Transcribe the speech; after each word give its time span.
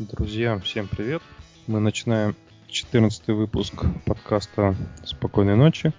Друзья, 0.00 0.58
всем 0.58 0.88
привет. 0.88 1.22
Мы 1.68 1.78
начинаем 1.78 2.34
14 2.66 3.28
выпуск 3.28 3.74
подкаста 4.04 4.74
«Спокойной 5.04 5.54
ночи». 5.54 5.92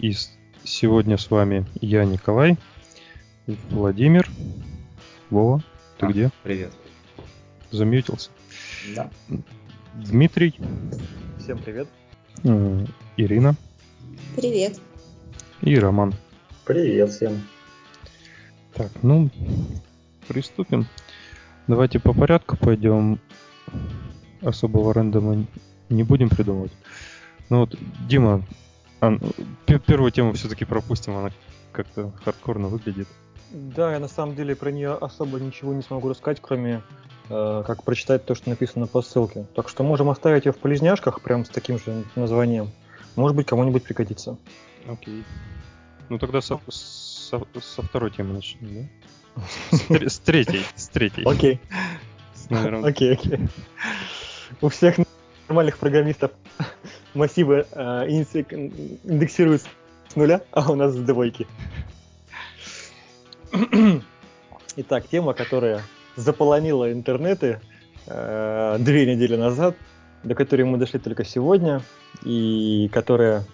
И 0.00 0.12
сегодня 0.64 1.16
с 1.16 1.30
вами 1.30 1.64
я, 1.80 2.04
Николай, 2.04 2.56
Владимир, 3.70 4.28
Вова, 5.30 5.62
ты 5.98 6.06
а, 6.06 6.08
где? 6.08 6.30
Привет. 6.42 6.72
Замьютился? 7.70 8.30
Да. 8.96 9.12
Дмитрий. 9.94 10.56
Всем 11.38 11.58
привет. 11.58 11.86
Ирина. 13.16 13.54
Привет. 14.34 14.80
И 15.60 15.78
Роман. 15.78 16.12
Привет 16.64 17.12
всем. 17.12 17.46
Так, 18.72 18.90
ну, 19.04 19.30
приступим. 20.26 20.88
Давайте 21.66 21.98
по 21.98 22.12
порядку 22.12 22.56
пойдем. 22.56 23.18
Особого 24.42 24.92
рандома 24.92 25.46
не 25.88 26.02
будем 26.02 26.28
придумывать. 26.28 26.72
Ну 27.48 27.60
вот, 27.60 27.74
Дима, 28.06 28.44
а, 29.00 29.16
первую 29.86 30.10
тему 30.10 30.34
все-таки 30.34 30.64
пропустим, 30.64 31.16
она 31.16 31.30
как-то 31.72 32.12
хардкорно 32.22 32.68
выглядит. 32.68 33.08
Да, 33.50 33.92
я 33.92 34.00
на 34.00 34.08
самом 34.08 34.34
деле 34.34 34.56
про 34.56 34.70
нее 34.70 34.94
особо 34.94 35.38
ничего 35.38 35.72
не 35.72 35.82
смогу 35.82 36.08
рассказать, 36.08 36.38
кроме 36.40 36.82
э, 37.28 37.62
как 37.66 37.84
прочитать 37.84 38.24
то, 38.24 38.34
что 38.34 38.50
написано 38.50 38.86
по 38.86 39.00
ссылке. 39.00 39.46
Так 39.54 39.68
что 39.68 39.84
можем 39.84 40.10
оставить 40.10 40.44
ее 40.44 40.52
в 40.52 40.58
полезняшках, 40.58 41.20
прям 41.20 41.44
с 41.44 41.48
таким 41.48 41.78
же 41.78 42.04
названием. 42.16 42.70
Может 43.16 43.36
быть, 43.36 43.46
кому-нибудь 43.46 43.84
пригодится. 43.84 44.36
Окей. 44.88 45.24
Ну 46.08 46.18
тогда 46.18 46.40
со, 46.40 46.60
со, 47.24 47.42
со 47.60 47.82
второй 47.82 48.10
темы 48.10 48.34
начнем, 48.34 48.88
да? 49.36 50.08
С 50.08 50.18
третьей. 50.18 50.62
С 50.76 50.88
третьей. 50.88 51.24
Окей. 51.24 51.60
Окей, 52.50 53.14
окей. 53.14 53.38
У 54.60 54.68
всех 54.68 54.96
нормальных 55.48 55.78
программистов 55.78 56.32
массивы 57.14 57.66
э, 57.70 58.08
индексируют 58.08 59.62
с 60.08 60.16
нуля, 60.16 60.42
а 60.52 60.70
у 60.70 60.74
нас 60.74 60.92
с 60.92 60.98
двойки. 60.98 61.46
Итак, 64.76 65.08
тема, 65.08 65.34
которая 65.34 65.82
заполонила 66.16 66.92
интернеты 66.92 67.60
э, 68.06 68.76
две 68.78 69.14
недели 69.14 69.36
назад, 69.36 69.76
до 70.22 70.34
которой 70.34 70.62
мы 70.62 70.78
дошли 70.78 70.98
только 70.98 71.24
сегодня, 71.24 71.82
и 72.24 72.90
которая 72.92 73.44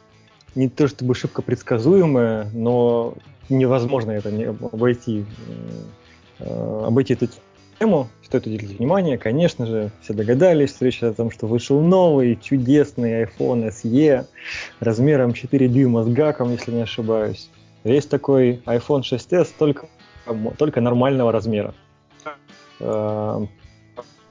не 0.55 0.69
то 0.69 0.89
чтобы 0.89 1.15
шибко 1.15 1.43
предсказуемая, 1.43 2.51
но 2.53 3.15
невозможно 3.51 4.13
это 4.13 4.31
не 4.31 4.45
обойти, 4.45 5.25
э, 6.39 6.85
обойти 6.87 7.15
эту 7.15 7.29
тему. 7.79 8.09
Стоит 8.23 8.47
уделить 8.47 8.79
внимание, 8.79 9.19
конечно 9.19 9.67
же, 9.67 9.91
все 10.03 10.15
догадались, 10.15 10.77
речь 10.81 11.03
о 11.03 11.13
том, 11.13 11.31
что 11.31 11.47
вышел 11.47 11.81
новый 11.81 12.37
чудесный 12.37 13.25
iPhone 13.25 13.69
SE 13.71 14.27
размером 14.79 15.33
4 15.33 15.69
дюйма 15.69 16.05
с 16.05 16.09
гаком, 16.09 16.53
если 16.53 16.73
не 16.73 16.83
ошибаюсь. 16.83 17.51
Есть 17.85 18.11
такой 18.11 18.63
iPhone 18.67 19.03
6s 19.03 19.49
только, 19.59 19.89
только 20.59 20.81
нормального 20.81 21.33
размера. 21.33 21.75
Э, 22.79 23.47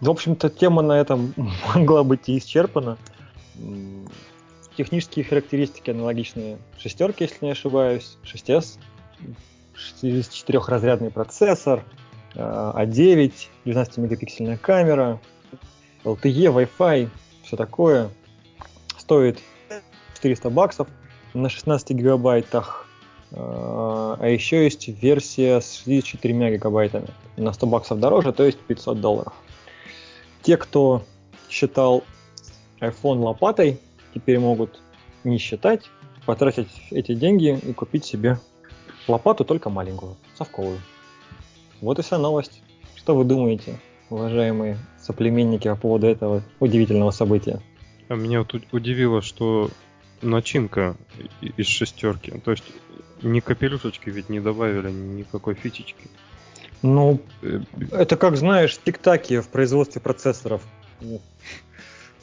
в 0.02 0.10
общем-то, 0.10 0.50
тема 0.50 0.82
на 0.82 1.00
этом 1.00 1.34
могла 1.76 2.04
быть 2.04 2.30
исчерпана. 2.30 2.98
Технические 4.78 5.26
характеристики 5.26 5.90
аналогичные 5.90 6.58
шестерке, 6.78 7.26
если 7.26 7.46
не 7.46 7.52
ошибаюсь, 7.52 8.18
6s, 8.24 8.80
64-разрядный 9.76 11.12
процессор, 11.12 11.84
A9, 12.36 13.34
а 13.66 13.70
12-мегапиксельная 13.70 14.58
камера, 14.58 15.20
LTE, 16.04 16.54
Wi-Fi, 16.54 17.10
все 17.44 17.58
такое. 17.58 18.10
Стоит 18.98 19.40
400 20.16 20.50
баксов 20.50 20.88
на 21.34 21.50
16 21.50 21.92
гигабайтах. 21.92 22.88
А, 23.32 24.18
а 24.20 24.28
еще 24.28 24.64
есть 24.64 24.88
версия 24.88 25.60
с 25.60 25.84
64 25.84 26.56
гигабайтами. 26.56 27.08
На 27.38 27.54
100 27.54 27.68
баксов 27.68 28.00
дороже, 28.00 28.34
то 28.34 28.44
есть 28.44 28.60
500 28.60 29.02
долларов. 29.02 29.34
Те, 30.42 30.58
кто 30.58 31.04
считал 31.50 32.04
iPhone 32.80 33.20
лопатой, 33.20 33.80
теперь 34.14 34.40
могут 34.40 34.80
не 35.24 35.38
считать, 35.38 35.90
потратить 36.26 36.70
эти 36.92 37.14
деньги 37.14 37.58
и 37.58 37.74
купить 37.74 38.06
себе 38.06 38.40
лопату, 39.08 39.46
только 39.46 39.70
маленькую, 39.70 40.16
совковую. 40.36 40.80
Вот 41.82 42.00
и 42.00 42.02
вся 42.02 42.18
новость. 42.18 42.62
Что 42.96 43.16
вы 43.16 43.24
думаете, 43.24 43.80
уважаемые 44.10 44.78
соплеменники, 45.00 45.68
по 45.68 45.76
поводу 45.76 46.08
этого 46.08 46.44
удивительного 46.60 47.12
события? 47.12 47.62
А 48.10 48.16
меня 48.16 48.40
вот 48.40 48.56
удивило, 48.72 49.22
что 49.22 49.70
начинка 50.22 50.98
из 51.42 51.68
шестерки. 51.68 52.32
То 52.44 52.52
есть 52.52 52.66
ни 53.22 53.40
капелюшечки 53.40 54.10
ведь 54.10 54.30
не 54.30 54.40
добавили, 54.40 54.92
никакой 54.92 55.56
фичечки. 55.56 56.10
Ну, 56.82 57.20
э, 57.42 57.62
это 57.92 58.16
как 58.16 58.38
знаешь, 58.38 58.78
тик-таки 58.84 59.40
в 59.40 59.50
производстве 59.50 60.02
процессоров. 60.02 60.62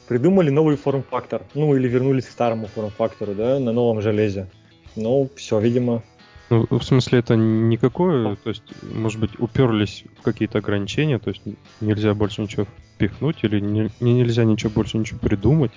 Придумали 0.07 0.49
новый 0.49 0.77
форм-фактор. 0.77 1.43
Ну, 1.53 1.75
или 1.75 1.87
вернулись 1.87 2.25
к 2.25 2.31
старому 2.31 2.67
форм-фактору, 2.67 3.35
да, 3.35 3.59
на 3.59 3.71
новом 3.71 4.01
железе. 4.01 4.49
Ну, 4.95 5.29
все, 5.35 5.59
видимо, 5.59 6.03
ну, 6.49 6.65
в 6.69 6.83
смысле, 6.83 7.19
это 7.19 7.35
никакое, 7.35 8.35
то 8.35 8.49
есть, 8.49 8.63
может 8.81 9.19
быть, 9.19 9.39
уперлись 9.39 10.05
в 10.17 10.21
какие-то 10.21 10.59
ограничения, 10.59 11.19
то 11.19 11.29
есть 11.29 11.41
нельзя 11.81 12.13
больше 12.13 12.41
ничего 12.41 12.65
впихнуть 12.95 13.43
или 13.43 13.59
не, 13.59 13.91
нельзя 13.99 14.45
ничего 14.45 14.71
больше 14.71 14.97
ничего 14.97 15.19
придумать? 15.19 15.71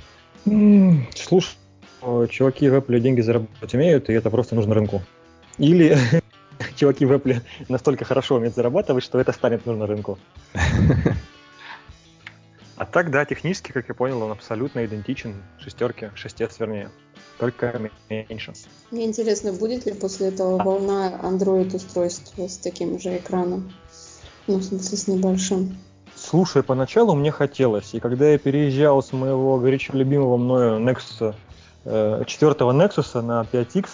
Слушай, 1.15 1.57
чуваки 2.31 2.69
в 2.69 2.75
Apple 2.75 3.01
деньги 3.01 3.21
заработать 3.21 3.75
умеют, 3.75 4.11
и 4.11 4.13
это 4.13 4.31
просто 4.31 4.55
нужно 4.55 4.75
рынку. 4.75 5.03
Или 5.59 5.99
чуваки 6.77 7.05
в 7.05 7.13
Apple 7.13 7.43
настолько 7.69 8.05
хорошо 8.05 8.37
умеют 8.37 8.55
зарабатывать, 8.55 9.03
что 9.03 9.19
это 9.19 9.33
станет 9.33 9.67
нужно 9.67 9.87
рынку. 9.87 10.19
А 12.77 12.87
так, 12.87 13.11
да, 13.11 13.27
технически, 13.27 13.73
как 13.73 13.89
я 13.89 13.95
понял, 13.95 14.23
он 14.23 14.31
абсолютно 14.31 14.87
идентичен 14.87 15.35
шестерке, 15.59 16.13
шестец 16.15 16.59
вернее 16.59 16.91
только 17.41 17.81
меньше. 18.11 18.53
Мне 18.91 19.07
интересно, 19.07 19.53
будет 19.53 19.87
ли 19.87 19.95
после 19.95 20.29
этого 20.29 20.63
волна 20.63 21.19
Android 21.23 21.75
устройств 21.75 22.39
с 22.39 22.59
таким 22.59 23.01
же 23.01 23.17
экраном? 23.17 23.73
Ну, 24.47 24.57
в 24.57 24.63
смысле, 24.63 24.99
с 24.99 25.09
небольшим. 25.09 25.79
Слушай, 26.15 26.63
поначалу 26.63 27.15
мне 27.15 27.31
хотелось, 27.31 27.95
и 27.95 28.01
когда 28.01 28.29
я 28.29 28.39
переезжал 28.39 29.03
с 29.03 29.13
моего 29.13 29.59
горячо 29.59 29.97
любимого 29.97 30.37
мною 30.37 30.81
Nexus, 30.81 31.35
э, 31.87 32.25
четвертого 32.27 32.73
Nexus 32.73 33.19
на 33.23 33.47
5X, 33.51 33.89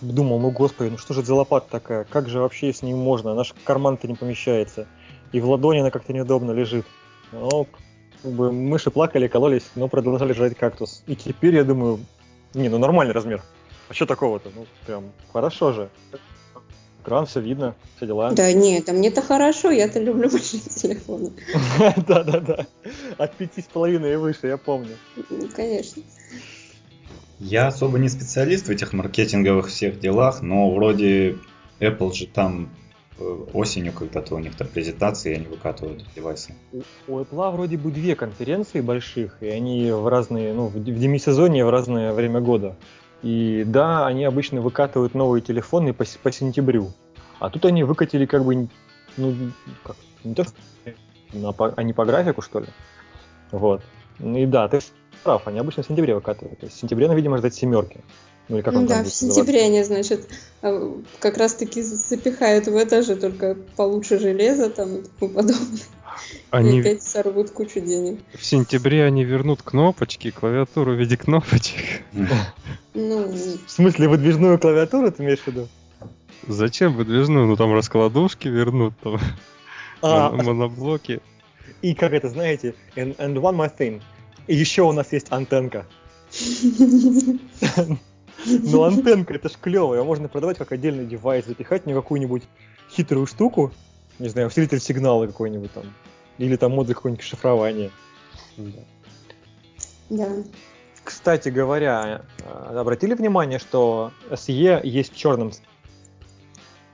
думал, 0.00 0.40
ну 0.40 0.50
господи, 0.50 0.88
ну 0.88 0.96
что 0.96 1.12
же 1.12 1.22
за 1.22 1.34
лопата 1.34 1.66
такая, 1.70 2.04
как 2.04 2.30
же 2.30 2.40
вообще 2.40 2.72
с 2.72 2.80
ней 2.82 2.94
можно, 2.94 3.34
наш 3.34 3.54
карман-то 3.64 4.08
не 4.08 4.14
помещается, 4.14 4.86
и 5.32 5.40
в 5.40 5.50
ладони 5.50 5.80
она 5.80 5.90
как-то 5.90 6.14
неудобно 6.14 6.52
лежит. 6.52 6.86
Ну, 7.32 7.66
как 8.22 8.32
бы 8.32 8.50
мыши 8.52 8.90
плакали, 8.90 9.28
кололись, 9.28 9.70
но 9.74 9.88
продолжали 9.88 10.32
жрать 10.32 10.56
кактус. 10.56 11.02
И 11.06 11.14
теперь 11.14 11.56
я 11.56 11.64
думаю, 11.64 12.00
не, 12.54 12.68
ну 12.68 12.78
нормальный 12.78 13.12
размер. 13.12 13.42
А 13.88 13.94
что 13.94 14.06
такого-то? 14.06 14.50
Ну, 14.54 14.66
прям 14.86 15.04
хорошо 15.32 15.72
же. 15.72 15.88
Экран, 17.02 17.26
все 17.26 17.40
видно, 17.40 17.74
все 17.96 18.06
дела. 18.06 18.32
Да 18.32 18.50
нет, 18.52 18.88
а 18.88 18.92
мне-то 18.92 19.20
хорошо, 19.20 19.70
я-то 19.70 20.00
люблю 20.00 20.30
большие 20.30 20.60
телефоны. 20.60 21.32
Да-да-да. 22.08 22.66
От 23.18 23.36
пяти 23.36 23.60
с 23.60 23.66
половиной 23.66 24.14
и 24.14 24.16
выше, 24.16 24.46
я 24.46 24.56
помню. 24.56 24.96
Ну, 25.28 25.48
конечно. 25.54 26.02
Я 27.38 27.66
особо 27.66 27.98
не 27.98 28.08
специалист 28.08 28.68
в 28.68 28.70
этих 28.70 28.94
маркетинговых 28.94 29.68
всех 29.68 30.00
делах, 30.00 30.40
но 30.40 30.70
вроде 30.70 31.36
Apple 31.78 32.14
же 32.14 32.26
там 32.26 32.70
осенью 33.52 33.92
когда-то 33.92 34.34
у 34.34 34.38
них 34.38 34.56
там 34.56 34.66
презентации, 34.68 35.34
они 35.34 35.46
выкатывают 35.46 36.04
девайсы. 36.14 36.54
У 37.06 37.18
Apple 37.18 37.52
вроде 37.52 37.76
бы 37.76 37.90
две 37.90 38.16
конференции 38.16 38.80
больших, 38.80 39.36
и 39.40 39.48
они 39.48 39.90
в 39.90 40.08
разные, 40.08 40.52
ну, 40.52 40.66
в 40.66 40.82
демисезоне 40.82 41.64
в 41.64 41.70
разное 41.70 42.12
время 42.12 42.40
года. 42.40 42.76
И 43.22 43.64
да, 43.66 44.06
они 44.06 44.24
обычно 44.24 44.60
выкатывают 44.60 45.14
новые 45.14 45.42
телефоны 45.42 45.94
по, 45.94 46.04
по 46.22 46.32
сентябрю. 46.32 46.92
А 47.38 47.50
тут 47.50 47.64
они 47.64 47.84
выкатили 47.84 48.26
как 48.26 48.44
бы, 48.44 48.68
ну, 49.16 49.34
как, 49.82 49.96
не 50.24 50.34
то, 50.34 50.44
по, 51.52 51.72
а 51.74 51.82
не 51.82 51.92
по 51.92 52.04
графику, 52.04 52.42
что 52.42 52.60
ли. 52.60 52.66
Вот. 53.50 53.82
Ну 54.18 54.36
и 54.36 54.46
да, 54.46 54.68
ты 54.68 54.80
прав, 55.22 55.46
они 55.46 55.58
обычно 55.58 55.82
в 55.82 55.86
сентябре 55.86 56.14
выкатывают. 56.14 56.60
То 56.60 56.66
есть 56.66 56.76
в 56.76 56.80
сентябре, 56.80 57.08
ну, 57.08 57.14
видимо, 57.14 57.38
ждать 57.38 57.54
семерки. 57.54 58.00
Ну, 58.48 58.56
или 58.56 58.62
как 58.62 58.74
он 58.74 58.86
да, 58.86 59.02
в 59.02 59.08
сентябре 59.08 59.62
они, 59.62 59.82
значит, 59.84 60.28
а, 60.60 61.00
как 61.18 61.38
раз-таки 61.38 61.80
запихают 61.80 62.66
в 62.66 62.76
это 62.76 63.02
же, 63.02 63.16
только 63.16 63.56
получше 63.76 64.18
железо 64.18 64.68
там 64.68 64.96
и 64.96 65.02
тому 65.02 65.32
подобное. 65.32 65.80
Они... 66.50 66.78
И 66.78 66.80
опять 66.80 67.02
сорвут 67.02 67.50
кучу 67.50 67.80
денег. 67.80 68.20
В 68.34 68.44
сентябре 68.44 69.04
они 69.04 69.24
вернут 69.24 69.62
кнопочки, 69.62 70.30
клавиатуру 70.30 70.92
в 70.94 70.98
виде 70.98 71.16
кнопочек. 71.16 72.02
Ну... 72.92 73.32
В 73.66 73.70
смысле, 73.70 74.08
выдвижную 74.08 74.58
клавиатуру 74.58 75.10
ты 75.10 75.22
имеешь 75.22 75.40
в 75.40 75.46
виду? 75.46 75.68
Зачем 76.46 76.94
выдвижную? 76.94 77.46
Ну 77.46 77.56
там 77.56 77.72
раскладушки 77.72 78.48
вернут, 78.48 78.94
там 79.02 79.18
а, 80.02 80.30
моноблоки. 80.30 81.20
И 81.80 81.94
как 81.94 82.12
это, 82.12 82.28
знаете, 82.28 82.74
and, 82.94 83.16
and 83.16 83.34
one 83.34 83.56
more 83.56 83.72
thing. 83.76 84.02
И 84.46 84.54
еще 84.54 84.82
у 84.82 84.92
нас 84.92 85.12
есть 85.12 85.28
антенка. 85.30 85.86
Но 88.62 88.84
антенка, 88.84 89.34
это 89.34 89.48
ж 89.48 89.52
клево, 89.60 89.94
ее 89.94 90.04
можно 90.04 90.28
продавать 90.28 90.58
как 90.58 90.72
отдельный 90.72 91.06
девайс, 91.06 91.46
запихать 91.46 91.82
в 91.82 91.86
нее 91.86 91.96
какую-нибудь 91.96 92.42
хитрую 92.90 93.26
штуку, 93.26 93.72
не 94.18 94.28
знаю, 94.28 94.48
усилитель 94.48 94.80
сигнала 94.80 95.26
какой-нибудь 95.26 95.72
там, 95.72 95.84
или 96.38 96.56
там 96.56 96.72
модуль 96.72 96.94
какое-нибудь 96.94 97.24
шифрования. 97.24 97.90
Да. 98.56 98.80
да. 100.10 100.28
Кстати 101.02 101.50
говоря, 101.50 102.22
э, 102.38 102.78
обратили 102.78 103.14
внимание, 103.14 103.58
что 103.58 104.12
SE 104.30 104.80
есть 104.84 105.14
черным? 105.14 105.52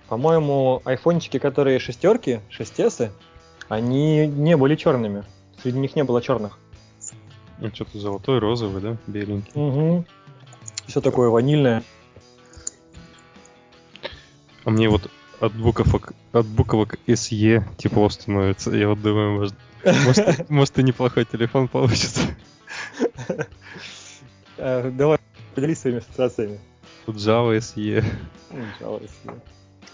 По-моему, 0.09 0.83
айфончики, 0.85 1.39
которые 1.39 1.79
шестерки, 1.79 2.41
6S, 2.51 3.11
они 3.69 4.27
не 4.27 4.57
были 4.57 4.75
черными. 4.75 5.25
Среди 5.63 5.79
них 5.79 5.95
не 5.95 6.03
было 6.03 6.21
черных. 6.21 6.59
Ну, 7.59 7.69
что-то 7.73 7.99
золотой, 7.99 8.41
розовый, 8.41 8.83
да? 8.83 8.97
Беленький. 9.07 9.53
Угу. 9.55 10.05
Все 10.91 11.01
такое 11.01 11.29
ванильное. 11.29 11.85
А 14.65 14.71
мне 14.71 14.89
вот 14.89 15.09
от 15.39 15.55
буковок, 15.55 16.15
от 16.33 16.47
буковок 16.47 16.97
SE 17.07 17.63
тепло 17.79 18.09
становится. 18.09 18.73
Я 18.73 18.89
вот 18.89 19.01
думаю, 19.01 19.39
может, 19.39 19.55
может, 19.85 20.51
может 20.51 20.79
и 20.81 20.83
неплохой 20.83 21.25
телефон 21.25 21.69
получится. 21.69 22.23
Э, 24.63 24.91
давай, 24.91 25.19
поделись 25.55 25.79
своими 25.79 26.01
ассоциациями. 26.01 26.61
Тут 27.07 27.17
Java 27.17 27.57
SE. 27.61 28.05
Java 28.79 29.01
SE. 29.01 29.41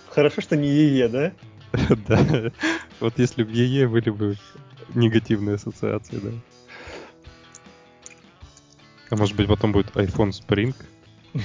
Хорошо, 0.09 0.41
что 0.41 0.57
не 0.57 0.67
EE, 0.67 1.09
да? 1.09 1.33
Да. 2.09 2.51
Вот 2.99 3.17
если 3.19 3.45
бы 3.45 3.53
EE 3.53 3.87
были 3.87 4.11
бы 4.11 4.37
негативные 4.95 5.55
ассоциации, 5.55 6.17
да. 6.17 6.31
А 9.11 9.17
может 9.17 9.37
быть 9.37 9.49
потом 9.49 9.73
будет 9.73 9.91
iPhone 9.97 10.31
Spring? 10.31 10.75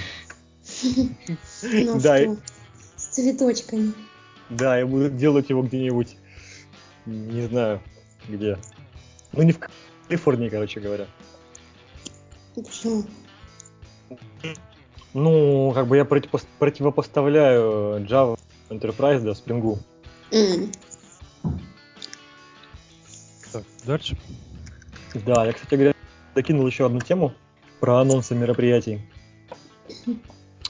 Ну 1.63 1.99
да. 1.99 2.17
С 2.95 3.05
цветочками. 3.07 3.93
Да, 4.49 4.77
я 4.77 4.85
буду 4.85 5.09
делать 5.09 5.49
его 5.49 5.61
где-нибудь, 5.61 6.17
не 7.05 7.47
знаю, 7.47 7.81
где. 8.27 8.57
Ну 9.33 9.43
не 9.43 9.51
в 9.51 9.59
Калифорнии, 10.07 10.49
короче 10.49 10.79
говоря. 10.79 11.07
Почему? 12.55 13.03
Ну, 15.13 15.71
как 15.73 15.87
бы 15.87 15.97
я 15.97 16.05
противопоставляю 16.05 18.05
Java 18.05 18.39
Enterprise, 18.69 19.21
да, 19.21 19.31
Spring. 19.31 19.77
Mm. 20.31 20.73
Так, 23.51 23.63
дальше. 23.85 24.17
Да, 25.25 25.45
я, 25.45 25.53
кстати 25.53 25.75
говоря, 25.75 25.93
докинул 26.33 26.65
еще 26.65 26.85
одну 26.85 27.01
тему 27.01 27.33
про 27.81 27.99
анонсы 27.99 28.35
мероприятий. 28.35 29.01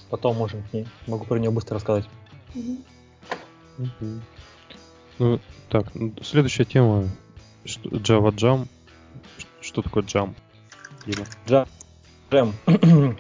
Потом 0.10 0.38
можем 0.38 0.64
к 0.64 0.74
ней, 0.74 0.88
могу 1.06 1.26
про 1.26 1.38
нее 1.38 1.52
быстро 1.52 1.76
рассказать. 1.76 2.06
Mm-hmm. 3.78 4.20
Ну, 5.20 5.40
так, 5.70 5.88
следующая 6.24 6.66
тема. 6.66 7.08
Java 7.66 8.32
Jam. 8.32 8.68
Что 9.60 9.82
такое 9.82 10.04
Jam? 10.04 10.34
Jam. 11.06 11.68
Jam. 12.32 12.54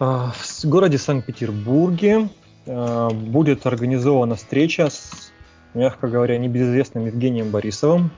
А, 0.00 0.32
в 0.32 0.64
городе 0.64 0.98
Санкт-Петербурге 0.98 2.28
а, 2.66 3.10
будет 3.10 3.64
организована 3.64 4.34
встреча 4.34 4.90
с, 4.90 5.30
мягко 5.72 6.08
говоря, 6.08 6.36
небезызвестным 6.36 7.06
Евгением 7.06 7.50
Борисовым, 7.50 8.10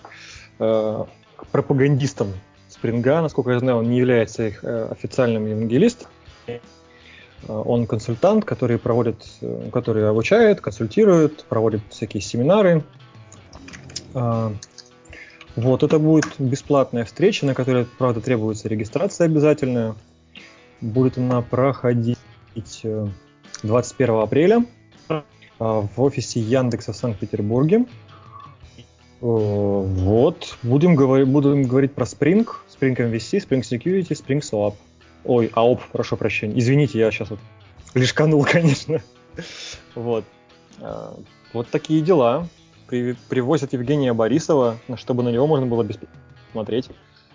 а, 0.58 1.06
пропагандистом 1.52 2.32
Спринга. 2.78 3.20
Насколько 3.22 3.52
я 3.52 3.58
знаю, 3.58 3.78
он 3.78 3.90
не 3.90 3.98
является 3.98 4.48
их 4.48 4.64
э, 4.64 4.88
официальным 4.90 5.46
евангелистом. 5.46 6.08
Он 7.48 7.86
консультант, 7.86 8.44
который 8.44 8.78
проводит, 8.78 9.26
э, 9.40 9.70
который 9.72 10.08
обучает, 10.08 10.60
консультирует, 10.60 11.44
проводит 11.44 11.82
всякие 11.90 12.20
семинары. 12.20 12.82
Вот, 15.56 15.82
это 15.82 15.98
будет 15.98 16.38
бесплатная 16.38 17.06
встреча, 17.06 17.46
на 17.46 17.54
которой, 17.54 17.86
правда, 17.98 18.20
требуется 18.20 18.68
регистрация 18.68 19.24
обязательная. 19.24 19.94
Будет 20.82 21.16
она 21.16 21.40
проходить 21.40 22.18
21 23.62 24.14
э, 24.14 24.22
апреля 24.22 24.66
э, 25.08 25.22
в 25.58 26.02
офисе 26.02 26.40
Яндекса 26.40 26.92
в 26.92 26.96
Санкт-Петербурге. 26.96 27.86
Э, 27.86 27.86
вот, 29.22 30.58
будем 30.62 30.94
говорить, 30.94 31.26
будем 31.26 31.62
говорить 31.62 31.94
про 31.94 32.04
Spring, 32.04 32.46
Spring 32.78 32.96
MVC, 32.96 33.46
Spring 33.46 33.62
Security, 33.62 34.10
Spring 34.10 34.40
SOAP. 34.40 34.74
Ой, 35.24 35.50
AOP, 35.54 35.80
прошу 35.92 36.16
прощения. 36.16 36.58
Извините, 36.58 36.98
я 36.98 37.10
сейчас 37.10 37.30
вот 37.30 37.40
лишканул, 37.94 38.44
конечно. 38.50 39.00
Вот. 39.94 40.24
Вот 41.52 41.68
такие 41.68 42.02
дела. 42.02 42.48
При, 42.86 43.16
привозят 43.28 43.72
Евгения 43.72 44.12
Борисова, 44.12 44.78
чтобы 44.94 45.24
на 45.24 45.30
него 45.30 45.46
можно 45.46 45.66
было 45.66 45.84
смотреть. 46.52 46.88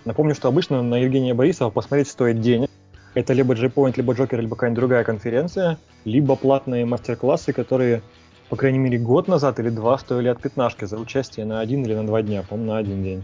Напомню, 0.05 0.33
что 0.33 0.47
обычно 0.47 0.81
на 0.81 0.95
Евгения 0.95 1.33
Борисова 1.33 1.69
посмотреть 1.69 2.07
стоит 2.07 2.39
денег. 2.39 2.69
Это 3.13 3.33
либо 3.33 3.53
JPoint, 3.53 3.93
либо 3.97 4.13
Joker, 4.13 4.39
либо 4.39 4.55
какая-нибудь 4.55 4.79
другая 4.79 5.03
конференция, 5.03 5.77
либо 6.05 6.37
платные 6.37 6.85
мастер-классы, 6.85 7.51
которые, 7.51 8.01
по 8.47 8.55
крайней 8.55 8.79
мере, 8.79 8.97
год 8.97 9.27
назад 9.27 9.59
или 9.59 9.69
два 9.69 9.97
стоили 9.97 10.29
от 10.29 10.41
пятнашки 10.41 10.85
за 10.85 10.97
участие 10.97 11.45
на 11.45 11.59
один 11.59 11.83
или 11.83 11.93
на 11.93 12.07
два 12.07 12.21
дня, 12.21 12.43
по-моему, 12.43 12.71
на 12.71 12.77
один 12.77 13.03
день. 13.03 13.23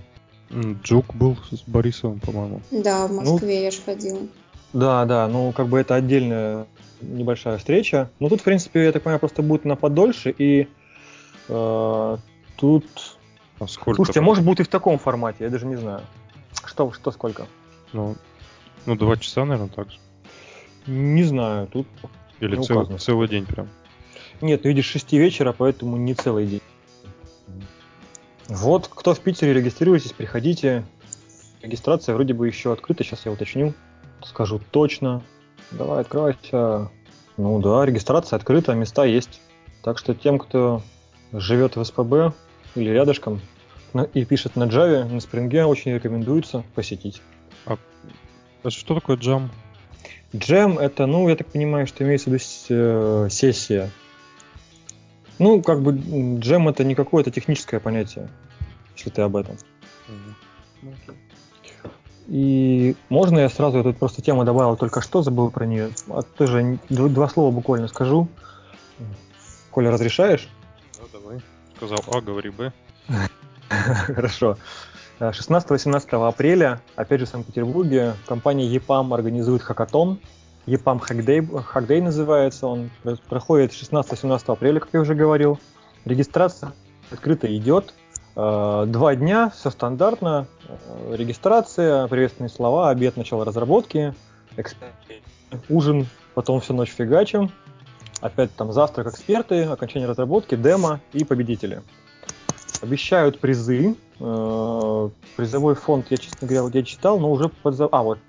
Джук 0.52 1.14
был 1.16 1.38
с 1.52 1.62
Борисовым, 1.68 2.20
по-моему. 2.20 2.62
Да, 2.72 3.08
в 3.08 3.12
ну, 3.12 3.22
Москве 3.22 3.58
ну, 3.58 3.64
я 3.64 3.72
же 3.72 3.82
ходила. 3.82 4.20
Да, 4.74 5.06
да, 5.06 5.28
ну 5.28 5.52
как 5.52 5.68
бы 5.68 5.80
это 5.80 5.96
отдельная 5.96 6.68
небольшая 7.02 7.58
встреча. 7.58 8.10
Ну 8.20 8.30
тут, 8.30 8.42
в 8.42 8.44
принципе, 8.44 8.86
я 8.86 8.92
так 8.92 9.04
понимаю, 9.04 9.20
просто 9.20 9.42
будет 9.42 9.66
на 9.66 9.76
подольше, 9.76 10.34
и 10.38 10.68
э, 11.48 12.18
тут... 12.56 12.86
А 13.60 13.68
сколько? 13.68 13.98
Слушайте, 13.98 14.20
а 14.20 14.24
может 14.24 14.44
будет 14.44 14.60
и 14.60 14.64
в 14.64 14.68
таком 14.68 14.98
формате, 15.00 15.46
я 15.46 15.50
даже 15.50 15.66
не 15.66 15.76
знаю. 15.76 16.02
Что, 16.66 16.92
что 16.92 17.12
сколько? 17.12 17.48
Ну, 17.94 18.16
ну, 18.86 18.96
два 18.96 19.18
часа, 19.18 19.46
наверное, 19.46 19.70
так 19.70 19.90
же. 19.92 19.98
Не 20.86 21.24
знаю, 21.24 21.68
тут 21.68 21.88
Или 22.40 22.56
не 22.56 22.64
цел, 22.64 22.86
целый 22.98 23.28
день 23.28 23.46
прям? 23.46 23.68
Нет, 24.42 24.64
ну 24.64 24.70
видишь, 24.70 24.86
6 24.86 25.14
вечера, 25.14 25.54
поэтому 25.58 25.98
не 25.98 26.14
целый 26.14 26.46
день. 26.46 26.62
Вот, 28.48 28.88
кто 28.88 29.14
в 29.14 29.20
Питере, 29.20 29.54
регистрируйтесь, 29.54 30.14
приходите. 30.14 30.86
Регистрация 31.62 32.16
вроде 32.16 32.34
бы 32.34 32.48
еще 32.48 32.72
открыта, 32.72 33.04
сейчас 33.04 33.26
я 33.26 33.32
уточню. 33.32 33.74
Скажу 34.24 34.62
точно. 34.72 35.22
Давай, 35.72 36.02
открывайся. 36.02 36.90
Ну 37.36 37.60
да, 37.60 37.86
регистрация 37.86 38.38
открыта, 38.38 38.74
места 38.74 39.04
есть. 39.04 39.42
Так 39.84 39.98
что 39.98 40.14
тем, 40.16 40.40
кто 40.40 40.82
живет 41.34 41.76
в 41.76 41.84
СПБ 41.84 42.34
или 42.76 42.90
рядышком 42.90 43.42
и 44.14 44.26
пишет 44.26 44.56
на 44.56 44.64
Java, 44.64 45.04
на 45.04 45.18
Spring, 45.18 45.64
очень 45.64 45.94
рекомендуется 45.94 46.64
посетить. 46.74 47.22
А 47.66 47.78
что 48.70 48.96
такое 48.96 49.18
джем? 49.18 49.52
Джем 50.36 50.78
это, 50.78 51.06
ну, 51.06 51.28
я 51.30 51.36
так 51.36 51.48
понимаю, 51.48 51.88
что 51.88 52.04
имеется 52.04 52.30
в 52.30 52.34
виду 52.34 52.44
э, 52.70 53.28
сессия. 53.30 53.92
Ну, 55.40 55.62
как 55.62 55.82
бы 55.82 55.92
джем 56.40 56.68
это 56.68 56.84
не 56.84 56.96
какое-то 56.96 57.32
техническое 57.32 57.80
понятие, 57.80 58.30
если 58.96 59.10
ты 59.10 59.22
об 59.22 59.36
этом. 59.36 59.58
И 62.28 62.96
можно 63.10 63.40
я 63.40 63.50
сразу 63.50 63.80
эту 63.80 63.94
просто 63.94 64.22
тему 64.22 64.44
добавил 64.44 64.76
только 64.76 65.02
что, 65.02 65.22
забыл 65.22 65.50
про 65.50 65.66
нее. 65.66 65.92
А 66.10 66.22
тоже 66.22 66.80
два 66.90 67.30
слова 67.30 67.52
буквально 67.52 67.88
скажу. 67.88 68.28
Коля, 69.72 69.92
разрешаешь? 69.92 70.50
Да, 70.98 71.20
давай. 71.20 71.40
Сказал 71.76 72.00
А, 72.12 72.20
говори 72.20 72.50
Б. 72.50 72.74
Хорошо. 73.70 74.58
16-18 75.20 76.28
апреля, 76.28 76.82
опять 76.96 77.20
же 77.22 77.26
в 77.26 77.30
Санкт-Петербурге, 77.30 78.14
компания 78.28 78.76
EPAM 78.76 79.14
организует 79.14 79.62
хакатон. 79.62 80.20
EPAM 80.68 81.00
Hackday, 81.00 81.40
Hackday 81.74 82.02
называется 82.02 82.68
он. 82.68 82.90
Проходит 83.30 83.72
16-17 83.72 84.42
апреля, 84.48 84.80
как 84.82 84.90
я 84.92 85.00
уже 85.00 85.16
говорил. 85.16 85.60
Регистрация 86.04 86.74
открыто 87.10 87.48
идет. 87.56 87.94
Э, 88.36 88.84
два 88.86 89.16
дня, 89.16 89.50
все 89.50 89.72
стандартно. 89.72 90.48
Э, 90.68 91.16
регистрация, 91.16 92.08
приветственные 92.08 92.50
слова, 92.50 92.90
обед, 92.90 93.16
начало 93.16 93.46
разработки, 93.46 94.14
ужин, 95.70 96.08
потом 96.36 96.60
всю 96.60 96.74
ночь 96.74 96.92
фигачим. 96.92 97.50
Опять 98.20 98.54
там 98.56 98.74
завтрак 98.74 99.08
эксперты, 99.08 99.64
окончание 99.64 100.10
разработки, 100.10 100.56
демо 100.56 101.00
и 101.14 101.24
победители. 101.24 101.82
Обещают 102.82 103.40
призы. 103.40 103.96
Э, 104.20 105.10
призовой 105.38 105.76
фонд, 105.76 106.08
я, 106.10 106.18
честно 106.18 106.46
говоря, 106.46 106.64
вот 106.64 106.76
я 106.76 106.84
читал, 106.84 107.20
но 107.20 107.32
уже 107.32 107.48
под... 107.48 107.80
А, 107.80 108.04
вот, 108.04 108.20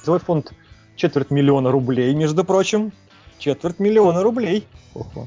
призовой 0.00 0.20
фонд 0.20 0.52
четверть 1.02 1.32
миллиона 1.32 1.72
рублей, 1.72 2.14
между 2.14 2.44
прочим. 2.44 2.92
Четверть 3.38 3.80
миллиона 3.80 4.22
рублей. 4.22 4.68
Ого. 4.94 5.26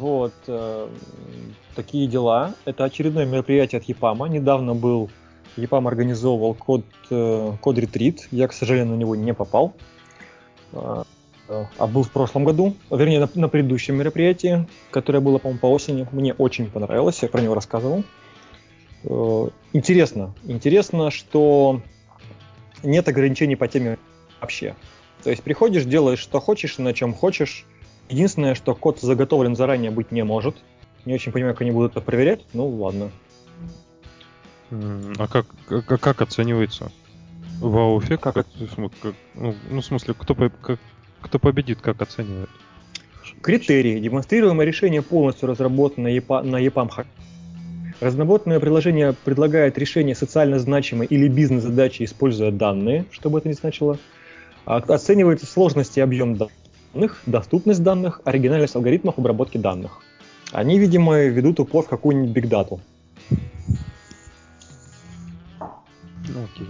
Вот. 0.00 0.34
Э, 0.48 0.88
такие 1.76 2.08
дела. 2.08 2.54
Это 2.64 2.82
очередное 2.82 3.24
мероприятие 3.24 3.78
от 3.78 3.84
ЕПАМа. 3.84 4.26
Недавно 4.28 4.74
был 4.74 5.08
ЕПАМ 5.56 5.86
организовывал 5.86 6.54
код, 6.54 6.84
э, 7.10 7.52
код 7.60 7.78
ретрит. 7.78 8.26
Я, 8.32 8.48
к 8.48 8.52
сожалению, 8.52 8.96
на 8.96 8.98
него 8.98 9.14
не 9.14 9.32
попал. 9.34 9.72
А, 10.72 11.04
а 11.78 11.86
был 11.86 12.02
в 12.02 12.10
прошлом 12.10 12.44
году, 12.44 12.74
вернее, 12.90 13.20
на, 13.20 13.30
на 13.32 13.48
предыдущем 13.48 13.94
мероприятии, 13.94 14.66
которое 14.90 15.20
было, 15.20 15.38
по-моему, 15.38 15.60
по 15.60 15.66
осени. 15.66 16.08
Мне 16.10 16.32
очень 16.32 16.68
понравилось, 16.68 17.22
я 17.22 17.28
про 17.28 17.40
него 17.40 17.54
рассказывал. 17.54 18.02
Э, 19.04 19.48
интересно. 19.72 20.34
Интересно, 20.42 21.12
что 21.12 21.82
нет 22.82 23.06
ограничений 23.08 23.54
по 23.54 23.68
теме 23.68 23.96
вообще. 24.40 24.74
То 25.22 25.30
есть 25.30 25.42
приходишь, 25.42 25.84
делаешь, 25.84 26.18
что 26.18 26.40
хочешь, 26.40 26.78
на 26.78 26.92
чем 26.94 27.14
хочешь. 27.14 27.64
Единственное, 28.08 28.54
что 28.54 28.74
код 28.74 29.00
заготовлен 29.00 29.56
заранее 29.56 29.90
быть 29.90 30.12
не 30.12 30.24
может. 30.24 30.56
Не 31.04 31.14
очень 31.14 31.32
понимаю, 31.32 31.54
как 31.54 31.62
они 31.62 31.70
будут 31.70 31.92
это 31.92 32.00
проверять. 32.00 32.44
Ну, 32.52 32.68
ладно. 32.68 33.10
А 34.70 35.26
как, 35.28 35.46
как, 35.66 36.00
как 36.00 36.22
оценивается? 36.22 36.92
Вау-эффект? 37.60 38.22
Как, 38.22 38.34
как, 38.34 38.46
как, 39.02 39.14
ну, 39.34 39.54
ну, 39.70 39.80
в 39.80 39.84
смысле, 39.84 40.14
кто, 40.14 40.34
как, 40.34 40.78
кто 41.20 41.38
победит, 41.38 41.80
как 41.80 42.00
оценивает? 42.00 42.50
Критерии. 43.42 43.98
Демонстрируемое 44.00 44.66
решение 44.66 45.02
полностью 45.02 45.48
разработано 45.48 46.08
на 46.08 46.16
EPAM 46.16 47.06
Разработанное 48.00 48.60
приложение 48.60 49.12
предлагает 49.24 49.76
решение 49.76 50.14
социально 50.14 50.58
значимой 50.58 51.06
или 51.06 51.26
бизнес-задачи, 51.28 52.04
используя 52.04 52.52
данные, 52.52 53.06
что 53.10 53.28
бы 53.28 53.38
это 53.38 53.48
ни 53.48 53.52
значило. 53.52 53.98
А 54.68 54.76
оценивается 54.76 55.46
сложность 55.46 55.96
и 55.96 56.02
объем 56.02 56.36
данных, 56.36 57.22
доступность 57.24 57.82
данных, 57.82 58.20
оригинальность 58.26 58.76
алгоритмов 58.76 59.16
обработки 59.18 59.56
данных. 59.56 60.00
Они, 60.52 60.78
видимо, 60.78 61.20
ведут 61.20 61.58
упор 61.58 61.86
в 61.86 61.88
какую-нибудь 61.88 62.32
бигдату. 62.32 62.78
Ну, 65.58 66.44
окей. 66.44 66.66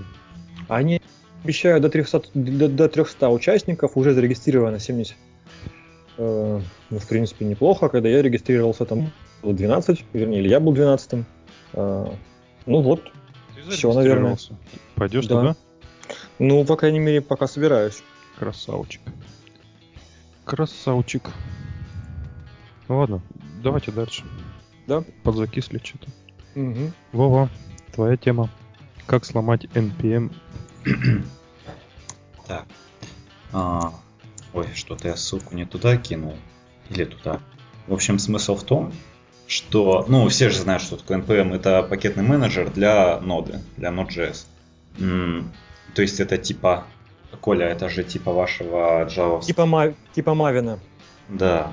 Они 0.69 1.03
обещают 1.43 1.83
до 1.83 1.89
300, 1.89 2.23
до, 2.35 2.69
до 2.69 2.89
300 2.89 3.31
участников, 3.31 3.97
уже 3.97 4.15
зарегистрировано 4.15 4.79
70. 4.79 5.17
Э, 6.19 6.61
ну, 6.91 6.99
в 7.01 7.09
принципе, 7.09 7.47
неплохо. 7.47 7.89
Когда 7.89 8.09
я 8.09 8.23
регистрировался, 8.23 8.85
там 8.85 9.11
было 9.43 9.55
12, 9.55 10.05
вернее, 10.13 10.39
или 10.39 10.49
я 10.49 10.61
был 10.61 10.73
12 10.73 11.25
э, 11.73 12.07
Ну 12.67 12.81
вот, 12.81 13.03
все, 13.71 13.93
наверное. 13.93 14.39
Пойдешь 14.95 15.27
да. 15.27 15.35
туда? 15.41 15.57
Ну, 16.39 16.65
по 16.65 16.77
крайней 16.77 17.01
мере, 17.01 17.21
пока 17.21 17.47
собираюсь. 17.47 18.03
Красавчик. 18.39 19.01
Красавчик. 20.45 21.31
Ну 22.89 22.99
ладно, 22.99 23.21
давайте 23.63 23.93
дальше. 23.93 24.25
Да? 24.87 25.05
Подзакисли 25.23 25.81
что-то. 25.83 26.09
Угу. 26.55 26.93
Вова, 27.13 27.51
твоя 27.93 28.17
тема. 28.17 28.49
Как 29.07 29.25
сломать 29.25 29.65
NPM? 29.75 30.33
так. 32.47 32.67
А, 33.53 33.93
ой, 34.53 34.67
что-то 34.75 35.09
я 35.09 35.17
ссылку 35.17 35.55
не 35.55 35.65
туда 35.65 35.97
кинул. 35.97 36.37
Или 36.91 37.05
туда. 37.05 37.41
В 37.87 37.93
общем, 37.93 38.19
смысл 38.19 38.55
в 38.55 38.65
том, 38.65 38.93
что, 39.47 40.05
ну, 40.09 40.29
все 40.29 40.51
же 40.51 40.59
знают, 40.59 40.83
что 40.83 40.97
такое 40.97 41.19
NPM. 41.19 41.55
Это 41.55 41.83
пакетный 41.83 42.23
менеджер 42.23 42.71
для 42.71 43.21
ноды, 43.21 43.61
для 43.77 43.91
Node.js. 43.91 44.47
То 45.95 46.03
есть 46.03 46.21
это 46.21 46.39
типа, 46.39 46.85
Коля, 47.41 47.67
это 47.67 47.89
же 47.89 48.05
типа 48.05 48.33
вашего 48.33 49.05
Java. 49.07 49.43
Типа, 49.43 49.67
Ма- 49.67 49.95
типа 50.15 50.35
Мавина. 50.35 50.79
Да. 51.29 51.73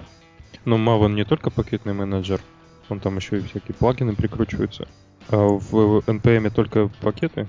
Но 0.65 0.77
Maven 0.77 1.13
не 1.13 1.25
только 1.25 1.49
пакетный 1.49 1.93
менеджер, 1.93 2.41
он 2.89 2.99
там 2.99 3.17
еще 3.17 3.37
и 3.37 3.41
всякие 3.41 3.73
плагины 3.75 4.15
прикручиваются. 4.15 4.87
А 5.29 5.37
в 5.37 5.99
NPM 6.07 6.49
только 6.49 6.89
пакеты? 7.01 7.47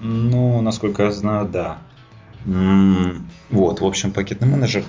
Ну, 0.00 0.60
насколько 0.62 1.04
я 1.04 1.10
знаю, 1.10 1.46
да. 1.48 1.78
М-м- 2.46 3.28
вот, 3.50 3.80
в 3.80 3.84
общем, 3.84 4.12
пакетный 4.12 4.48
менеджер. 4.48 4.84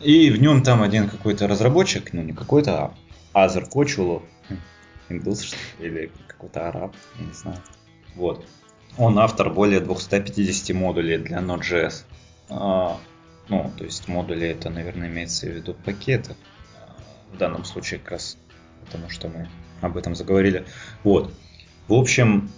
И 0.00 0.30
в 0.30 0.40
нем 0.40 0.62
там 0.62 0.82
один 0.82 1.08
какой-то 1.08 1.46
разработчик, 1.48 2.12
ну 2.12 2.22
не 2.22 2.32
какой-то, 2.32 2.92
а 3.32 3.44
Азер 3.44 3.66
Кочулу, 3.66 4.22
индус 5.08 5.54
или 5.78 6.10
какой-то 6.26 6.68
араб, 6.68 6.94
я 7.18 7.26
не 7.26 7.32
знаю. 7.32 7.58
Вот. 8.14 8.44
Он 8.96 9.18
автор 9.18 9.50
более 9.50 9.80
250 9.80 10.74
модулей 10.76 11.18
для 11.18 11.38
Node.js. 11.38 12.04
А, 12.48 12.98
ну, 13.48 13.70
то 13.76 13.84
есть 13.84 14.08
модули 14.08 14.48
это, 14.48 14.70
наверное, 14.70 15.08
имеется 15.08 15.46
в 15.46 15.50
виду 15.50 15.74
пакеты. 15.74 16.36
В 17.32 17.38
данном 17.38 17.64
случае 17.64 17.98
как 17.98 18.12
раз 18.12 18.36
потому, 18.84 19.08
что 19.10 19.28
мы 19.28 19.48
об 19.80 19.96
этом 19.96 20.14
заговорили. 20.14 20.64
Вот. 21.02 21.32
В 21.88 21.94
общем, 21.94 22.50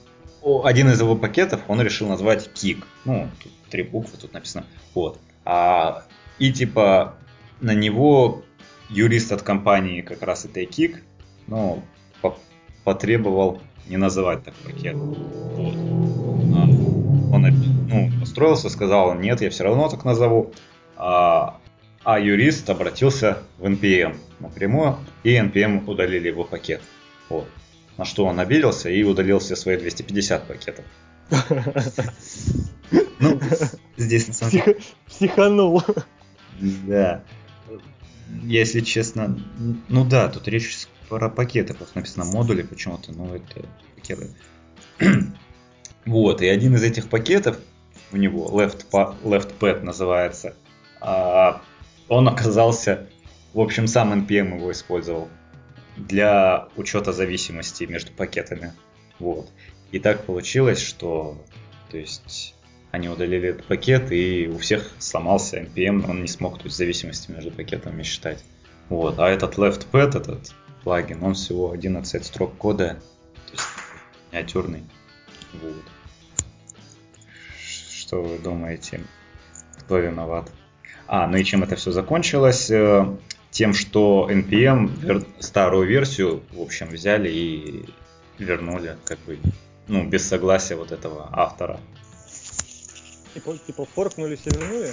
один 0.64 0.90
из 0.90 1.00
его 1.00 1.16
пакетов 1.16 1.62
он 1.68 1.80
решил 1.80 2.08
назвать 2.08 2.50
Kik. 2.54 2.84
Ну, 3.04 3.28
тут 3.42 3.52
три 3.70 3.82
буквы 3.82 4.18
тут 4.18 4.32
написано. 4.32 4.66
Вот. 4.94 5.18
А, 5.44 6.04
и 6.38 6.52
типа 6.52 7.16
на 7.60 7.74
него 7.74 8.44
юрист 8.90 9.32
от 9.32 9.42
компании 9.42 10.02
как 10.02 10.22
раз 10.22 10.44
это 10.44 10.60
Kik, 10.60 10.98
ну, 11.46 11.82
по 12.20 12.36
потребовал 12.84 13.60
не 13.88 13.96
называть 13.96 14.44
так 14.44 14.54
пакет. 14.54 14.94
Вот. 14.94 16.25
Он 17.36 17.88
ну, 17.88 18.10
устроился, 18.22 18.68
сказал, 18.70 19.14
нет, 19.14 19.40
я 19.40 19.50
все 19.50 19.64
равно 19.64 19.88
так 19.88 20.04
назову. 20.04 20.52
А, 20.96 21.60
а 22.04 22.18
юрист 22.18 22.68
обратился 22.70 23.38
в 23.58 23.64
NPM 23.64 24.16
напрямую, 24.40 24.98
и 25.22 25.36
NPM 25.36 25.84
удалили 25.86 26.28
его 26.28 26.44
пакет. 26.44 26.80
Вот. 27.28 27.48
На 27.96 28.04
что 28.04 28.26
он 28.26 28.40
обиделся 28.40 28.90
и 28.90 29.02
удалил 29.02 29.38
все 29.38 29.56
свои 29.56 29.76
250 29.76 30.46
пакетов. 30.46 30.84
Ну, 33.18 33.40
здесь 33.96 34.28
на 34.28 34.34
самом 34.34 34.52
деле... 34.52 34.78
Психанул. 35.06 35.82
Да. 36.60 37.22
Если 38.42 38.80
честно, 38.80 39.38
ну 39.88 40.04
да, 40.04 40.28
тут 40.28 40.46
речь 40.48 40.86
про 41.08 41.30
пакеты, 41.30 41.74
просто 41.74 41.98
написано 41.98 42.26
модули 42.26 42.62
почему-то, 42.62 43.12
но 43.12 43.34
это 43.34 43.66
пакеты. 43.94 44.28
Вот, 46.06 46.40
и 46.40 46.48
один 46.48 46.76
из 46.76 46.82
этих 46.84 47.08
пакетов, 47.08 47.58
у 48.12 48.16
него 48.16 48.48
left, 48.48 48.86
left 48.92 49.54
pad 49.58 49.82
называется, 49.82 50.54
а, 51.00 51.60
он 52.08 52.28
оказался, 52.28 53.08
в 53.52 53.60
общем, 53.60 53.88
сам 53.88 54.12
NPM 54.12 54.56
его 54.56 54.70
использовал 54.70 55.28
для 55.96 56.68
учета 56.76 57.12
зависимости 57.12 57.84
между 57.84 58.12
пакетами. 58.12 58.72
Вот. 59.18 59.50
И 59.90 59.98
так 59.98 60.24
получилось, 60.24 60.80
что 60.80 61.42
то 61.90 61.98
есть 61.98 62.54
они 62.92 63.08
удалили 63.08 63.48
этот 63.48 63.66
пакет, 63.66 64.12
и 64.12 64.48
у 64.48 64.58
всех 64.58 64.90
сломался 64.98 65.58
NPM, 65.58 66.08
он 66.08 66.22
не 66.22 66.28
смог 66.28 66.58
то 66.58 66.64
есть, 66.64 66.76
зависимости 66.76 67.30
между 67.30 67.50
пакетами 67.50 68.02
считать. 68.02 68.44
Вот. 68.88 69.18
А 69.18 69.28
этот 69.28 69.56
LeftPad, 69.56 70.18
этот 70.18 70.54
плагин, 70.84 71.22
он 71.22 71.34
всего 71.34 71.72
11 71.72 72.24
строк 72.24 72.56
кода, 72.56 73.00
то 73.46 73.52
есть 73.52 73.64
миниатюрный. 74.30 74.84
Вот. 75.54 75.95
Что 78.06 78.22
вы 78.22 78.38
думаете? 78.38 79.00
Кто 79.80 79.98
виноват? 79.98 80.52
А, 81.08 81.26
ну 81.26 81.38
и 81.38 81.44
чем 81.44 81.64
это 81.64 81.74
все 81.74 81.90
закончилось? 81.90 82.70
Э, 82.70 83.04
тем, 83.50 83.74
что 83.74 84.28
NPM 84.30 85.26
старую 85.40 85.88
версию, 85.88 86.40
в 86.52 86.60
общем, 86.60 86.86
взяли 86.88 87.28
и 87.28 87.84
вернули, 88.38 88.96
как 89.04 89.18
бы, 89.26 89.40
ну, 89.88 90.08
без 90.08 90.24
согласия 90.24 90.76
вот 90.76 90.92
этого 90.92 91.28
автора. 91.32 91.80
Типа, 93.34 93.58
типа 93.58 93.86
форкнулись 93.86 94.46
и 94.46 94.50
вернули? 94.50 94.92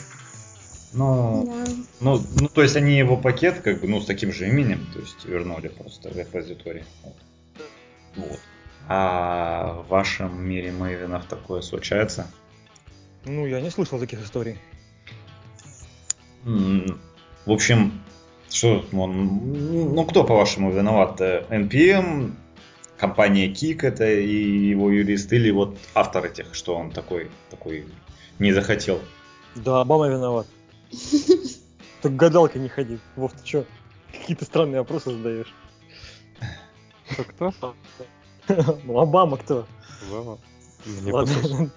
Ну, 0.93 1.43
yeah. 1.45 1.85
ну, 1.99 2.21
ну, 2.39 2.47
то 2.47 2.63
есть 2.63 2.75
они 2.75 2.97
его 2.97 3.15
пакет, 3.15 3.61
как 3.61 3.79
бы, 3.79 3.87
ну, 3.87 4.01
с 4.01 4.07
таким 4.07 4.33
же 4.33 4.47
именем, 4.47 4.87
то 4.91 4.99
есть 4.99 5.23
вернули 5.25 5.67
просто 5.67 6.09
в 6.09 6.17
репозиторий. 6.17 6.83
Вот. 7.03 7.15
вот. 8.15 8.39
А 8.87 9.83
в 9.83 9.89
вашем 9.89 10.43
мире 10.43 10.71
Мейвенов 10.71 11.25
такое 11.25 11.61
случается? 11.61 12.27
Ну, 13.25 13.45
я 13.45 13.61
не 13.61 13.69
слышал 13.69 13.99
таких 13.99 14.21
историй. 14.21 14.57
В 16.45 17.51
общем, 17.51 18.01
что 18.49 18.85
он, 18.91 19.93
ну 19.95 20.05
кто 20.05 20.23
по-вашему 20.23 20.71
виноват? 20.71 21.21
NPM, 21.21 22.33
компания 22.97 23.49
Kik 23.49 23.83
это 23.83 24.11
и 24.11 24.69
его 24.69 24.89
юрист, 24.89 25.31
или 25.33 25.51
вот 25.51 25.77
автор 25.95 26.25
этих, 26.25 26.53
что 26.53 26.75
он 26.75 26.91
такой, 26.91 27.31
такой 27.49 27.85
не 28.39 28.51
захотел? 28.51 28.99
Да, 29.55 29.81
Обама 29.81 30.07
виноват. 30.07 30.47
Так 32.01 32.17
гадалка 32.17 32.59
не 32.59 32.67
ходи. 32.67 32.99
Вов, 33.15 33.31
ты 33.31 33.47
что? 33.47 33.65
Какие-то 34.11 34.43
странные 34.43 34.81
вопросы 34.81 35.11
задаешь. 35.11 35.53
Кто 37.09 37.51
кто? 37.51 37.75
Ну, 38.83 38.99
Обама 38.99 39.37
кто? 39.37 39.65
Обама. 40.09 40.37
Ладно, 41.05 41.71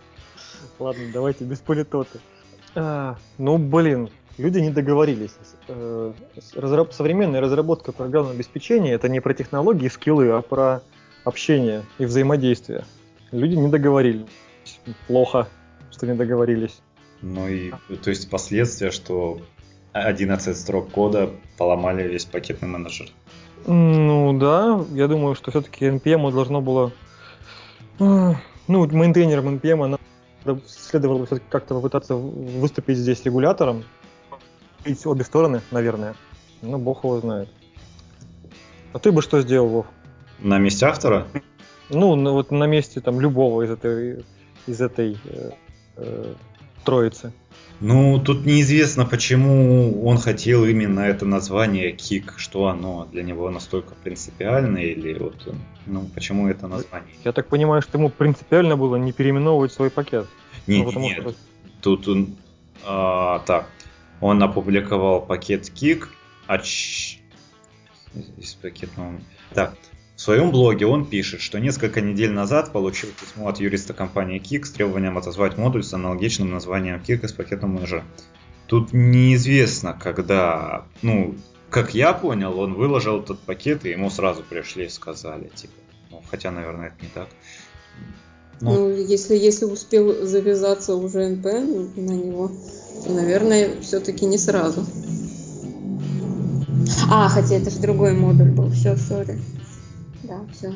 Ладно, 0.78 1.02
давайте 1.12 1.44
без 1.44 1.58
политоты. 1.58 2.18
А, 2.75 3.16
ну, 3.38 3.58
блин, 3.58 4.10
люди 4.38 4.58
не 4.58 4.70
договорились. 4.70 5.34
Э, 5.68 6.12
разраб... 6.54 6.92
Современная 6.92 7.40
разработка 7.40 7.92
программного 7.92 8.34
обеспечения 8.34 8.92
это 8.92 9.08
не 9.08 9.20
про 9.20 9.34
технологии, 9.34 9.88
скиллы, 9.88 10.30
а 10.30 10.42
про 10.42 10.82
общение 11.25 11.84
и 11.98 12.04
взаимодействие. 12.04 12.84
Люди 13.32 13.54
не 13.54 13.68
договорились. 13.68 14.26
Плохо, 15.06 15.48
что 15.90 16.06
не 16.06 16.14
договорились. 16.14 16.80
Ну 17.22 17.48
и, 17.48 17.72
то 18.02 18.10
есть 18.10 18.28
последствия, 18.30 18.90
что 18.90 19.40
11 19.92 20.56
строк 20.56 20.90
кода 20.90 21.30
поломали 21.56 22.02
весь 22.06 22.25
пакетный 22.25 22.68
менеджер. 22.68 23.10
Ну 23.66 24.38
да, 24.38 24.84
я 24.92 25.08
думаю, 25.08 25.34
что 25.34 25.50
все-таки 25.50 25.86
NPM 25.86 26.30
должно 26.30 26.60
было... 26.60 26.92
Ну, 27.98 28.36
мейнтейнером 28.68 29.56
NPM 29.56 29.98
следовало 30.67 31.19
бы 31.19 31.26
все-таки 31.26 31.47
как-то 31.50 31.75
попытаться 31.75 32.15
выступить 32.15 32.99
здесь 32.99 33.25
регулятором. 33.25 33.85
И 34.85 34.97
обе 35.05 35.25
стороны, 35.25 35.61
наверное. 35.71 36.15
Ну, 36.62 36.79
бог 36.79 37.05
его 37.05 37.21
знает. 37.21 37.49
А 38.93 38.99
ты 38.99 39.12
бы 39.12 39.21
что 39.23 39.41
сделал, 39.41 39.69
Вов? 39.69 39.87
На 40.38 40.59
месте 40.59 40.87
автора? 40.87 41.26
Ну, 41.91 42.15
на, 42.17 42.33
вот 42.33 42.50
на 42.50 42.65
месте 42.65 43.00
там 43.00 43.21
любого 43.21 43.62
из 43.62 43.71
этой, 43.71 44.25
из 44.67 44.81
этой 44.81 45.19
э, 45.25 45.50
э, 45.97 46.35
троицы. 46.85 47.33
Ну, 47.80 48.18
тут 48.18 48.47
неизвестно, 48.47 49.04
почему 49.04 50.06
он 50.06 50.16
хотел 50.16 50.64
именно 50.64 51.00
это 51.00 51.26
название 51.26 51.92
Кик, 51.92 52.35
что 52.38 52.68
оно 52.68 53.06
для 53.12 53.23
него 53.23 53.50
настолько 53.50 53.95
принципиально, 53.95 54.78
или 54.78 55.18
вот, 55.18 55.54
ну, 55.85 56.09
почему 56.14 56.49
это 56.49 56.68
название. 56.68 57.14
Я 57.23 57.33
так 57.33 57.49
понимаю, 57.49 57.83
что 57.83 57.99
ему 57.99 58.09
принципиально 58.09 58.76
было 58.76 58.97
не 58.97 59.12
переименовывать 59.12 59.73
свой 59.73 59.90
пакет. 59.90 60.26
Нет, 60.66 60.88
ну, 60.95 61.00
нет, 61.00 61.21
что... 61.21 61.35
тут 61.83 62.09
он, 62.09 62.37
а, 62.85 63.40
так, 63.40 63.68
он 64.21 64.42
опубликовал 64.42 65.21
пакет 65.21 65.68
Кик, 65.68 66.11
а 66.47 66.59
ч... 66.59 67.18
из 68.38 68.54
пакетного... 68.54 69.21
Так, 69.52 69.76
в 70.16 70.20
своем 70.20 70.50
блоге 70.50 70.87
он 70.87 71.04
пишет, 71.04 71.42
что 71.42 71.61
несколько 71.61 72.00
недель 72.00 72.32
назад 72.32 72.73
получил 72.73 73.11
письмо 73.11 73.49
от 73.49 73.61
юриста 73.61 73.92
компании 73.92 74.40
Kik 74.40 74.64
с 74.64 74.70
требованием 74.70 75.18
отозвать 75.18 75.58
модуль 75.58 75.85
с 75.85 75.92
аналогичным 75.92 76.50
названием 76.50 77.02
Kik 77.06 77.26
из 77.26 77.32
пакета 77.32 77.66
менеджера. 77.66 78.02
Тут 78.66 78.94
неизвестно, 78.94 79.92
когда, 79.92 80.87
ну, 81.02 81.35
как 81.68 81.94
я 81.94 82.14
понял, 82.14 82.58
он 82.58 82.73
выложил 82.75 83.20
этот 83.20 83.40
пакет, 83.40 83.85
и 83.85 83.90
ему 83.90 84.08
сразу 84.08 84.42
пришли 84.42 84.87
и 84.87 84.88
сказали, 84.88 85.50
типа, 85.54 85.75
ну, 86.11 86.23
хотя, 86.30 86.50
наверное, 86.50 86.88
это 86.88 86.96
не 87.02 87.11
так. 87.12 87.28
Но... 88.62 88.73
Ну, 88.73 88.90
если, 88.96 89.37
если 89.37 89.66
успел 89.66 90.26
завязаться 90.26 90.94
уже 90.94 91.35
NPM 91.35 92.00
на 92.00 92.12
него, 92.12 92.50
то, 93.04 93.12
наверное, 93.12 93.82
все-таки 93.82 94.25
не 94.25 94.38
сразу. 94.38 94.87
А, 97.11 97.28
хотя 97.28 97.56
это 97.56 97.70
же 97.70 97.80
другой 97.80 98.14
модуль 98.14 98.50
был, 98.50 98.70
все, 98.70 98.96
сори. 98.96 99.38
Да, 100.26 100.47
все. 100.52 100.75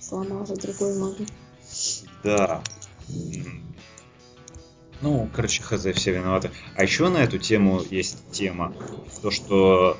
Сломал 0.00 0.46
же 0.46 0.56
другой 0.56 0.98
модуль. 0.98 1.26
Да. 2.22 2.62
Ну, 5.00 5.28
короче, 5.34 5.62
хз, 5.62 5.86
все 5.94 6.12
виноваты. 6.12 6.50
А 6.76 6.82
еще 6.82 7.08
на 7.08 7.18
эту 7.18 7.38
тему 7.38 7.80
есть 7.90 8.30
тема. 8.30 8.74
То, 9.22 9.30
что... 9.30 9.98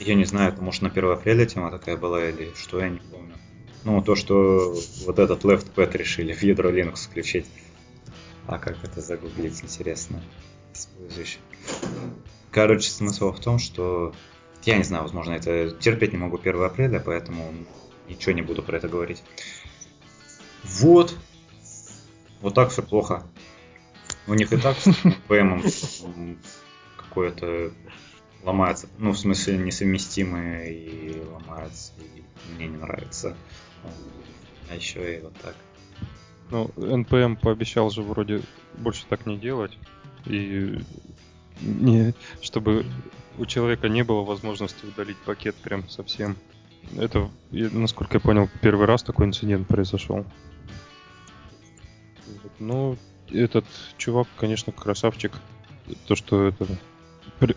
Я 0.00 0.14
не 0.14 0.24
знаю, 0.24 0.52
это 0.52 0.62
может 0.62 0.82
на 0.82 0.88
1 0.88 1.10
апреля 1.12 1.46
тема 1.46 1.70
такая 1.70 1.96
была 1.96 2.28
или 2.28 2.52
что, 2.56 2.80
я 2.80 2.88
не 2.88 2.98
помню. 2.98 3.36
Ну, 3.84 4.02
то, 4.02 4.16
что 4.16 4.74
вот 5.06 5.18
этот 5.18 5.44
left 5.44 5.72
pad 5.74 5.96
решили 5.96 6.32
в 6.32 6.42
ядро 6.42 6.70
Linux 6.70 7.08
включить. 7.08 7.46
А 8.46 8.58
как 8.58 8.82
это 8.82 9.00
загуглить, 9.00 9.62
интересно. 9.62 10.22
Короче, 12.50 12.90
смысл 12.90 13.32
в 13.32 13.40
том, 13.40 13.58
что 13.58 14.14
я 14.64 14.76
не 14.78 14.84
знаю, 14.84 15.04
возможно, 15.04 15.32
это 15.32 15.70
терпеть 15.72 16.12
не 16.12 16.18
могу 16.18 16.38
1 16.38 16.62
апреля, 16.62 16.98
поэтому 16.98 17.52
ничего 18.08 18.32
не 18.32 18.42
буду 18.42 18.62
про 18.62 18.76
это 18.76 18.88
говорить. 18.88 19.22
Вот. 20.64 21.16
Вот 22.40 22.54
так 22.54 22.70
все 22.70 22.82
плохо. 22.82 23.26
У 24.26 24.34
них 24.34 24.52
и 24.52 24.56
так 24.56 24.76
с 24.78 24.90
ПМом 25.28 25.62
какое-то 26.96 27.72
ломается. 28.42 28.88
Ну, 28.98 29.12
в 29.12 29.18
смысле, 29.18 29.58
несовместимое 29.58 30.70
и 30.70 31.20
ломается, 31.20 31.92
и 31.98 32.22
мне 32.54 32.66
не 32.66 32.76
нравится. 32.76 33.36
А 34.70 34.74
еще 34.74 35.18
и 35.18 35.20
вот 35.20 35.34
так. 35.40 35.54
Ну, 36.50 36.70
NPM 36.76 37.36
пообещал 37.36 37.90
же 37.90 38.02
вроде 38.02 38.42
больше 38.78 39.06
так 39.06 39.26
не 39.26 39.38
делать. 39.38 39.78
И 40.26 40.78
не, 41.60 42.14
чтобы 42.40 42.86
у 43.38 43.46
человека 43.46 43.88
не 43.88 44.02
было 44.04 44.22
возможности 44.22 44.86
удалить 44.86 45.18
пакет 45.18 45.54
прям 45.56 45.88
совсем. 45.88 46.36
Это, 46.96 47.30
насколько 47.50 48.14
я 48.14 48.20
понял, 48.20 48.48
первый 48.60 48.86
раз 48.86 49.02
такой 49.02 49.26
инцидент 49.26 49.66
произошел. 49.66 50.24
Ну, 52.58 52.96
этот 53.30 53.64
чувак, 53.98 54.28
конечно, 54.36 54.72
красавчик. 54.72 55.32
То, 56.06 56.14
что 56.14 56.48
это 56.48 56.66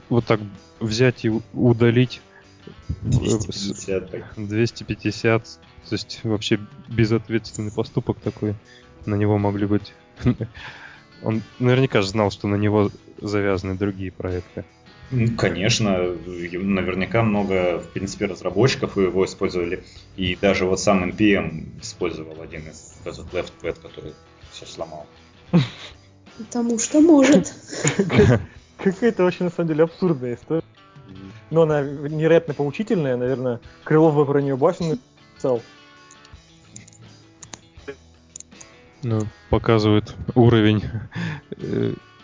вот 0.10 0.26
так 0.26 0.40
взять 0.80 1.24
и 1.26 1.32
удалить 1.54 2.22
250, 3.02 4.36
250 4.36 5.60
то 5.88 5.94
есть 5.96 6.20
вообще 6.24 6.60
безответственный 6.90 7.72
поступок 7.72 8.20
такой. 8.20 8.56
На 9.06 9.16
него 9.16 9.38
могли 9.38 9.66
быть... 9.66 9.94
Он 11.24 11.42
наверняка 11.60 12.02
же 12.02 12.10
знал, 12.10 12.30
что 12.30 12.48
на 12.48 12.56
него 12.56 12.92
завязаны 13.20 13.76
другие 13.76 14.12
проекты. 14.12 14.66
Конечно, 15.38 16.00
наверняка 16.00 17.24
много, 17.24 17.80
в 17.80 17.90
принципе, 17.92 18.26
разработчиков 18.26 18.98
его 18.98 19.26
использовали. 19.26 19.84
И 20.18 20.36
даже 20.36 20.66
вот 20.66 20.82
сам 20.82 21.10
NPM 21.10 21.82
использовал 21.82 22.42
один 22.42 22.68
из 22.68 22.94
этот 23.06 23.26
left 23.34 23.54
pad, 23.62 23.82
который 23.82 24.14
все 24.52 24.66
сломал. 24.66 25.08
Потому 26.38 26.78
что 26.78 27.00
может. 27.00 27.54
Какая-то 28.78 29.24
вообще, 29.24 29.46
на 29.46 29.50
самом 29.50 29.70
деле, 29.70 29.86
абсурдная 29.86 30.36
история. 30.36 30.64
Но 31.52 31.62
она 31.62 31.82
невероятно 31.82 32.54
поучительная, 32.54 33.16
наверное. 33.16 33.62
Крылов 33.86 34.16
бы 34.16 34.26
про 34.26 34.42
нее 34.42 34.58
башню 34.58 35.00
написал. 35.32 35.62
Ну, 39.04 39.22
показывает 39.50 40.16
уровень 40.36 40.84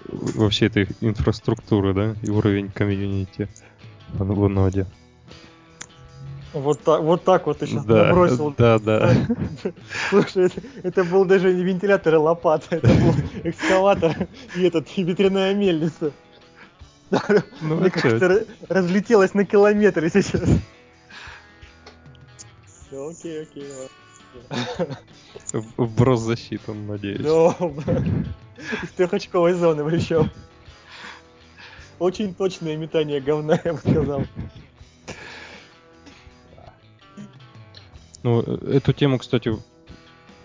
э, 0.06 0.16
вообще 0.36 0.68
этой 0.68 0.88
инфраструктуры, 1.02 1.94
да, 1.94 2.16
и 2.22 2.30
уровень 2.30 2.70
комьюнити 2.70 3.48
в 4.14 4.48
ноде. 4.48 4.86
Вот 6.54 6.82
так, 6.82 7.02
вот 7.02 7.24
так 7.24 7.48
вот 7.48 7.58
ты 7.60 7.66
сейчас 7.66 7.84
да, 7.86 8.06
набросил. 8.06 8.54
Да, 8.56 8.78
да. 8.78 9.12
Слушай, 10.10 10.46
это, 10.46 10.62
это 10.84 11.04
был 11.04 11.26
даже 11.26 11.52
не 11.52 11.64
вентилятор 11.64 12.14
и 12.14 12.18
лопата, 12.18 12.76
это 12.76 12.88
был 12.88 13.16
экскаватор 13.44 14.28
и 14.56 14.64
этот 14.64 14.88
и 14.96 15.04
ветряная 15.04 15.56
мельница. 15.56 16.12
Ну, 17.62 17.76
Мне 17.76 17.90
как-то 17.90 18.46
разлетелось 18.70 19.34
на 19.34 19.46
километры 19.46 20.10
сейчас. 20.10 20.48
Все, 22.88 23.10
окей, 23.10 23.44
окей, 23.44 23.66
Вброс 25.78 26.22
засчитан, 26.22 26.88
надеюсь. 26.88 27.22
Из 28.58 28.90
трехочковой 28.90 29.54
зоны 29.54 29.90
причем. 29.90 30.30
Очень 32.00 32.34
точное 32.34 32.76
метание 32.76 33.22
говна, 33.22 33.60
я 33.64 33.74
бы 33.74 33.80
сказал. 33.80 34.24
Ну, 38.24 38.42
эту 38.42 38.94
тему, 38.94 39.20
кстати, 39.20 39.56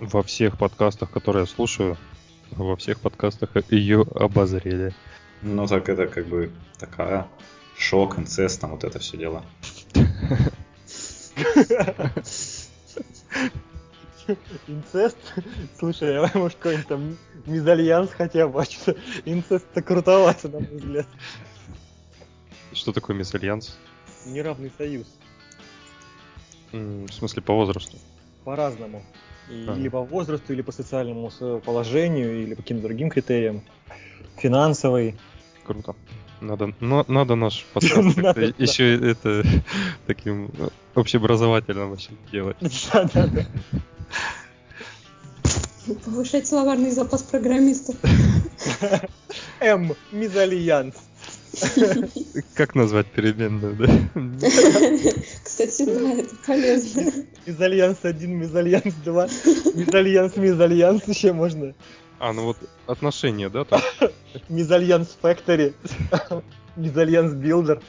во 0.00 0.22
всех 0.22 0.58
подкастах, 0.58 1.10
которые 1.10 1.42
я 1.42 1.46
слушаю, 1.46 1.96
во 2.50 2.76
всех 2.76 3.00
подкастах 3.00 3.50
ее 3.70 4.04
обозрели. 4.14 4.94
Ну, 5.42 5.66
так 5.66 5.88
это 5.88 6.06
как 6.06 6.26
бы 6.26 6.50
такая 6.78 7.26
шок, 7.76 8.18
инцест, 8.18 8.60
там 8.60 8.72
вот 8.72 8.84
это 8.84 8.98
все 8.98 9.16
дело. 9.16 9.44
Инцест? 14.68 15.16
Слушай, 15.78 16.18
а 16.18 16.30
может 16.34 16.58
какой-нибудь 16.58 16.88
там 16.88 17.16
мезальянс 17.46 18.10
хотя 18.10 18.46
бы, 18.46 18.62
а 18.62 18.64
что 18.64 18.96
инцест-то 19.24 19.82
крутовато, 19.82 20.48
на 20.48 20.60
мой 20.60 20.68
взгляд. 20.70 21.06
Что 22.72 22.92
такое 22.92 23.16
мезальянс? 23.16 23.78
Неравный 24.26 24.70
союз. 24.76 25.06
В 26.72 27.10
смысле, 27.10 27.42
по 27.42 27.54
возрасту? 27.54 27.96
По-разному. 28.44 29.02
Или 29.48 29.88
по 29.88 30.02
возрасту, 30.02 30.52
или 30.52 30.62
по 30.62 30.72
социальному 30.72 31.30
положению, 31.64 32.42
или 32.42 32.54
по 32.54 32.62
каким-то 32.62 32.84
другим 32.84 33.08
критериям. 33.08 33.62
Финансовый. 34.36 35.16
Круто. 35.64 35.96
Надо, 36.40 36.72
но, 36.80 37.04
надо 37.08 37.34
наш 37.34 37.64
подкаст 37.72 38.38
еще 38.58 38.94
это 39.10 39.42
таким 40.06 40.50
общеобразовательным 40.94 41.90
вообще 41.90 42.10
делать. 42.30 42.56
Да, 42.92 43.08
да, 43.12 43.26
да. 43.26 43.46
Повышать 45.94 46.46
словарный 46.46 46.90
запас 46.90 47.22
программистов. 47.22 47.96
М. 49.60 49.94
Мизальянс. 50.12 50.94
Как 52.54 52.74
назвать 52.74 53.06
переменную, 53.06 53.74
да? 53.74 53.86
Кстати, 55.44 55.84
да, 55.84 56.12
это 56.12 56.34
полезно. 56.46 57.12
Мезальянс 57.46 57.98
1, 58.02 58.30
мезальянс 58.30 58.94
2, 59.04 59.28
мезальянс, 59.74 60.36
мезальянс 60.36 61.08
еще 61.08 61.32
можно. 61.32 61.74
А, 62.18 62.32
ну 62.32 62.44
вот 62.44 62.58
отношения, 62.86 63.48
да? 63.48 63.64
Там? 63.64 63.80
Мезальянс 64.48 65.16
Factory, 65.20 65.74
мезальянс 66.76 67.32
Builder. 67.32 67.82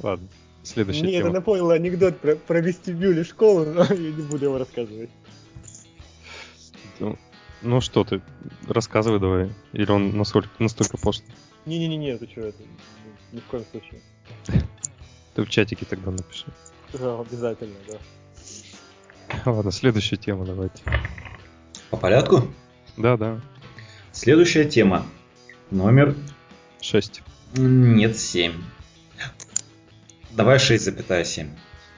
Ладно, 0.00 0.28
следующая 0.62 1.02
Мне 1.02 1.12
тема. 1.12 1.28
это 1.28 1.34
напомнило 1.34 1.74
анекдот 1.74 2.18
про, 2.18 2.36
про 2.36 2.60
вестибюль 2.60 3.18
и 3.18 3.24
школу, 3.24 3.64
но 3.64 3.84
я 3.84 3.96
не 3.96 4.22
буду 4.22 4.44
его 4.44 4.58
рассказывать. 4.58 5.10
Ну, 7.00 7.18
ну 7.62 7.80
что 7.80 8.04
ты, 8.04 8.20
рассказывай 8.66 9.20
давай. 9.20 9.52
Или 9.72 9.90
он 9.90 10.16
настолько, 10.16 10.50
настолько 10.58 10.96
пошлый? 10.98 11.28
Не-не-не, 11.66 12.16
ты 12.16 12.26
что, 12.28 12.42
это 12.42 12.62
ни 13.32 13.40
в 13.40 13.44
коем 13.44 13.64
случае. 13.70 14.00
Ты 15.34 15.42
в 15.42 15.48
чатике 15.50 15.86
тогда 15.86 16.10
напиши. 16.10 16.46
Да, 16.92 17.20
обязательно, 17.20 17.76
да. 17.86 17.98
Ладно, 19.44 19.70
следующая 19.70 20.16
тема 20.16 20.44
давайте. 20.46 20.82
По 21.90 21.96
порядку? 21.96 22.48
Да, 22.96 23.16
да. 23.16 23.40
Следующая 24.12 24.64
тема. 24.64 25.06
Номер... 25.70 26.16
6. 26.80 27.22
Нет, 27.56 28.18
7. 28.18 28.52
Давай 30.30 30.56
6,7. 30.56 31.48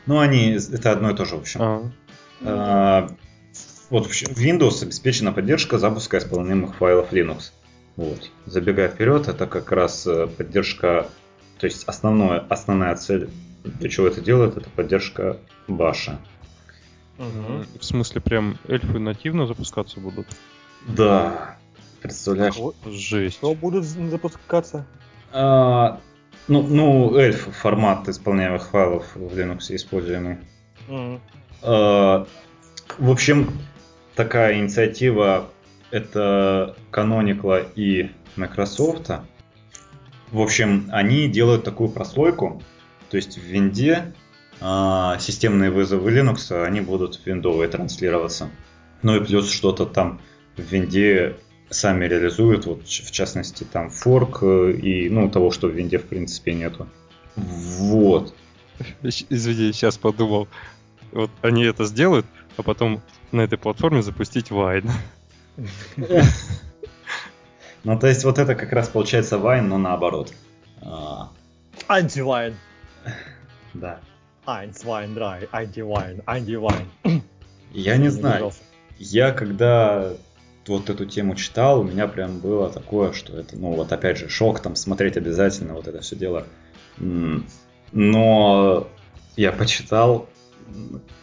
Ну, 0.07 0.19
они... 0.19 0.53
Это 0.53 0.93
одно 0.93 1.11
и 1.11 1.15
то 1.15 1.25
же, 1.25 1.37
в 1.37 1.41
общем. 1.41 1.61
А, 1.63 1.91
А, 2.43 3.11
вот 3.91 4.07
в 4.07 4.09
общем, 4.09 4.35
в 4.35 4.39
Windows 4.39 4.83
обеспечена 4.83 5.33
поддержка 5.33 5.79
запуска 5.79 6.19
исполняемых 6.19 6.77
файлов 6.77 7.13
Linux. 7.13 7.51
Вот. 7.97 8.31
Забегая 8.47 8.89
вперед, 8.89 9.29
это 9.29 9.47
как 9.47 9.73
раз 9.73 10.07
э, 10.07 10.27
поддержка, 10.27 11.09
то 11.59 11.67
есть 11.67 11.85
основное, 11.85 12.41
основная 12.49 12.95
цель, 12.97 13.29
для 13.65 13.89
чего 13.91 14.07
это 14.07 14.21
делает, 14.21 14.57
это 14.57 14.71
поддержка 14.71 15.37
баша. 15.69 16.19
Мгм. 17.19 17.67
в 17.79 17.85
смысле, 17.85 18.23
прям 18.23 18.57
эльфы 18.67 18.99
нативно 18.99 19.47
запускаться 19.47 20.01
будут? 20.01 20.27
Да, 20.89 21.59
представляешь? 22.01 22.57
Вот. 22.57 22.77
Жесть. 22.87 23.37
Что 23.37 23.55
будут 23.55 23.85
запускаться? 23.85 24.87
А, 25.31 26.01
ну, 26.49 26.63
ну, 26.63 27.15
эльф 27.17 27.49
формат 27.55 28.09
исполняемых 28.09 28.67
файлов 28.69 29.15
в 29.15 29.37
Linux 29.37 29.67
используемый. 29.69 30.39
Мгм. 30.89 31.21
А, 31.63 32.27
В 32.97 33.11
общем, 33.11 33.53
такая 34.15 34.59
инициатива 34.59 35.51
это 35.91 36.77
Canonical 36.93 37.67
и 37.75 38.11
Microsoft. 38.37 39.11
В 40.31 40.41
общем, 40.41 40.89
они 40.93 41.29
делают 41.29 41.65
такую 41.65 41.91
прослойку, 41.91 42.63
то 43.11 43.17
есть 43.17 43.37
в 43.37 43.43
винде 43.43 44.15
а, 44.61 45.19
системные 45.19 45.71
вызовы 45.71 46.13
Linux, 46.13 46.65
они 46.65 46.81
будут 46.81 47.17
в 47.17 47.27
виндовые 47.27 47.69
транслироваться. 47.69 48.51
Ну 49.03 49.17
и 49.17 49.25
плюс 49.25 49.51
что-то 49.51 49.87
там 49.87 50.21
в 50.57 50.63
винде 50.63 51.37
сами 51.71 52.05
реализуют, 52.05 52.67
вот 52.67 52.87
в 52.87 53.11
частности 53.11 53.65
там 53.65 53.91
форк 53.91 54.41
э, 54.43 54.73
и 54.73 55.09
ну 55.09 55.31
того, 55.31 55.51
что 55.51 55.69
в 55.69 55.71
винде 55.71 55.99
в 55.99 56.07
принципе 56.07 56.53
нету. 56.53 56.89
Вот. 57.37 58.35
Извини, 59.03 59.73
сейчас 59.73 59.97
подумал. 59.97 60.49
Вот 61.13 61.31
они 61.43 61.65
это 61.65 61.87
сделают, 61.87 62.27
а 62.61 62.63
потом 62.63 63.03
на 63.33 63.41
этой 63.41 63.59
платформе 63.59 64.03
запустить 64.03 64.51
Wine. 64.51 64.91
Ну, 67.83 67.99
то 67.99 68.09
есть 68.09 68.25
вот 68.25 68.39
это 68.39 68.55
как 68.55 68.73
раз 68.75 68.91
получается 68.91 69.39
Вайн, 69.39 69.67
но 69.67 69.79
наоборот. 69.79 70.35
А, 70.83 71.31
Антивайн. 71.89 72.55
да. 73.73 74.01
Wein, 74.47 75.15
drei, 75.15 75.49
Антивайн, 75.51 76.23
Антивайн. 76.27 76.87
Я 77.73 77.97
не 77.97 78.11
знаю. 78.11 78.53
Я 78.99 79.33
когда 79.33 80.13
вот 80.67 80.91
эту 80.91 81.07
тему 81.07 81.37
читал, 81.37 81.81
у 81.81 81.85
меня 81.85 82.07
прям 82.07 82.39
было 82.41 82.69
такое, 82.69 83.13
что 83.13 83.39
это, 83.39 83.57
ну 83.57 83.73
вот 83.73 83.93
опять 83.93 84.19
же, 84.19 84.29
шок 84.29 84.61
там 84.61 84.77
смотреть 84.77 85.17
обязательно, 85.17 85.73
вот 85.73 85.89
это 85.89 86.01
все 86.03 86.17
дело. 86.17 86.47
Но 87.93 88.89
я 89.37 89.53
почитал, 89.53 90.29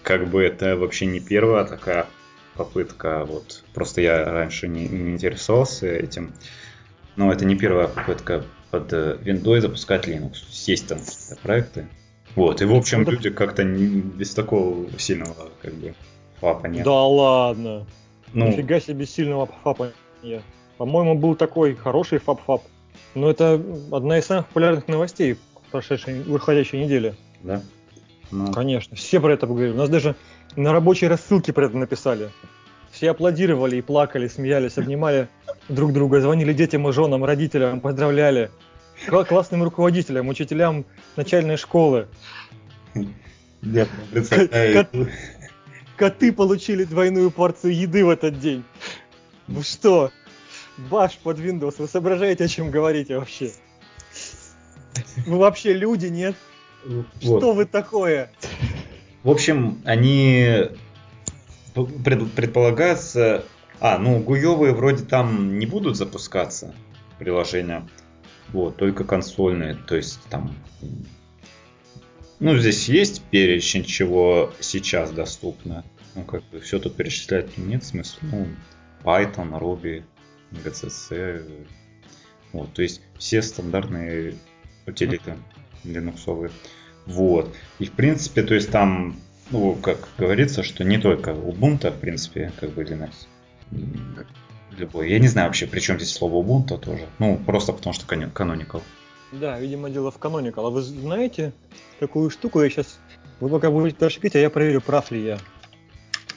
как 0.04 0.30
бы 0.30 0.44
это 0.44 0.76
вообще 0.78 1.06
не 1.06 1.20
первая 1.20 1.66
такая 1.66 2.08
попытка, 2.56 3.26
вот 3.26 3.64
просто 3.74 4.02
я 4.02 4.26
раньше 4.26 4.68
не, 4.68 4.88
не 4.88 5.12
интересовался 5.12 5.88
этим, 5.88 6.34
но 7.16 7.32
это 7.32 7.46
не 7.46 7.56
первая 7.56 7.88
попытка 7.88 8.44
под 8.72 8.92
э, 8.94 9.18
Windows 9.24 9.62
запускать 9.62 10.08
Linux. 10.08 10.34
Есть 10.66 10.88
там 10.88 11.00
проекты. 11.44 11.88
Вот, 12.36 12.62
и 12.62 12.66
в 12.66 12.74
общем 12.74 13.04
Ну, 13.04 13.12
люди 13.12 13.30
как-то 13.30 13.64
без 13.64 14.34
такого 14.34 14.88
сильного 15.00 15.50
как 15.62 15.74
бы 15.74 15.96
фапа 16.40 16.68
нет. 16.68 16.84
Да 16.84 17.04
ладно. 17.04 17.88
Ну, 18.34 18.48
Нифига 18.48 18.80
себе 18.80 19.06
сильного 19.06 19.48
фапа. 19.64 19.92
нет. 20.22 20.44
По-моему, 20.78 21.18
был 21.18 21.36
такой 21.36 21.76
хороший 21.76 22.20
фап-фап. 22.20 22.62
Но 23.16 23.30
это 23.32 23.62
одна 23.92 24.20
из 24.20 24.26
самых 24.26 24.48
популярных 24.48 24.88
новостей 24.88 25.38
прошедшей, 25.72 26.22
выходящей 26.22 26.84
недели. 26.84 27.16
да. 27.42 27.62
Ну, 28.32 28.52
Конечно, 28.52 28.96
все 28.96 29.20
про 29.20 29.34
это 29.34 29.48
поговорили. 29.48 29.74
У 29.74 29.78
нас 29.78 29.90
даже 29.90 30.16
на 30.56 30.72
рабочей 30.74 31.08
рассылке 31.08 31.54
про 31.54 31.66
это 31.68 31.78
написали. 31.78 32.30
Все 32.92 33.12
аплодировали 33.12 33.78
и 33.78 33.82
плакали, 33.82 34.28
смеялись, 34.28 34.78
обнимали 34.78 35.28
друг 35.70 35.94
друга, 35.94 36.20
звонили 36.22 36.54
детям 36.54 36.88
и 36.88 36.92
женам, 36.92 37.24
родителям, 37.24 37.80
поздравляли. 37.80 38.50
Кла- 39.08 39.26
Классным 39.26 39.64
руководителям, 39.64 40.28
учителям 40.28 40.86
начальной 41.16 41.58
школы. 41.58 42.08
я 43.62 43.88
представляю, 44.12 44.88
Коты 45.96 46.32
получили 46.32 46.84
двойную 46.84 47.32
порцию 47.32 47.76
еды 47.76 48.06
в 48.06 48.10
этот 48.10 48.40
день. 48.40 48.64
Вы 49.48 49.64
что? 49.64 50.12
Баш 50.78 51.18
под 51.18 51.40
Windows, 51.40 51.76
вы 51.80 51.88
соображаете, 51.88 52.46
о 52.46 52.48
чем 52.48 52.70
говорите 52.72 53.18
вообще? 53.18 53.52
Вы 55.26 55.38
вообще 55.38 55.74
люди, 55.74 56.08
нет? 56.08 56.36
Вот. 56.88 57.40
Что 57.40 57.54
вы 57.54 57.66
такое? 57.66 58.32
В 59.24 59.30
общем, 59.30 59.82
они 59.86 60.70
п- 61.74 61.86
пред- 61.86 62.32
предполагается... 62.32 63.44
А, 63.80 64.00
ну, 64.00 64.20
гуевые 64.20 64.74
вроде 64.74 65.04
там 65.06 65.60
не 65.60 65.68
будут 65.68 65.98
запускаться 65.98 66.74
приложения. 67.20 67.88
Вот, 68.50 68.78
только 68.78 69.04
консольные. 69.04 69.76
То 69.76 69.96
есть 69.96 70.20
там... 70.30 70.56
Ну, 72.40 72.56
здесь 72.58 72.88
есть 72.90 73.22
перечень, 73.24 73.84
чего 73.84 74.54
сейчас 74.60 75.12
доступно. 75.12 75.84
Ну, 76.16 76.24
как 76.24 76.44
бы 76.46 76.60
все 76.60 76.80
тут 76.80 76.96
перечислять 76.96 77.58
нет 77.58 77.84
смысла. 77.84 78.20
Ну, 78.32 78.48
Python, 79.04 79.60
Ruby, 79.60 80.04
GCC. 80.52 81.68
Вот, 82.54 82.74
то 82.74 82.82
есть 82.82 83.02
все 83.18 83.42
стандартные 83.42 84.36
утилиты 84.86 85.36
линуксовые. 85.84 86.52
Вот. 87.08 87.56
И 87.80 87.86
в 87.86 87.92
принципе, 87.94 88.44
то 88.44 88.54
есть 88.54 88.72
там, 88.72 89.16
ну, 89.50 89.76
как 89.76 90.08
говорится, 90.18 90.62
что 90.64 90.84
не 90.84 90.98
только 90.98 91.32
Ubuntu, 91.32 91.92
в 91.92 92.00
принципе, 92.00 92.52
как 92.60 92.72
бы 92.72 92.84
Linux. 92.84 93.28
Любой. 94.78 95.10
Я 95.10 95.20
не 95.20 95.28
знаю 95.28 95.48
вообще, 95.48 95.66
при 95.66 95.80
чем 95.80 95.98
здесь 95.98 96.14
слово 96.14 96.44
Ubuntu 96.44 96.78
тоже. 96.78 97.08
Ну, 97.20 97.38
просто 97.38 97.74
потому 97.74 97.94
что 97.94 98.06
canonical. 98.16 98.82
Да, 99.32 99.60
видимо, 99.60 99.90
дело 99.90 100.12
в 100.12 100.18
Canonical. 100.18 100.68
А 100.68 100.70
вы 100.70 100.82
знаете 100.82 101.52
такую 102.00 102.30
штуку? 102.30 102.62
Я 102.62 102.70
сейчас... 102.70 103.00
Вы 103.40 103.50
пока 103.50 103.70
будете 103.70 103.98
дальше 104.00 104.20
пить, 104.20 104.36
а 104.36 104.40
я 104.40 104.50
проверю, 104.50 104.82
прав 104.82 105.12
ли 105.12 105.24
я. 105.24 105.38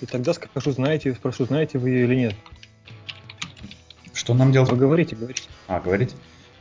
И 0.00 0.06
тогда 0.06 0.34
скажу, 0.34 0.72
знаете, 0.72 1.14
спрошу, 1.14 1.44
знаете 1.44 1.78
вы 1.78 1.90
ее 1.90 2.04
или 2.04 2.14
нет. 2.16 2.34
Что 4.12 4.34
нам 4.34 4.52
делать? 4.52 4.70
Вы 4.70 4.76
говорите, 4.76 5.14
говорите. 5.14 5.44
А, 5.66 5.80
говорить? 5.80 6.14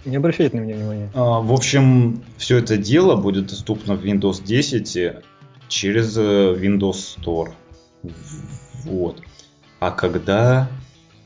Не 0.05 0.15
обращайте 0.15 0.57
на 0.57 0.61
меня 0.61 0.75
внимания. 0.75 1.11
А, 1.13 1.41
В 1.41 1.51
общем, 1.51 2.23
все 2.37 2.57
это 2.57 2.77
дело 2.77 3.15
будет 3.15 3.47
доступно 3.47 3.95
в 3.95 4.03
Windows 4.05 4.43
10 4.43 5.23
через 5.67 6.17
э, 6.17 6.21
Windows 6.55 7.17
Store. 7.17 7.51
Вот. 8.85 9.21
А 9.79 9.91
когда... 9.91 10.69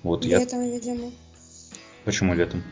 Вот 0.01 0.25
я... 0.25 0.39
Летом, 0.39 0.63
видимо. 0.63 1.12
Почему 2.03 2.33
летом? 2.33 2.63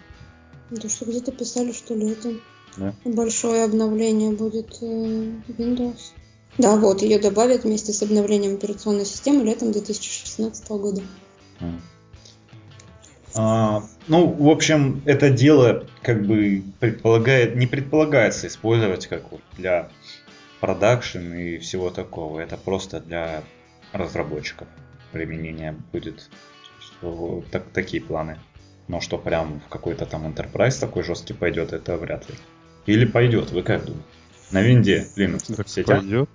Ну, 0.70 0.78
То, 0.78 0.90
что 0.90 1.06
где-то 1.06 1.32
писали, 1.32 1.72
что 1.72 1.96
летом. 1.96 2.42
Да. 2.78 2.94
Большое 3.06 3.64
обновление 3.64 4.32
будет 4.32 4.78
э, 4.82 4.86
Windows. 5.48 6.14
Да, 6.58 6.76
вот, 6.76 7.02
ее 7.02 7.20
добавят 7.20 7.64
вместе 7.64 7.94
с 7.94 8.02
обновлением 8.02 8.56
операционной 8.56 9.06
системы 9.06 9.44
летом 9.44 9.72
2016 9.72 10.70
года. 10.70 11.02
М. 11.60 11.82
А, 13.36 13.84
ну, 14.12 14.28
в 14.28 14.50
общем, 14.50 15.02
это 15.06 15.30
дело 15.30 15.88
как 16.02 16.26
бы 16.26 16.64
предполагает, 16.82 17.56
не 17.56 17.66
предполагается 17.66 18.48
использовать 18.48 19.08
как 19.08 19.32
вот 19.32 19.40
для 19.54 19.88
продакшн 20.60 21.34
и 21.34 21.58
всего 21.60 21.92
такого. 21.92 22.42
Это 22.42 22.58
просто 22.58 23.00
для 23.00 23.42
разработчиков 23.94 24.68
применения 25.14 25.78
будет. 25.94 26.30
Что 26.82 27.42
так, 27.52 27.70
такие 27.72 28.04
планы 28.04 28.38
Но 28.90 29.00
что 29.00 29.18
прям 29.18 29.62
в 29.62 29.70
какой-то 29.70 30.06
там 30.06 30.28
Enterprise 30.28 30.78
такой 30.78 31.04
жесткий 31.04 31.34
пойдет, 31.34 31.72
это 31.72 31.96
вряд 31.96 32.30
ли. 32.30 32.36
Или 32.88 33.06
пойдет, 33.06 33.52
вы 33.52 33.64
как 33.64 33.86
думаете? 33.86 34.06
На 34.52 34.62
винде 34.62 35.08
Linux 35.16 35.56
так 35.56 35.70
сетя? 35.70 35.96
пойдет. 35.96 36.30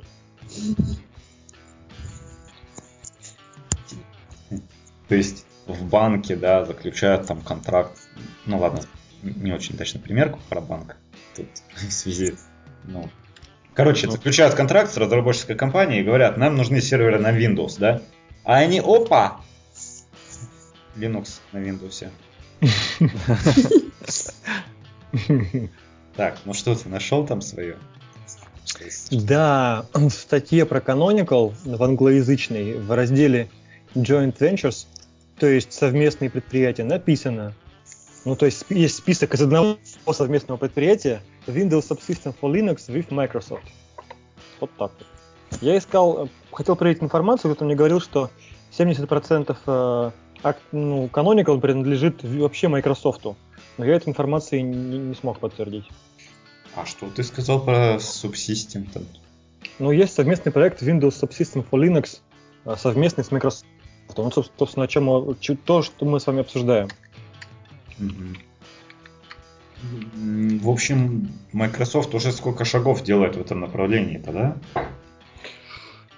То 5.09 5.15
есть 5.15 5.46
в 5.67 5.85
банке, 5.85 6.37
да, 6.37 6.65
заключают 6.65 7.27
там 7.27 7.41
контракт. 7.41 7.99
Ну 8.47 8.59
ладно, 8.59 8.81
не 9.23 9.53
очень 9.53 9.77
точно 9.77 10.01
примерку 10.01 10.39
про 10.49 10.61
банк. 10.61 10.97
Тут 11.35 11.47
в 11.75 11.93
связи, 11.93 12.35
ну, 12.85 13.09
Короче, 13.75 14.07
ну. 14.07 14.13
заключают 14.13 14.55
контракт 14.55 14.91
с 14.91 14.97
разработческой 14.97 15.55
компанией 15.55 16.01
и 16.01 16.05
говорят, 16.05 16.39
нам 16.39 16.57
нужны 16.57 16.81
серверы 16.81 17.19
на 17.19 17.37
Windows, 17.37 17.77
да? 17.79 18.01
А 18.43 18.57
они, 18.57 18.81
опа, 18.81 19.41
Linux 20.97 21.41
на 21.53 21.59
Windows. 21.59 22.09
Так, 26.17 26.39
ну 26.47 26.55
что 26.55 26.75
ты 26.75 26.89
нашел 26.89 27.27
там 27.27 27.43
свое? 27.43 27.77
Да, 29.11 29.85
в 29.93 30.09
статье 30.09 30.65
про 30.65 30.81
Canonical 30.81 31.55
в 31.65 31.83
англоязычной 31.83 32.79
в 32.79 32.91
разделе 32.95 33.51
Joint 33.95 34.39
Ventures, 34.39 34.87
то 35.39 35.47
есть 35.47 35.73
совместные 35.73 36.31
предприятия, 36.31 36.85
написано, 36.85 37.55
ну 38.25 38.37
то 38.37 38.47
есть 38.47 38.65
есть 38.71 38.97
список 38.97 39.35
из 39.35 39.43
одного 39.43 39.79
совместного 40.11 40.59
предприятия 40.59 41.23
Windows 41.47 41.89
Subsystem 41.89 42.35
for 42.41 42.53
Linux 42.53 42.89
with 42.89 43.07
Microsoft. 43.11 43.65
Вот 44.61 44.71
так 44.79 44.93
вот. 44.99 45.07
Я 45.61 45.79
искал, 45.79 46.29
хотел 46.53 46.77
проверить 46.77 47.03
информацию, 47.03 47.55
кто 47.55 47.65
мне 47.65 47.75
говорил, 47.75 48.01
что 48.01 48.31
70% 48.77 49.57
э, 49.67 50.11
ну, 50.73 51.07
Canonical 51.07 51.61
принадлежит 51.61 52.23
вообще 52.23 52.69
Microsoft. 52.69 53.25
Но 53.79 53.85
я 53.85 53.95
этой 53.95 54.09
информации 54.09 54.61
не, 54.61 54.99
не 54.99 55.15
смог 55.15 55.39
подтвердить. 55.39 55.85
А 56.75 56.85
что 56.85 57.09
ты 57.09 57.23
сказал 57.23 57.65
про 57.65 57.97
Subsystem? 57.97 58.87
Там? 58.93 59.05
Ну, 59.79 59.91
есть 59.91 60.15
совместный 60.15 60.53
проект 60.53 60.83
Windows 60.83 61.21
Subsystem 61.21 61.65
for 61.69 61.81
Linux, 61.81 62.21
а, 62.65 62.77
совместный 62.77 63.25
с 63.25 63.31
Microsoft. 63.31 63.67
Ну, 64.17 64.31
собственно, 64.31 64.85
о 64.85 64.89
чем 64.89 65.37
то, 65.65 65.83
что 65.83 66.05
мы 66.05 66.21
с 66.21 66.27
вами 66.27 66.41
обсуждаем. 66.41 66.89
В 69.83 70.71
общем, 70.71 71.31
Microsoft 71.53 72.15
уже 72.15 72.33
сколько 72.33 72.65
шагов 72.65 73.03
делает 73.03 73.37
в 73.37 73.41
этом 73.41 73.61
направлении-то, 73.61 74.33
да? 74.33 74.57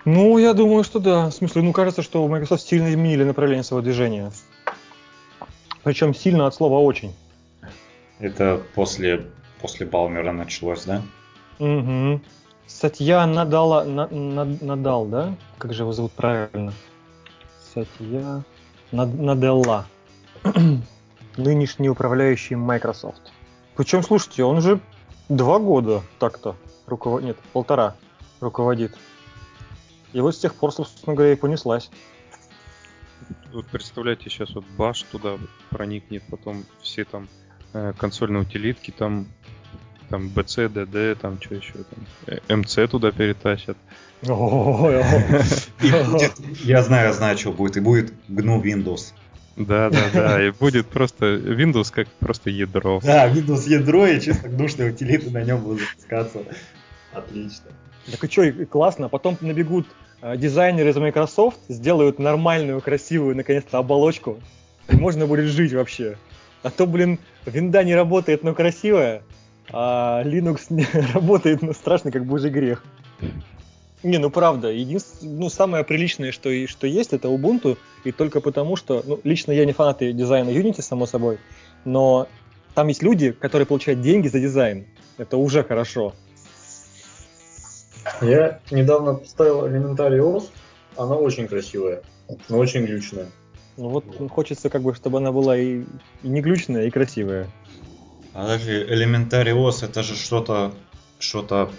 Ну, 0.04 0.38
я 0.38 0.54
думаю, 0.54 0.84
что 0.84 1.00
да. 1.00 1.28
В 1.28 1.34
смысле, 1.34 1.62
ну, 1.62 1.72
кажется, 1.72 2.02
что 2.02 2.26
Microsoft 2.28 2.62
сильно 2.62 2.88
изменили 2.88 3.24
направление 3.24 3.64
своего 3.64 3.82
движения. 3.82 4.32
Причем 5.82 6.14
сильно 6.14 6.46
от 6.46 6.54
слова 6.54 6.78
очень. 6.78 7.12
Это 8.20 8.62
после 8.74 9.26
после 9.60 9.86
Балмера 9.86 10.32
началось, 10.32 10.84
да? 10.84 11.02
Угу. 11.58 12.20
Сатья 12.66 13.26
Надала, 13.26 13.84
на, 13.84 14.06
на, 14.08 14.44
Надал, 14.44 15.06
да? 15.06 15.34
Как 15.58 15.72
же 15.72 15.82
его 15.82 15.92
зовут 15.92 16.12
правильно? 16.12 16.72
Сатья 17.74 18.42
Над, 18.92 19.14
Наделла. 19.14 19.86
Нынешний 21.36 21.88
управляющий 21.88 22.56
Microsoft. 22.56 23.32
Причем, 23.76 24.02
слушайте, 24.02 24.44
он 24.44 24.58
уже 24.58 24.80
два 25.28 25.58
года 25.58 26.02
так-то 26.18 26.56
руководит, 26.86 27.26
нет, 27.26 27.36
полтора 27.52 27.96
руководит. 28.40 28.96
И 30.12 30.20
вот 30.20 30.34
с 30.34 30.38
тех 30.38 30.54
пор, 30.54 30.72
собственно 30.72 31.14
говоря, 31.14 31.32
и 31.32 31.36
понеслась. 31.36 31.90
Вот 33.52 33.66
представляете, 33.66 34.30
сейчас 34.30 34.54
вот 34.54 34.64
Баш 34.76 35.02
туда 35.02 35.38
проникнет, 35.70 36.22
потом 36.30 36.64
все 36.80 37.04
там 37.04 37.28
э, 37.72 37.92
консольные 37.96 38.42
утилитки 38.42 38.90
там 38.90 39.28
там 40.08 40.28
BC, 40.28 40.72
DD, 40.72 41.16
там 41.16 41.38
что 41.40 41.54
еще 41.54 41.72
там, 41.72 42.38
MC 42.48 42.88
туда 42.88 43.12
перетащат. 43.12 43.76
Я 44.22 44.32
знаю, 46.82 47.06
я 47.06 47.12
знаю, 47.12 47.38
что 47.38 47.52
будет. 47.52 47.76
И 47.76 47.80
будет 47.80 48.12
GNU 48.28 48.62
Windows. 48.62 49.12
Да, 49.56 49.90
да, 49.90 50.10
да. 50.12 50.46
И 50.46 50.50
будет 50.50 50.86
просто 50.86 51.36
Windows 51.36 51.92
как 51.92 52.08
просто 52.20 52.50
ядро. 52.50 53.00
Да, 53.02 53.28
Windows 53.28 53.68
ядро 53.68 54.06
и 54.06 54.20
чисто 54.20 54.48
гнушные 54.48 54.92
утилиты 54.92 55.30
на 55.30 55.44
нем 55.44 55.60
будут 55.60 55.80
запускаться. 55.80 56.40
Отлично. 57.12 57.66
Так 58.10 58.24
и 58.24 58.30
что, 58.30 58.66
классно. 58.66 59.06
А 59.06 59.08
потом 59.08 59.36
набегут 59.40 59.86
э, 60.22 60.36
дизайнеры 60.36 60.90
из 60.90 60.96
Microsoft, 60.96 61.58
сделают 61.68 62.18
нормальную, 62.18 62.80
красивую, 62.80 63.36
наконец-то, 63.36 63.78
оболочку. 63.78 64.38
И 64.88 64.96
можно 64.96 65.26
будет 65.26 65.46
жить 65.46 65.72
вообще. 65.72 66.16
А 66.62 66.70
то, 66.70 66.86
блин, 66.86 67.18
винда 67.46 67.84
не 67.84 67.94
работает, 67.94 68.42
но 68.42 68.54
красивая 68.54 69.22
а 69.72 70.22
Linux 70.24 70.66
не 70.70 70.86
работает, 71.14 71.62
но 71.62 71.72
страшно, 71.72 72.10
как 72.10 72.24
божий 72.24 72.50
грех. 72.50 72.84
Не, 74.02 74.18
ну 74.18 74.30
правда, 74.30 74.68
единственное, 74.68 75.34
ну 75.34 75.48
самое 75.48 75.82
приличное, 75.82 76.30
что, 76.30 76.50
что 76.68 76.86
есть, 76.86 77.12
это 77.12 77.28
Ubuntu, 77.28 77.76
и 78.04 78.12
только 78.12 78.40
потому, 78.40 78.76
что, 78.76 79.02
ну, 79.04 79.20
лично 79.24 79.50
я 79.50 79.64
не 79.64 79.72
фанат 79.72 79.98
дизайна 79.98 80.50
Unity, 80.50 80.82
само 80.82 81.06
собой, 81.06 81.38
но 81.84 82.28
там 82.74 82.86
есть 82.88 83.02
люди, 83.02 83.32
которые 83.32 83.66
получают 83.66 84.00
деньги 84.00 84.28
за 84.28 84.38
дизайн. 84.38 84.86
Это 85.16 85.36
уже 85.36 85.64
хорошо. 85.64 86.14
Я 88.20 88.60
недавно 88.70 89.14
поставил 89.14 89.66
Elementary 89.66 90.18
OS, 90.18 90.50
она 90.96 91.16
очень 91.16 91.48
красивая, 91.48 92.02
но 92.48 92.58
очень 92.58 92.84
глючная. 92.84 93.26
Ну 93.76 93.88
вот 93.88 94.04
хочется, 94.30 94.70
как 94.70 94.82
бы, 94.82 94.94
чтобы 94.94 95.18
она 95.18 95.32
была 95.32 95.56
и, 95.56 95.82
и 96.22 96.28
не 96.28 96.40
глючная, 96.40 96.86
и 96.86 96.90
красивая. 96.90 97.48
А 98.38 98.46
даже 98.46 98.86
Elementary 98.86 99.52
OS 99.52 99.84
это 99.84 100.04
же 100.04 100.14
что-то, 100.14 100.72
что-то... 101.18 101.72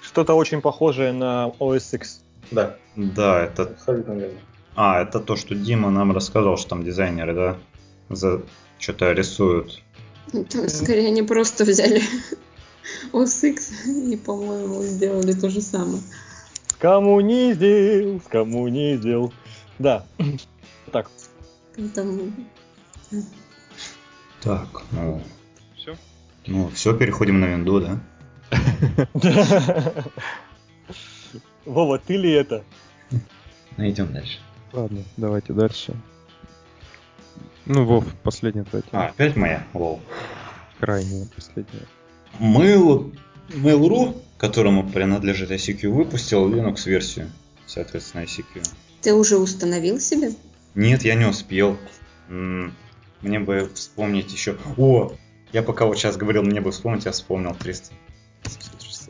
Что-то 0.00 0.32
очень 0.32 0.62
похожее 0.62 1.12
на 1.12 1.52
OS 1.60 1.94
X. 1.94 2.22
Да. 2.50 2.78
Да, 2.96 3.44
это... 3.44 3.64
Абсолютно 3.64 4.12
верно. 4.12 4.38
А, 4.76 5.02
это 5.02 5.20
то, 5.20 5.36
что 5.36 5.54
Дима 5.54 5.90
нам 5.90 6.12
рассказал, 6.12 6.56
что 6.56 6.70
там 6.70 6.84
дизайнеры, 6.84 7.34
да, 7.34 7.58
за 8.08 8.40
что-то 8.78 9.12
рисуют. 9.12 9.82
Это, 10.32 10.70
скорее 10.70 11.08
они 11.08 11.22
просто 11.22 11.64
взяли 11.64 12.00
OS 13.12 13.50
X 13.50 13.86
и, 13.86 14.16
по-моему, 14.16 14.82
сделали 14.84 15.34
то 15.34 15.50
же 15.50 15.60
самое. 15.60 16.00
Скоммуниздил, 16.68 18.22
скоммуниздил. 18.24 19.34
Да, 19.78 20.06
так. 20.92 21.10
Там... 21.94 22.34
Так, 24.40 24.82
ну, 24.92 25.20
ну, 26.46 26.68
все, 26.70 26.96
переходим 26.96 27.40
на 27.40 27.46
винду, 27.46 27.80
да? 27.80 28.00
Вова, 31.64 31.98
ты 31.98 32.16
ли 32.16 32.30
это? 32.30 32.64
Найдем 33.76 34.12
дальше. 34.12 34.38
Ладно, 34.72 35.02
давайте 35.16 35.52
дальше. 35.52 35.94
Ну, 37.66 37.84
Вов, 37.84 38.04
последняя 38.22 38.64
твоя 38.64 38.84
А, 38.92 39.06
опять 39.06 39.34
моя? 39.36 39.66
Вов. 39.72 40.00
Крайняя, 40.78 41.26
последняя. 41.34 41.86
Mail, 42.38 43.12
Mail.ru, 43.48 44.20
которому 44.38 44.88
принадлежит 44.88 45.50
ICQ, 45.50 45.88
выпустил 45.88 46.48
Linux-версию, 46.48 47.30
соответственно, 47.66 48.22
ICQ. 48.22 48.68
Ты 49.02 49.14
уже 49.14 49.36
установил 49.36 49.98
себе? 49.98 50.32
Нет, 50.74 51.02
я 51.02 51.14
не 51.14 51.24
успел. 51.24 51.76
Мне 52.28 53.40
бы 53.40 53.70
вспомнить 53.74 54.32
еще... 54.32 54.56
О, 54.76 55.12
я 55.52 55.62
пока 55.62 55.86
вот 55.86 55.96
сейчас 55.96 56.16
говорил, 56.16 56.42
мне 56.42 56.60
бы 56.60 56.70
вспомнить, 56.70 57.04
я 57.04 57.12
вспомнил 57.12 57.54
300, 57.54 57.92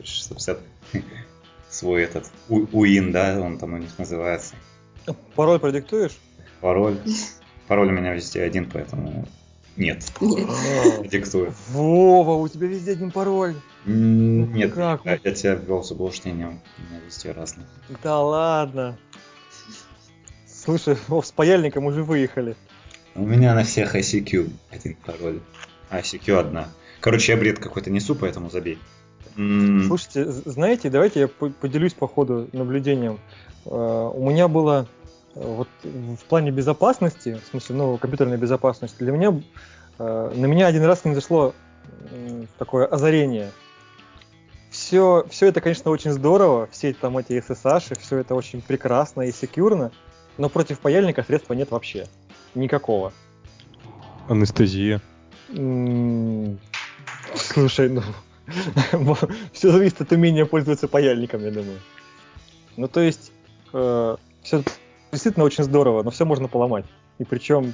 650 0.03 0.59
свой 1.69 2.03
этот 2.03 2.31
УИН, 2.49 3.11
да, 3.11 3.39
он 3.39 3.57
там 3.57 3.73
у 3.73 3.77
них 3.77 3.97
называется. 3.97 4.55
Пароль 5.35 5.59
продиктуешь? 5.59 6.17
Пароль. 6.61 6.97
Пароль 7.67 7.89
у 7.89 7.91
меня 7.91 8.13
везде 8.13 8.41
один, 8.43 8.69
поэтому 8.69 9.27
нет. 9.75 10.11
Нет. 10.21 11.09
Диктую. 11.09 11.53
Вова, 11.69 12.33
у 12.33 12.47
тебя 12.47 12.67
везде 12.67 12.93
один 12.93 13.11
пароль. 13.11 13.55
Нет, 13.85 14.73
как? 14.73 15.05
Я, 15.05 15.19
я 15.23 15.31
тебя 15.31 15.55
ввел 15.55 15.81
в 15.81 15.85
заблуждение, 15.85 16.47
у 16.47 16.51
меня 16.51 16.99
везде 17.05 17.31
разные. 17.31 17.67
Да 18.03 18.19
ладно. 18.19 18.97
Слушай, 20.47 20.97
с 21.23 21.31
паяльником 21.31 21.85
уже 21.85 22.03
выехали. 22.03 22.55
У 23.15 23.25
меня 23.25 23.53
на 23.53 23.63
всех 23.63 23.95
ICQ 23.95 24.49
один 24.71 24.95
пароль. 25.05 25.39
А, 25.89 25.99
CQ 25.99 26.39
одна. 26.39 26.67
Короче, 26.99 27.33
я 27.33 27.37
бред 27.37 27.59
какой-то 27.59 27.89
несу, 27.89 28.15
поэтому 28.15 28.49
забей. 28.49 28.77
Слушайте, 29.35 30.25
знаете, 30.25 30.89
давайте 30.89 31.19
я 31.21 31.27
поделюсь 31.27 31.93
по 31.93 32.07
ходу 32.07 32.49
наблюдением. 32.53 33.19
А, 33.65 34.09
у 34.09 34.29
меня 34.29 34.47
было 34.47 34.87
э, 35.35 35.41
вот 35.43 35.67
в 35.83 36.23
плане 36.27 36.51
безопасности, 36.51 37.39
в 37.45 37.49
смысле, 37.49 37.75
ну, 37.75 37.97
компьютерной 37.97 38.37
безопасности, 38.37 38.97
для 38.99 39.11
меня, 39.11 39.39
э, 39.99 40.31
на 40.35 40.45
меня 40.45 40.67
один 40.67 40.83
раз 40.83 41.05
не 41.05 41.13
зашло 41.13 41.53
такое 42.57 42.85
озарение. 42.85 43.51
Все, 44.71 45.25
все 45.29 45.47
это, 45.47 45.61
конечно, 45.61 45.91
очень 45.91 46.11
здорово, 46.11 46.67
все 46.71 46.93
там 46.93 47.17
эти 47.17 47.31
SSH, 47.33 47.99
все 47.99 48.17
это 48.17 48.35
очень 48.35 48.61
прекрасно 48.61 49.21
и 49.21 49.31
секьюрно, 49.31 49.91
но 50.37 50.49
против 50.49 50.79
паяльника 50.79 51.23
средства 51.23 51.53
нет 51.53 51.71
вообще. 51.71 52.07
Никакого. 52.53 53.13
Анестезия. 54.27 55.01
Слушай, 57.35 57.89
ну, 57.89 58.03
все 59.53 59.71
зависит 59.71 60.01
от 60.01 60.11
умения 60.11 60.45
пользоваться 60.45 60.87
паяльником, 60.87 61.43
я 61.43 61.51
думаю. 61.51 61.79
Ну, 62.75 62.87
то 62.87 62.99
есть, 62.99 63.31
э, 63.73 64.15
все 64.43 64.63
действительно 65.11 65.45
очень 65.45 65.63
здорово, 65.63 66.03
но 66.03 66.11
все 66.11 66.25
можно 66.25 66.47
поломать. 66.47 66.85
И 67.19 67.23
причем 67.23 67.73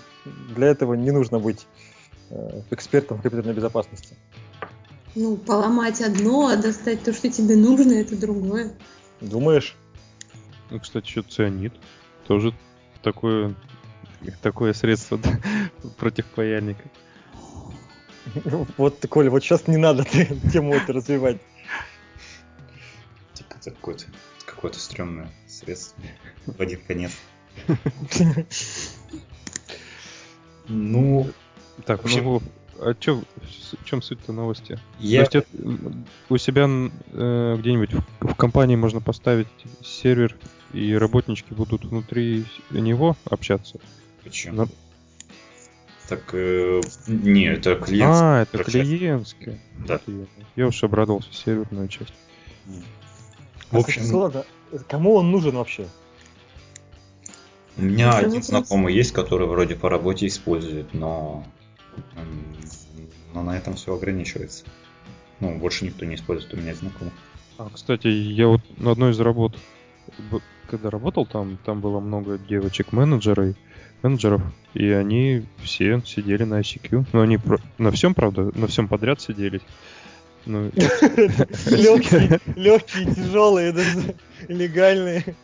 для 0.56 0.68
этого 0.68 0.94
не 0.94 1.12
нужно 1.12 1.40
быть 1.40 1.68
э, 2.30 2.62
экспертом 2.72 3.18
в 3.18 3.22
компьютерной 3.22 3.54
безопасности. 3.54 4.16
Ну, 5.16 5.38
поломать 5.38 6.02
одно, 6.02 6.48
а 6.48 6.56
достать 6.56 7.04
то, 7.04 7.14
что 7.14 7.30
тебе 7.30 7.56
нужно, 7.56 7.94
это 7.94 8.20
другое. 8.20 8.74
Думаешь? 9.22 9.76
Ну, 10.70 10.80
кстати, 10.80 11.06
еще 11.06 11.22
цианид. 11.22 11.74
Тоже 12.28 12.54
такое, 13.04 13.54
такое 14.42 14.74
средство 14.74 15.20
против 15.98 16.26
паяльника. 16.28 16.90
Вот, 18.78 19.06
Коля, 19.10 19.30
вот 19.30 19.44
сейчас 19.44 19.68
не 19.68 19.78
надо 19.78 20.06
тему 20.52 20.74
это 20.74 20.94
развивать. 20.94 21.38
Типа 23.34 23.56
это 23.60 23.72
какое-то 23.72 24.06
какое-то 24.46 24.80
стрёмное 24.80 25.30
средство 25.48 26.02
в 26.46 26.60
один 26.60 26.80
конец. 26.86 27.12
Ну, 30.68 31.30
так, 31.86 32.04
вообще... 32.04 32.22
ну, 32.22 32.42
а 32.80 32.94
чё, 32.94 33.24
в 33.82 33.86
чем 33.86 34.02
суть-то 34.02 34.32
новости? 34.32 34.80
Я... 35.00 35.26
То 35.26 35.38
есть 35.38 35.48
это, 35.54 35.96
у 36.30 36.38
себя 36.38 36.68
э, 37.12 37.56
где-нибудь 37.60 37.94
в, 37.94 38.04
в 38.22 38.36
компании 38.36 38.76
можно 38.76 39.02
поставить 39.02 39.48
сервер, 39.84 40.36
и 40.72 40.94
работнички 40.94 41.54
будут 41.54 41.86
внутри 41.86 42.46
него 42.72 43.16
общаться? 43.26 43.80
Почему? 44.24 44.68
Так, 46.10 46.22
э, 46.34 46.82
не, 47.08 47.46
это 47.46 47.76
клиентский. 47.76 48.04
А, 48.04 48.42
это 48.42 48.63
клиентский. 48.63 49.60
Да. 49.88 50.00
Я 50.56 50.68
уж 50.68 50.84
обрадовался 50.84 51.34
серверную 51.34 51.88
часть. 51.88 52.13
В 53.72 53.78
общем... 53.78 54.02
А, 54.12 54.18
ладно, 54.18 54.46
кому 54.88 55.16
он 55.16 55.32
нужен 55.32 55.56
вообще? 55.56 55.88
У 57.78 57.82
меня 57.82 58.10
Это 58.10 58.28
один 58.28 58.44
знакомый 58.44 58.94
есть, 58.94 59.13
который 59.13 59.48
вроде 59.48 59.76
по 59.76 59.89
работе 59.89 60.28
использует, 60.28 60.94
но, 60.94 61.44
но 63.34 63.42
на 63.42 63.58
этом 63.58 63.76
все 63.76 63.96
ограничивается. 63.96 64.66
Ну, 65.39 65.58
больше 65.58 65.86
никто 65.86 66.06
не 66.06 66.16
использует 66.16 66.54
у 66.54 66.58
меня 66.58 66.76
знакомых. 66.76 67.13
А, 67.58 67.70
кстати, 67.74 68.08
я 68.08 68.48
вот 68.48 68.62
на 68.78 68.92
одной 68.92 69.12
из 69.12 69.20
работ, 69.20 69.56
когда 70.70 70.89
работал 70.89 71.26
там, 71.26 71.58
там 71.66 71.82
было 71.82 72.00
много 72.00 72.38
девочек-менеджеров, 72.38 73.56
менеджеров, 74.04 74.42
и 74.74 74.89
они 74.89 75.46
все 75.63 76.02
сидели 76.06 76.44
на 76.44 76.60
ICQ. 76.60 77.06
Но 77.13 77.22
они 77.22 77.38
про... 77.38 77.60
на 77.78 77.92
всем, 77.92 78.13
правда, 78.13 78.52
на 78.54 78.68
всем 78.68 78.88
подряд 78.88 79.22
сидели. 79.22 79.62
Ну... 80.46 80.66
Легкие, 81.68 82.39
легкие, 82.56 83.16
тяжелые, 83.16 83.74
легальные. 84.48 85.36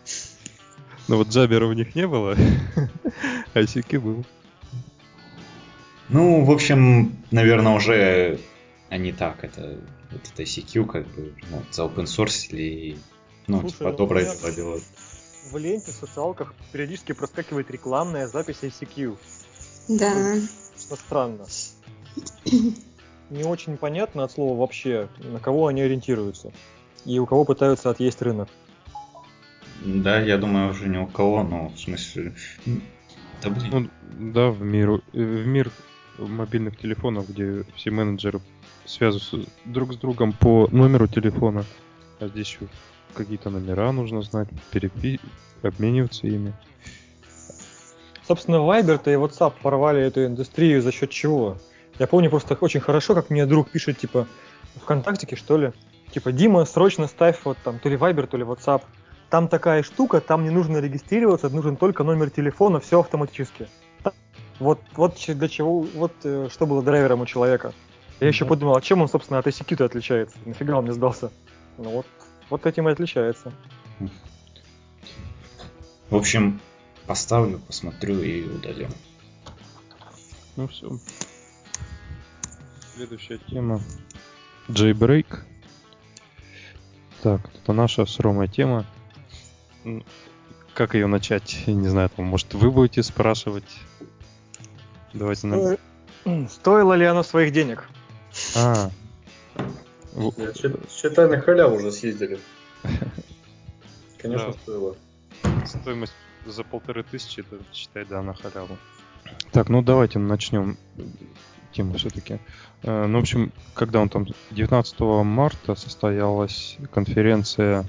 Ну 1.07 1.17
вот 1.17 1.29
Джабера 1.29 1.65
у 1.65 1.73
них 1.73 1.95
не 1.95 2.05
было, 2.05 2.35
а 3.53 3.65
Сики 3.65 3.95
был. 3.95 4.25
Ну, 6.09 6.43
в 6.43 6.51
общем, 6.51 7.15
наверное, 7.31 7.75
уже 7.75 8.39
они 8.89 9.11
так, 9.11 9.43
это 9.43 9.79
вот 10.11 10.21
это 10.33 10.43
CQ 10.43 10.85
как 10.85 11.07
бы 11.07 11.33
ну, 11.49 11.63
за 11.71 11.83
open 11.83 12.05
source 12.05 12.49
или 12.49 12.97
ну, 13.47 13.61
Слушай, 13.61 13.77
типа 13.77 13.91
доброе 13.93 14.25
дело 14.25 14.51
делают. 14.51 14.83
В 15.51 15.57
ленте 15.57 15.91
в 15.91 15.95
социалках 15.95 16.53
периодически 16.71 17.13
проскакивает 17.13 17.71
рекламная 17.71 18.27
запись 18.27 18.59
ICQ. 18.61 19.17
Да. 19.87 20.35
Что 20.77 20.95
странно. 20.95 21.45
Не 23.29 23.43
очень 23.43 23.77
понятно 23.77 24.23
от 24.23 24.31
слова 24.31 24.57
вообще, 24.57 25.09
на 25.19 25.39
кого 25.39 25.67
они 25.67 25.81
ориентируются. 25.81 26.51
И 27.05 27.17
у 27.19 27.25
кого 27.25 27.45
пытаются 27.45 27.89
отъесть 27.89 28.21
рынок. 28.21 28.49
Да, 29.85 30.19
я 30.19 30.37
думаю, 30.37 30.71
уже 30.71 30.89
ни 30.89 30.97
у 30.97 31.07
кого, 31.07 31.43
но 31.43 31.69
в 31.69 31.79
смысле... 31.79 32.35
Да, 33.41 33.49
блин. 33.49 33.91
Ну, 34.17 34.31
да, 34.33 34.49
в 34.49 34.61
мир, 34.61 35.01
в 35.13 35.45
мир 35.47 35.71
мобильных 36.17 36.77
телефонов, 36.77 37.29
где 37.29 37.63
все 37.75 37.91
менеджеры 37.91 38.41
связываются 38.85 39.49
друг 39.65 39.93
с 39.93 39.97
другом 39.97 40.33
по 40.33 40.67
номеру 40.71 41.07
телефона, 41.07 41.63
а 42.19 42.27
здесь 42.27 42.57
какие-то 43.13 43.49
номера 43.49 43.91
нужно 43.91 44.21
знать, 44.21 44.49
перепи... 44.71 45.19
обмениваться 45.61 46.27
ими. 46.27 46.53
Собственно, 48.27 48.57
Viber-то 48.57 49.09
и 49.11 49.15
WhatsApp 49.15 49.53
порвали 49.61 50.01
эту 50.01 50.25
индустрию 50.25 50.81
за 50.81 50.91
счет 50.91 51.09
чего? 51.09 51.57
Я 51.97 52.07
помню 52.07 52.29
просто 52.29 52.55
очень 52.61 52.79
хорошо, 52.79 53.15
как 53.15 53.29
мне 53.29 53.45
друг 53.45 53.71
пишет, 53.71 53.97
типа, 53.97 54.27
ВКонтактике, 54.75 55.35
что 55.35 55.57
ли, 55.57 55.71
типа, 56.13 56.31
Дима, 56.31 56.65
срочно 56.65 57.07
ставь 57.07 57.39
вот 57.43 57.57
там 57.63 57.79
то 57.79 57.89
ли 57.89 57.95
Viber, 57.95 58.27
то 58.27 58.37
ли 58.37 58.43
WhatsApp 58.43 58.83
там 59.29 59.47
такая 59.47 59.83
штука, 59.83 60.21
там 60.21 60.43
не 60.43 60.49
нужно 60.49 60.77
регистрироваться, 60.77 61.49
нужен 61.49 61.77
только 61.77 62.03
номер 62.03 62.29
телефона, 62.29 62.79
все 62.79 62.99
автоматически. 62.99 63.67
Вот, 64.59 64.79
вот 64.95 65.15
для 65.25 65.47
чего, 65.47 65.81
вот 65.81 66.11
э, 66.23 66.49
что 66.51 66.65
было 66.65 66.83
драйвером 66.83 67.21
у 67.21 67.25
человека. 67.25 67.73
Я 68.19 68.27
еще 68.27 68.43
подумал, 68.43 68.75
а 68.75 68.81
чем 68.81 69.01
он, 69.01 69.07
собственно, 69.07 69.39
от 69.39 69.47
ICQ-то 69.47 69.85
отличается? 69.85 70.35
Нафига 70.45 70.77
он 70.77 70.83
мне 70.83 70.93
сдался? 70.93 71.31
Ну 71.77 71.91
вот, 71.91 72.05
вот 72.49 72.65
этим 72.65 72.87
и 72.89 72.91
отличается. 72.91 73.51
В 76.09 76.15
общем, 76.15 76.59
поставлю, 77.05 77.59
посмотрю 77.59 78.19
и 78.21 78.43
удалю. 78.43 78.87
Ну 80.55 80.67
все. 80.67 80.97
Следующая 82.95 83.37
тема. 83.37 83.81
Jailbreak. 84.67 85.39
Так, 87.21 87.41
это 87.53 87.73
наша 87.73 88.05
с 88.05 88.19
Ромой 88.19 88.47
тема. 88.47 88.85
Как 90.73 90.95
ее 90.95 91.07
начать? 91.07 91.63
Не 91.67 91.87
знаю, 91.87 92.09
там, 92.09 92.25
может, 92.25 92.53
вы 92.53 92.71
будете 92.71 93.03
спрашивать? 93.03 93.69
Давайте 95.13 95.47
нам... 95.47 96.47
Стоило 96.49 96.93
ли 96.93 97.05
оно 97.05 97.23
своих 97.23 97.53
денег? 97.53 97.89
А. 98.55 98.89
Считай, 100.89 101.29
на 101.29 101.39
халяву 101.41 101.75
уже 101.75 101.91
съездили. 101.91 102.39
Конечно, 104.17 104.53
стоило. 104.53 104.95
Стоимость 105.65 106.13
за 106.45 106.63
полторы 106.63 107.03
тысячи, 107.03 107.41
это 107.41 107.59
считай, 107.73 108.05
да, 108.05 108.21
на 108.21 108.33
халяву. 108.33 108.77
Так, 109.51 109.69
ну 109.69 109.81
давайте 109.81 110.19
начнем 110.19 110.77
тему 111.71 111.93
все-таки. 111.97 112.39
Э, 112.83 113.05
ну, 113.05 113.19
в 113.19 113.21
общем, 113.21 113.51
когда 113.73 114.01
он 114.01 114.09
там 114.09 114.27
19 114.51 114.99
марта 114.99 115.75
состоялась 115.75 116.77
конференция 116.91 117.85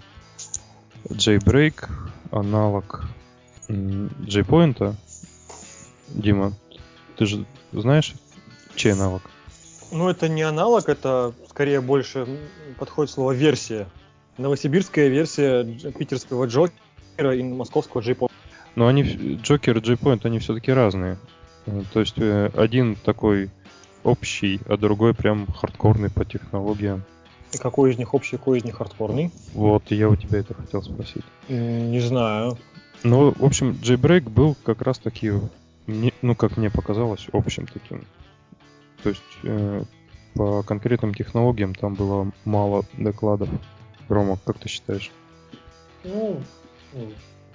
JBreak, 1.05 1.89
аналог 2.31 3.05
JPoint. 3.69 4.95
Дима, 6.09 6.53
ты 7.17 7.27
же 7.27 7.47
знаешь, 7.73 8.15
чей 8.75 8.93
аналог? 8.93 9.23
Ну, 9.93 10.09
это 10.09 10.29
не 10.29 10.43
аналог, 10.43 10.89
это 10.89 11.33
скорее 11.49 11.81
больше 11.81 12.27
подходит 12.79 13.13
слово 13.13 13.33
версия. 13.33 13.87
Новосибирская 14.39 15.09
версия 15.09 15.65
питерского 15.65 16.47
Джокера 16.47 17.35
и 17.35 17.43
московского 17.43 18.01
JPoint. 18.01 18.31
Но 18.77 18.87
они, 18.87 19.03
Джокер 19.43 19.79
и 19.79 19.81
JPoint, 19.81 20.21
они 20.25 20.39
все-таки 20.39 20.73
разные. 20.73 21.19
Э, 21.67 21.83
то 21.93 22.01
есть 22.01 22.19
э, 22.19 22.51
один 22.55 22.95
такой 22.95 23.51
общий, 24.05 24.61
а 24.67 24.77
другой 24.77 25.15
прям 25.15 25.47
хардкорный 25.47 26.11
по 26.11 26.25
технологиям. 26.25 27.03
И 27.53 27.59
какой 27.59 27.93
из 27.93 27.99
них 27.99 28.15
общий, 28.15 28.37
какой 28.37 28.59
из 28.59 28.65
них 28.65 28.77
хардкорный? 28.77 29.33
Вот, 29.55 29.91
я 29.91 30.09
у 30.09 30.17
тебя 30.17 30.39
это 30.39 30.55
хотел 30.55 30.83
спросить. 30.83 31.25
Не 31.49 32.01
знаю. 32.01 32.57
Ну, 33.03 33.33
в 33.33 33.45
общем, 33.45 33.73
Jailbreak 33.83 34.29
был 34.29 34.57
как 34.63 34.83
раз 34.83 34.99
таки, 34.99 35.33
ну, 35.87 36.35
как 36.37 36.57
мне 36.57 36.71
показалось, 36.71 37.27
общим 37.33 37.67
таким. 37.67 38.05
То 39.03 39.11
есть 39.11 39.23
э, 39.45 39.83
по 40.35 40.63
конкретным 40.63 41.15
технологиям 41.15 41.75
там 41.75 41.95
было 41.95 42.31
мало 42.45 42.85
докладов. 42.97 43.49
Рома, 44.09 44.39
как 44.45 44.59
ты 44.59 44.69
считаешь? 44.69 45.11
Ну, 46.05 46.41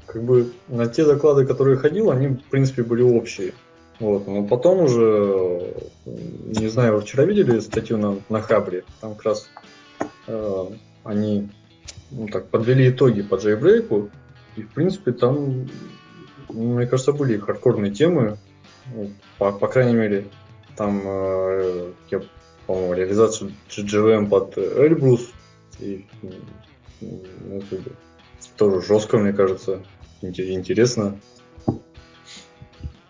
как 0.06 0.24
бы 0.24 0.54
на 0.68 0.88
те 0.88 1.06
доклады, 1.06 1.46
которые 1.46 1.78
ходил, 1.78 2.12
они, 2.12 2.28
в 2.28 2.43
принципе, 2.43 2.84
были 2.84 3.02
общие. 3.02 3.54
Вот, 4.00 4.28
но 4.28 4.43
потом 4.46 4.82
уже, 4.82 5.74
не 6.06 6.68
знаю, 6.68 6.96
вы 6.96 7.02
вчера 7.02 7.24
видели 7.24 7.60
статью 7.60 7.98
на, 7.98 8.18
на 8.28 8.41
Хабре, 8.41 8.84
там 9.00 9.16
как 9.16 9.24
раз 9.24 9.50
Э, 10.28 10.66
они 11.04 11.50
ну, 12.12 12.28
так, 12.28 12.50
подвели 12.50 12.89
итоги 12.89 13.22
по 13.22 13.36
джейбрейку, 13.36 14.10
и 14.56 14.64
в 14.64 14.70
принципе 14.70 15.12
там, 15.12 15.68
ну, 16.50 16.76
мне 16.76 16.88
кажется, 16.88 17.14
были 17.14 17.38
хардкорные 17.38 17.91
темы, 17.91 18.38
ну, 18.93 19.12
по, 19.38 19.52
по 19.52 19.68
крайней 19.68 19.96
мере, 19.96 20.28
там, 20.76 21.02
э, 21.06 21.92
я, 22.12 22.22
по-моему, 22.68 22.94
реализацию 22.94 23.54
GGVM 23.70 24.28
под 24.28 24.58
Эльбрус, 24.58 25.32
и 25.80 26.06
ну, 27.02 27.22
это 27.58 27.82
тоже 28.58 28.86
жестко, 28.86 29.18
мне 29.18 29.34
кажется, 29.34 29.82
интересно. 30.22 31.20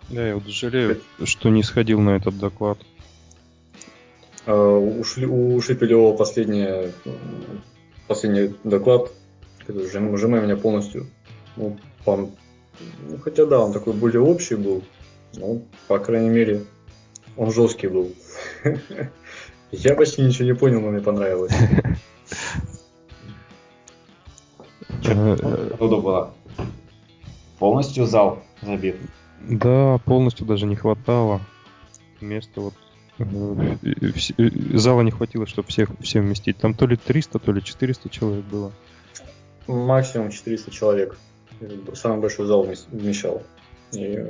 Да, 0.09 0.27
я 0.27 0.35
вот 0.35 0.45
жалею, 0.45 1.01
что 1.23 1.49
не 1.49 1.63
сходил 1.63 1.99
на 1.99 2.11
этот 2.11 2.37
доклад. 2.37 2.77
А, 4.45 4.77
ушли, 4.77 5.25
у 5.25 5.59
Шепелева 5.61 6.15
последний, 6.15 6.91
последний 8.07 8.55
доклад, 8.63 9.11
Жимай 9.67 10.41
меня 10.41 10.57
полностью. 10.57 11.07
Ну, 11.55 11.77
по, 12.03 12.17
ну, 12.17 13.17
хотя 13.23 13.45
да, 13.45 13.59
он 13.59 13.73
такой 13.73 13.93
более 13.93 14.21
общий 14.21 14.55
был, 14.55 14.83
но, 15.33 15.61
по 15.87 15.97
крайней 15.97 16.29
мере, 16.29 16.65
он 17.37 17.51
жесткий 17.51 17.87
был. 17.87 18.11
Я 19.71 19.95
почти 19.95 20.21
ничего 20.21 20.45
не 20.45 20.55
понял, 20.55 20.81
но 20.81 20.89
мне 20.89 21.01
понравилось. 21.01 21.53
Оттуда 25.01 25.97
было. 25.97 26.33
Полностью 27.59 28.05
зал 28.05 28.43
забит. 28.61 28.95
Да, 29.41 29.99
полностью 30.05 30.45
даже 30.45 30.65
не 30.65 30.75
хватало. 30.75 31.41
Места 32.21 32.61
вот 32.61 32.73
э, 33.19 33.23
э, 34.37 34.77
зала 34.77 35.01
не 35.01 35.11
хватило, 35.11 35.45
чтобы 35.45 35.67
всех 35.69 35.89
все 36.01 36.21
вместить. 36.21 36.57
Там 36.57 36.73
то 36.73 36.87
ли 36.87 36.97
300, 36.97 37.39
то 37.39 37.51
ли 37.51 37.63
400 37.63 38.09
человек 38.09 38.45
было. 38.45 38.71
Максимум 39.67 40.31
400 40.31 40.71
человек. 40.71 41.17
Самый 41.93 42.19
большой 42.19 42.45
зал 42.47 42.67
вмещал. 42.91 43.43
И 43.91 44.25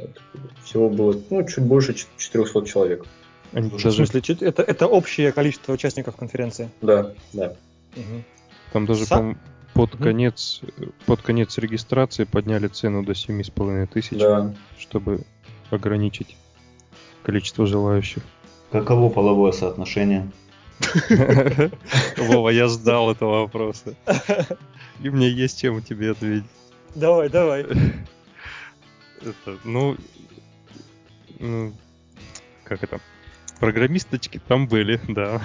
всего 0.64 0.90
было 0.90 1.20
ну, 1.30 1.44
чуть 1.48 1.64
больше 1.64 1.94
400 1.94 2.66
человек. 2.66 3.06
Они 3.54 3.70
даже... 3.70 3.90
В 3.90 3.94
смысле, 3.94 4.22
это, 4.42 4.64
это 4.64 4.88
общее 4.88 5.32
количество 5.32 5.74
участников 5.74 6.16
конференции? 6.16 6.70
Да, 6.82 7.14
да. 7.34 7.56
Угу. 7.96 8.24
Там 8.74 8.86
даже, 8.86 9.06
Са... 9.06 9.16
по 9.16 9.36
под 9.76 9.98
конец, 9.98 10.62
под 11.06 11.22
конец 11.22 11.58
регистрации 11.58 12.24
подняли 12.24 12.68
цену 12.68 13.04
до 13.04 13.12
7,5 13.12 13.88
тысяч, 13.88 14.18
да. 14.18 14.54
чтобы 14.80 15.26
ограничить 15.70 16.38
количество 17.24 17.68
желающих. 17.68 18.24
Каково 18.72 19.10
половое 19.10 19.52
соотношение? 19.52 20.32
Вова, 22.18 22.50
я 22.50 22.68
ждал 22.68 23.12
этого 23.12 23.42
вопроса. 23.42 23.96
И 25.02 25.10
мне 25.10 25.30
есть 25.30 25.60
чем 25.60 25.82
тебе 25.82 26.12
ответить. 26.12 26.46
Давай, 26.96 27.30
давай. 27.30 27.66
Это, 29.22 29.58
ну, 29.64 29.98
ну, 31.40 31.74
как 32.64 32.84
это? 32.84 33.00
Программисточки 33.60 34.42
там 34.48 34.68
были, 34.68 35.00
да. 35.08 35.42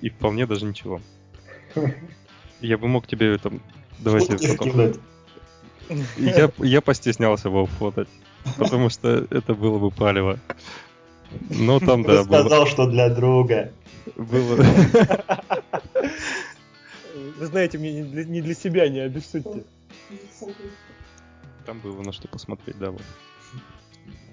И 0.00 0.10
вполне 0.10 0.46
даже 0.46 0.64
ничего. 0.64 1.00
Я 2.60 2.78
бы 2.78 2.88
мог 2.88 3.06
тебе 3.06 3.38
там... 3.38 3.60
Давайте 3.98 4.36
потом... 4.56 4.94
Я, 6.16 6.50
я 6.58 6.80
постеснялся 6.80 7.48
его 7.48 7.66
фотать, 7.66 8.08
потому 8.56 8.88
что 8.88 9.26
это 9.30 9.54
было 9.54 9.78
бы 9.78 9.90
палево. 9.90 10.38
Но 11.50 11.78
там, 11.78 12.04
да, 12.04 12.22
Ты 12.22 12.24
сказал, 12.24 12.66
что 12.66 12.86
для 12.86 13.10
друга. 13.10 13.72
Было... 14.16 14.64
Вы 17.38 17.46
знаете, 17.46 17.78
мне 17.78 17.92
не 17.92 18.02
для, 18.02 18.24
не 18.24 18.40
для 18.40 18.54
себя, 18.54 18.88
не 18.88 19.00
обессудьте. 19.00 19.64
Там 21.66 21.80
было 21.80 22.02
на 22.02 22.12
что 22.12 22.28
посмотреть, 22.28 22.78
да. 22.78 22.90
Вот. 22.90 23.02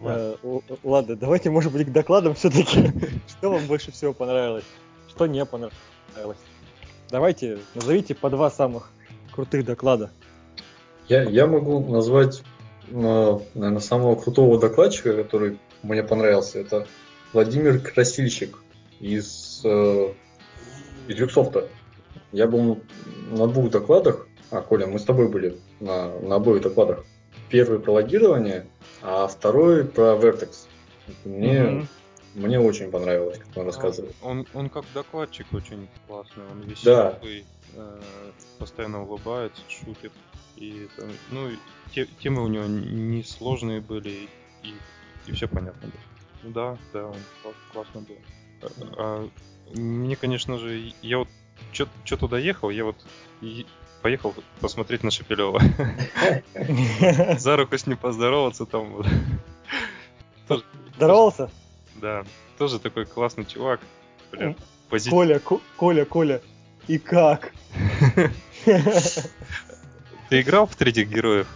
Ладно. 0.02 0.38
Э, 0.44 0.60
ладно, 0.84 1.16
давайте, 1.16 1.50
может 1.50 1.72
быть, 1.72 1.88
к 1.88 1.92
докладам 1.92 2.34
все-таки. 2.34 2.92
Что 3.28 3.52
вам 3.52 3.66
больше 3.68 3.92
всего 3.92 4.14
понравилось? 4.14 4.66
Что 5.10 5.28
не 5.28 5.46
понравилось? 5.46 6.38
Давайте, 7.10 7.60
назовите 7.76 8.16
по 8.16 8.30
два 8.30 8.50
самых 8.50 8.92
крутых 9.32 9.66
доклада. 9.66 10.12
Я, 11.08 11.24
я 11.24 11.46
могу 11.46 11.80
назвать, 11.80 12.42
наверное, 12.90 13.80
самого 13.80 14.16
крутого 14.16 14.60
докладчика, 14.60 15.14
который 15.14 15.60
мне 15.84 16.04
понравился. 16.04 16.60
Это 16.60 16.88
Владимир 17.34 17.80
Красильщик 17.80 18.58
из, 19.00 19.62
э, 19.64 20.14
из 21.08 21.16
Люксофта. 21.18 21.68
Я 22.32 22.48
был 22.48 22.80
на 23.30 23.48
двух 23.48 23.70
докладах. 23.70 24.28
А, 24.50 24.62
Коля, 24.62 24.88
мы 24.88 25.00
с 25.00 25.04
тобой 25.04 25.30
были 25.30 25.58
на, 25.80 26.18
на 26.20 26.36
обоих 26.36 26.62
докладах. 26.64 27.06
Первый 27.50 27.80
про 27.80 27.92
логирование, 27.94 28.66
а 29.02 29.28
второй 29.28 29.86
про 29.86 30.16
Vertex. 30.16 30.68
Мне, 31.26 31.58
mm-hmm. 31.58 31.88
мне 32.36 32.60
очень 32.60 32.92
понравилось, 32.92 33.40
как 33.40 33.58
он 33.58 33.66
рассказывает. 33.66 34.16
Он, 34.22 34.48
он 34.54 34.70
как 34.70 34.86
докладчик 34.94 35.48
очень 35.54 35.90
классный, 36.08 36.44
он 36.50 36.62
веселый, 36.62 37.46
да. 37.76 37.84
э, 37.84 38.02
постоянно 38.58 39.04
улыбается, 39.04 39.62
шутит. 39.68 40.12
И 40.56 40.88
ну, 41.32 41.50
те, 41.94 42.06
темы 42.20 42.44
у 42.44 42.48
него 42.48 42.66
не 42.66 43.24
сложные 43.24 43.82
были, 43.82 44.30
и, 44.64 44.76
и 45.28 45.32
все 45.32 45.48
понятно 45.48 45.90
было. 45.90 46.54
Да, 46.54 46.78
да, 46.94 47.08
он 47.08 47.16
классно 47.74 48.02
был. 48.02 48.18
А, 48.62 48.70
а, 48.98 49.30
мне, 49.74 50.16
конечно 50.16 50.58
же, 50.58 50.94
я 51.02 51.20
вот 51.20 51.28
что 51.72 52.18
туда 52.18 52.38
ехал, 52.38 52.70
я 52.70 52.84
вот 52.86 52.96
поехал 54.02 54.34
посмотреть 54.60 55.04
на 55.04 55.12
Шепелева. 55.12 55.62
За 57.40 57.56
руку 57.58 57.78
с 57.78 57.86
ним 57.86 57.98
поздороваться 57.98 58.66
там. 58.66 59.04
Здоровался? 60.96 61.50
Да, 61.96 62.24
тоже 62.58 62.80
такой 62.80 63.06
классный 63.06 63.46
чувак. 63.46 63.80
Блин. 64.32 64.56
Коля, 65.10 65.40
Коля, 65.78 66.06
Коля, 66.06 66.42
и 66.88 66.98
как? 66.98 67.54
Ты 70.30 70.42
играл 70.42 70.66
в 70.68 70.76
третьих 70.76 71.10
героев? 71.10 71.48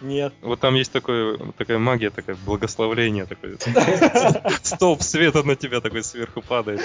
Нет. 0.00 0.32
Вот 0.40 0.60
там 0.60 0.74
есть 0.74 0.92
такое, 0.92 1.38
такая 1.58 1.78
магия, 1.78 2.10
такое 2.10 2.36
благословление, 2.46 3.26
такое. 3.26 3.58
Столб 4.62 5.02
света 5.02 5.42
на 5.42 5.56
тебя 5.56 5.80
такой 5.80 6.02
сверху 6.02 6.40
падает. 6.40 6.80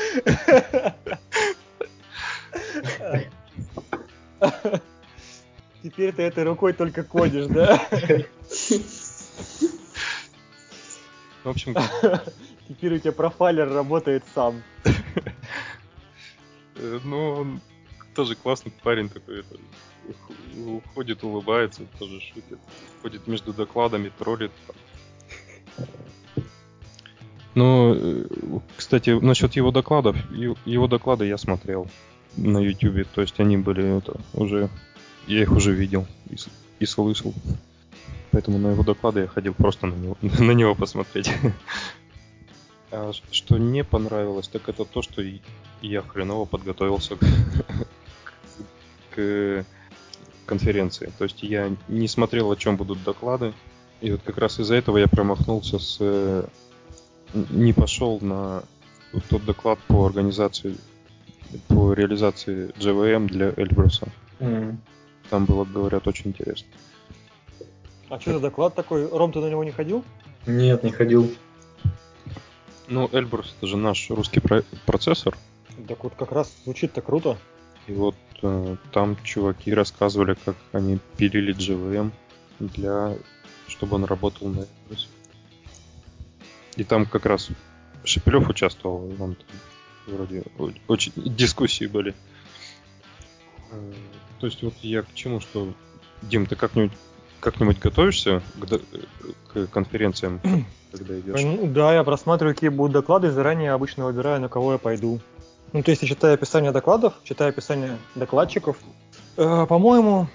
Теперь 5.86 6.12
ты 6.14 6.24
этой 6.24 6.44
рукой 6.44 6.74
только 6.74 7.04
кодишь, 7.04 7.46
да? 7.46 7.78
В 11.44 11.50
общем... 11.50 11.76
Теперь 12.68 12.96
у 12.96 12.98
тебя 12.98 13.12
профайлер 13.12 13.72
работает 13.72 14.24
сам. 14.34 14.64
Э, 16.78 17.00
ну, 17.04 17.30
он 17.34 17.62
тоже 18.16 18.36
классный 18.36 18.74
парень 18.84 19.10
такой. 19.10 19.42
Это, 19.42 19.56
уходит, 20.66 21.24
улыбается, 21.24 21.84
тоже 22.00 22.20
шутит. 22.20 22.58
Ходит 23.04 23.28
между 23.28 23.54
докладами, 23.54 24.12
троллит. 24.18 24.52
Ну, 27.54 27.94
э, 27.96 28.26
кстати, 28.76 29.12
насчет 29.12 29.54
его 29.54 29.70
докладов, 29.70 30.18
его 30.32 30.88
доклады 30.88 31.28
я 31.28 31.38
смотрел 31.38 31.88
на 32.36 32.58
YouTube, 32.58 33.08
то 33.14 33.22
есть 33.22 33.40
они 33.40 33.56
были 33.58 34.00
это 34.00 34.20
уже 34.34 34.70
я 35.28 35.42
их 35.42 35.52
уже 35.52 35.74
видел 35.74 36.06
и, 36.30 36.36
и 36.80 36.86
слышал. 36.86 37.34
Поэтому 38.32 38.58
на 38.58 38.72
его 38.72 38.84
доклады 38.84 39.22
я 39.22 39.28
ходил 39.28 39.54
просто 39.54 39.88
на 39.88 39.96
него, 39.96 40.18
на 40.22 40.52
него 40.52 40.76
посмотреть. 40.76 41.32
А 42.92 43.12
что 43.32 43.58
не 43.58 43.84
понравилось, 43.84 44.48
так 44.48 44.70
это 44.70 44.86
то, 44.86 45.02
что 45.02 45.24
я 45.82 46.02
хреново 46.02 46.46
подготовился 46.46 47.16
к, 47.16 47.26
к 49.16 49.66
конференции. 50.46 51.12
То 51.18 51.24
есть 51.26 51.44
я 51.44 51.76
не 51.88 52.08
смотрел, 52.08 52.52
о 52.52 52.56
чем 52.56 52.78
будут 52.78 53.04
доклады. 53.04 53.54
И 54.02 54.12
вот 54.12 54.22
как 54.24 54.38
раз 54.38 54.60
из-за 54.60 54.76
этого 54.76 54.98
я 54.98 55.08
промахнулся 55.08 55.80
с... 55.80 56.50
Не 57.34 57.74
пошел 57.74 58.20
на 58.22 58.64
тот 59.30 59.44
доклад 59.46 59.80
по 59.88 60.06
организации, 60.06 60.78
по 61.68 61.94
реализации 61.94 62.70
JVM 62.78 63.28
для 63.28 63.54
Эльбруса. 63.58 64.08
Mm. 64.40 64.78
Там 65.30 65.46
было, 65.46 65.66
говорят, 65.66 66.08
очень 66.08 66.30
интересно. 66.30 66.68
А 68.10 68.20
что 68.20 68.34
за 68.34 68.40
доклад 68.40 68.76
такой? 68.76 69.08
Ром, 69.08 69.32
ты 69.32 69.40
на 69.40 69.50
него 69.50 69.64
не 69.64 69.72
ходил? 69.72 70.04
Нет, 70.46 70.84
не 70.84 70.92
ходил. 70.92 71.34
Ну, 72.88 73.10
Эльбрус 73.12 73.56
это 73.58 73.68
же 73.68 73.78
наш 73.78 74.10
русский 74.12 74.40
про- 74.40 74.64
процессор. 74.86 75.36
Так 75.88 76.04
вот 76.04 76.14
как 76.16 76.32
раз 76.32 76.54
звучит-то 76.64 77.02
круто. 77.02 77.38
И 77.88 77.94
вот 77.94 78.16
э, 78.44 78.76
там 78.92 79.18
чуваки 79.24 79.74
рассказывали, 79.74 80.38
как 80.46 80.56
они 80.72 81.00
пилили 81.18 81.56
GVM 81.56 82.12
для 82.60 83.16
чтобы 83.68 83.96
он 83.96 84.06
работал 84.06 84.48
на 84.48 84.60
Эльбрусе. 84.60 85.08
И 86.76 86.84
там 86.84 87.06
как 87.06 87.26
раз 87.26 87.50
Шепелев 88.04 88.50
участвовал, 88.50 89.12
он 89.20 89.36
там 89.36 89.38
вроде 90.08 90.44
очень 90.88 91.12
дискуссии 91.16 91.86
были. 91.86 92.14
Э, 93.76 93.94
то 94.40 94.48
есть 94.48 94.64
вот 94.64 94.74
я 94.82 95.02
к 95.04 95.14
чему, 95.14 95.40
что, 95.40 95.74
Дим, 96.22 96.46
ты 96.46 96.56
как-нибудь 96.56 96.92
как-нибудь 97.40 97.80
готовишься 97.80 98.42
к, 98.60 98.80
к 99.54 99.68
конференциям, 99.68 100.42
когда 100.92 101.20
идешь? 101.20 101.70
Да, 101.70 101.94
я 101.94 102.04
просматриваю, 102.04 102.56
какие 102.56 102.70
будут 102.70 102.94
доклады, 102.94 103.30
заранее 103.30 103.74
обычно 103.74 104.06
выбираю, 104.06 104.42
на 104.42 104.50
кого 104.50 104.74
я 104.74 104.78
пойду. 104.80 105.20
Ну, 105.74 105.84
то 105.84 105.92
есть 105.92 106.02
я 106.02 106.08
читаю 106.08 106.34
описание 106.34 106.72
докладов, 106.72 107.14
читаю 107.24 107.50
описание 107.50 107.98
докладчиков. 108.16 108.78
Э, 109.38 109.66
по-моему, 109.68 110.28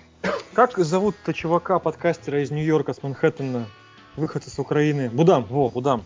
как 0.53 0.79
зовут-то 0.79 1.33
чувака, 1.33 1.79
подкастера 1.81 2.43
из 2.43 2.51
Нью-Йорка, 2.51 2.95
с 2.95 3.03
Манхэттена? 3.03 3.67
выходцы 4.17 4.51
с 4.51 4.59
Украины, 4.59 5.11
Будам, 5.11 5.45
во, 5.45 5.69
Будам, 5.71 6.03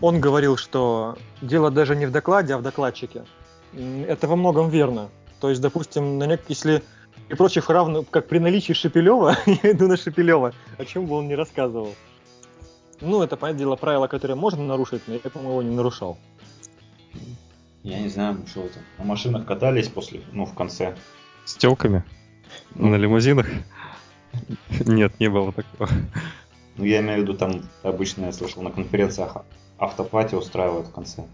он 0.00 0.20
говорил, 0.20 0.56
что 0.56 1.16
дело 1.40 1.70
даже 1.70 1.96
не 1.96 2.06
в 2.06 2.12
докладе, 2.12 2.54
а 2.54 2.58
в 2.58 2.62
докладчике. 2.62 3.24
Это 3.72 4.28
во 4.28 4.36
многом 4.36 4.68
верно. 4.68 5.08
То 5.44 5.50
есть, 5.50 5.60
допустим, 5.60 6.16
на 6.16 6.24
нек... 6.24 6.40
если 6.48 6.82
и 7.28 7.34
прочих 7.34 7.68
равно, 7.68 8.02
как 8.02 8.28
при 8.28 8.38
наличии 8.38 8.72
Шепелева, 8.72 9.36
я 9.46 9.72
иду 9.72 9.88
на 9.88 9.98
Шепелева, 9.98 10.54
о 10.78 10.84
чем 10.86 11.04
бы 11.04 11.16
он 11.16 11.28
не 11.28 11.34
рассказывал. 11.34 11.94
Ну, 13.02 13.22
это, 13.22 13.36
понятное 13.36 13.58
дело, 13.58 13.76
правило, 13.76 14.06
которое 14.06 14.36
можно 14.36 14.64
нарушить, 14.64 15.02
но 15.06 15.12
я, 15.12 15.20
по-моему, 15.20 15.50
его 15.50 15.62
не 15.62 15.76
нарушал. 15.76 16.16
Я 17.82 18.00
не 18.00 18.08
знаю, 18.08 18.38
что 18.46 18.62
это. 18.62 18.78
На 18.96 19.04
машинах 19.04 19.44
катались 19.44 19.88
после, 19.88 20.22
ну, 20.32 20.46
в 20.46 20.54
конце. 20.54 20.96
С 21.44 21.56
телками? 21.56 22.04
Ну. 22.74 22.88
На 22.88 22.94
лимузинах? 22.94 23.46
Нет, 24.86 25.20
не 25.20 25.28
было 25.28 25.52
такого. 25.52 25.90
Ну, 26.78 26.84
я 26.86 27.00
имею 27.00 27.18
в 27.18 27.22
виду, 27.24 27.34
там 27.34 27.64
обычно 27.82 28.24
я 28.24 28.32
слышал 28.32 28.62
на 28.62 28.70
конференциях 28.70 29.36
автопати 29.76 30.36
устраивают 30.36 30.86
в 30.86 30.92
конце. 30.92 31.26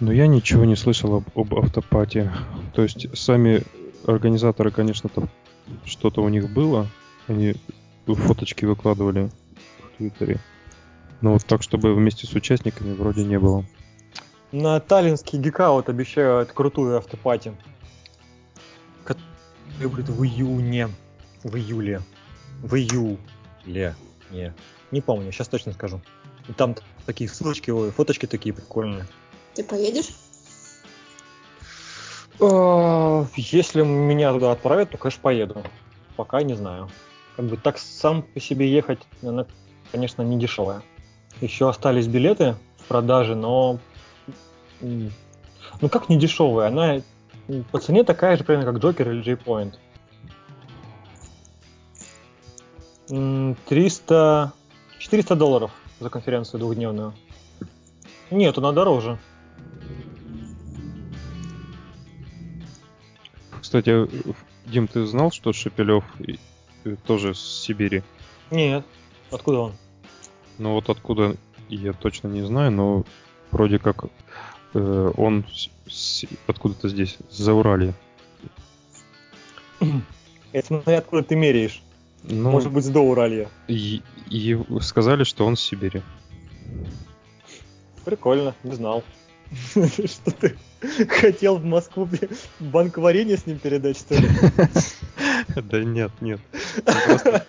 Ну, 0.00 0.12
я 0.12 0.26
ничего 0.26 0.64
не 0.64 0.76
слышал 0.76 1.16
об, 1.16 1.24
об 1.34 1.54
автопате. 1.58 2.32
То 2.72 2.82
есть 2.82 3.16
сами 3.18 3.62
организаторы, 4.06 4.70
конечно, 4.70 5.08
там 5.08 5.28
что-то 5.84 6.22
у 6.22 6.28
них 6.28 6.50
было. 6.50 6.86
Они 7.26 7.56
фоточки 8.06 8.64
выкладывали 8.64 9.30
в 9.80 9.96
Твиттере. 9.96 10.40
Но 11.20 11.32
вот 11.32 11.44
так, 11.44 11.62
чтобы 11.62 11.94
вместе 11.94 12.26
с 12.26 12.32
участниками, 12.32 12.94
вроде 12.94 13.24
не 13.24 13.38
было. 13.38 13.64
На 14.52 14.80
Таллинский 14.80 15.38
гикаут 15.38 15.88
обещают 15.88 16.52
крутую 16.52 16.96
автопати. 16.96 17.54
Которая 19.04 19.88
будет 19.88 20.08
в 20.08 20.24
июне. 20.24 20.88
В 21.42 21.56
июле. 21.56 22.00
В 22.62 22.76
июле. 22.76 23.94
Не. 24.30 24.54
Не 24.90 25.00
помню, 25.00 25.32
сейчас 25.32 25.48
точно 25.48 25.72
скажу. 25.72 26.00
И 26.48 26.52
там 26.52 26.76
такие 27.04 27.28
ссылочки, 27.28 27.70
ой, 27.70 27.90
фоточки 27.90 28.26
такие 28.26 28.54
прикольные. 28.54 29.04
Ты 29.58 29.64
поедешь? 29.64 30.10
А, 32.40 33.26
если 33.34 33.82
меня 33.82 34.32
туда 34.32 34.52
отправят, 34.52 34.90
то, 34.90 34.98
конечно, 34.98 35.20
поеду. 35.20 35.64
Пока 36.14 36.42
не 36.42 36.54
знаю. 36.54 36.88
Как 37.34 37.46
бы 37.46 37.56
так 37.56 37.76
сам 37.76 38.22
по 38.22 38.38
себе 38.38 38.70
ехать, 38.70 39.00
она, 39.20 39.46
конечно, 39.90 40.22
не 40.22 40.38
дешевая. 40.38 40.84
Еще 41.40 41.68
остались 41.68 42.06
билеты 42.06 42.54
в 42.76 42.84
продаже, 42.84 43.34
но 43.34 43.80
ну 44.80 45.88
как 45.90 46.08
не 46.08 46.16
дешевая, 46.16 46.68
она 46.68 47.02
по 47.72 47.80
цене 47.80 48.04
такая 48.04 48.36
же 48.36 48.44
примерно 48.44 48.72
как 48.72 48.80
Джокер 48.80 49.10
или 49.10 49.24
J-Point. 49.24 49.74
300... 53.68 54.52
400 55.00 55.34
долларов 55.34 55.72
за 55.98 56.10
конференцию 56.10 56.60
двухдневную. 56.60 57.12
Нет, 58.30 58.56
она 58.56 58.70
дороже. 58.70 59.18
Кстати, 63.68 64.08
Дим, 64.64 64.88
ты 64.88 65.04
знал, 65.04 65.30
что 65.30 65.52
Шепелев 65.52 66.02
тоже 67.04 67.34
с 67.34 67.38
Сибири? 67.38 68.02
Нет. 68.50 68.82
Откуда 69.30 69.58
он? 69.58 69.72
Ну 70.56 70.72
вот 70.72 70.88
откуда 70.88 71.36
я 71.68 71.92
точно 71.92 72.28
не 72.28 72.40
знаю, 72.46 72.72
но 72.72 73.04
вроде 73.50 73.78
как 73.78 74.06
э, 74.72 75.12
он 75.18 75.44
с, 75.86 76.24
откуда-то 76.46 76.88
здесь, 76.88 77.18
за 77.28 77.52
Урале. 77.52 77.92
Это 80.52 80.66
смотря 80.66 80.96
откуда 80.96 81.22
ты 81.24 81.36
меряешь. 81.36 81.82
Ну, 82.22 82.50
Может 82.50 82.72
быть, 82.72 82.90
до 82.90 83.00
Уралья. 83.00 83.50
И, 83.66 84.00
и 84.30 84.58
сказали, 84.80 85.24
что 85.24 85.44
он 85.44 85.58
с 85.58 85.60
Сибири. 85.60 86.00
Прикольно, 88.06 88.54
не 88.64 88.72
знал. 88.72 89.04
Что 89.72 90.30
ты 90.30 90.56
хотел 91.08 91.58
в 91.58 91.64
Москву 91.64 92.08
банк 92.60 92.98
варенья 92.98 93.36
с 93.36 93.46
ним 93.46 93.58
передать, 93.58 93.98
что 93.98 94.14
ли? 94.14 94.28
Да 95.56 95.82
нет, 95.82 96.12
нет. 96.20 96.40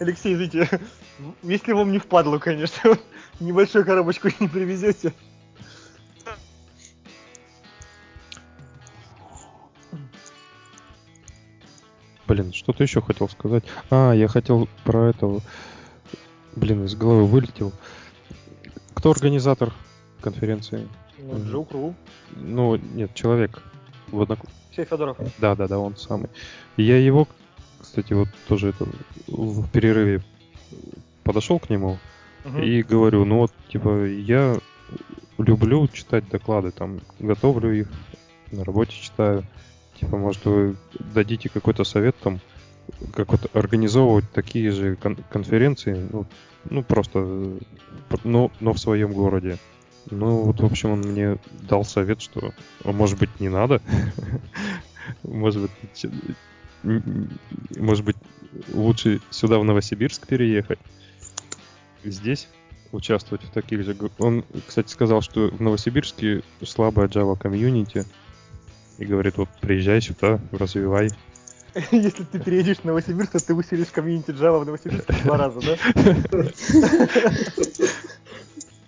Алексей, 0.00 0.34
извините, 0.34 0.68
если 1.42 1.72
вам 1.72 1.92
не 1.92 1.98
впадло, 1.98 2.38
конечно, 2.38 2.98
небольшую 3.38 3.84
коробочку 3.84 4.28
не 4.40 4.48
привезете. 4.48 5.12
Блин, 12.26 12.52
что-то 12.52 12.82
еще 12.82 13.02
хотел 13.02 13.28
сказать. 13.28 13.64
А, 13.90 14.12
я 14.12 14.28
хотел 14.28 14.68
про 14.84 15.10
этого... 15.10 15.42
Блин, 16.56 16.84
из 16.84 16.94
головы 16.94 17.26
вылетел. 17.26 17.72
Кто 18.94 19.10
организатор 19.10 19.72
конференции? 20.20 20.88
Ну, 21.18 21.44
Джо 21.44 21.64
Кру. 21.64 21.94
Ну, 22.36 22.76
нет, 22.76 23.14
человек. 23.14 23.62
В 24.08 24.22
однок... 24.22 24.40
Алексей 24.68 24.84
Федоров. 24.84 25.18
Да, 25.38 25.54
да, 25.54 25.68
да, 25.68 25.78
он 25.78 25.96
самый. 25.96 26.28
я 26.76 26.98
его, 26.98 27.28
кстати, 27.80 28.12
вот 28.12 28.28
тоже 28.48 28.68
это 28.68 28.86
в 29.26 29.68
перерыве 29.70 30.22
подошел 31.24 31.58
к 31.58 31.70
нему 31.70 31.98
угу. 32.44 32.58
и 32.58 32.82
говорю, 32.82 33.24
ну 33.24 33.38
вот, 33.38 33.52
типа, 33.68 34.06
я 34.06 34.56
люблю 35.38 35.88
читать 35.88 36.28
доклады, 36.28 36.70
там, 36.70 37.00
готовлю 37.18 37.72
их, 37.72 37.88
на 38.50 38.64
работе 38.64 38.92
читаю. 38.92 39.44
Типа, 39.98 40.16
может, 40.16 40.44
вы 40.44 40.76
дадите 40.98 41.48
какой-то 41.48 41.84
совет 41.84 42.16
там, 42.22 42.40
как 43.14 43.32
вот 43.32 43.54
организовывать 43.54 44.30
такие 44.32 44.70
же 44.70 44.96
кон- 44.96 45.18
конференции, 45.30 46.08
ну, 46.10 46.26
ну 46.68 46.82
просто, 46.82 47.58
но, 48.24 48.50
но 48.60 48.72
в 48.72 48.78
своем 48.78 49.12
городе. 49.12 49.58
Ну, 50.10 50.42
вот, 50.42 50.60
в 50.60 50.64
общем, 50.64 50.90
он 50.90 51.00
мне 51.00 51.36
дал 51.68 51.84
совет, 51.84 52.20
что, 52.20 52.52
а 52.84 52.92
может 52.92 53.18
быть, 53.18 53.40
не 53.40 53.48
надо. 53.48 53.80
Может 55.22 55.62
быть, 55.62 56.06
может 56.82 58.04
быть, 58.04 58.16
лучше 58.72 59.20
сюда, 59.30 59.58
в 59.58 59.64
Новосибирск, 59.64 60.26
переехать. 60.26 60.78
Здесь 62.04 62.48
участвовать 62.92 63.44
в 63.44 63.50
таких 63.50 63.84
же... 63.84 63.96
Он, 64.18 64.44
кстати, 64.66 64.90
сказал, 64.90 65.20
что 65.20 65.48
в 65.48 65.60
Новосибирске 65.60 66.42
слабая 66.62 67.08
Java 67.08 67.38
комьюнити, 67.38 68.04
и 68.98 69.04
говорит, 69.04 69.36
вот 69.36 69.48
приезжай 69.60 70.00
сюда, 70.00 70.40
развивай. 70.52 71.10
Если 71.90 72.24
ты 72.24 72.40
переедешь 72.40 72.78
в 72.78 72.84
Новосибирск, 72.84 73.32
то 73.32 73.46
ты 73.46 73.54
усилишь 73.54 73.88
комьюнити 73.88 74.30
Java 74.30 74.60
в 74.60 74.66
Новосибирске 74.66 75.12
в 75.12 75.24
два 75.24 75.36
раза, 75.36 75.60
да? 75.60 75.76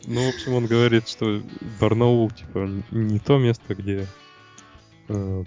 Ну, 0.07 0.25
в 0.25 0.35
общем, 0.35 0.55
он 0.55 0.67
говорит, 0.67 1.09
что 1.09 1.43
Барнаул, 1.81 2.31
типа, 2.31 2.69
не 2.91 3.19
то 3.19 3.39
место, 3.39 3.75
где 3.75 4.07
э, 5.09 5.45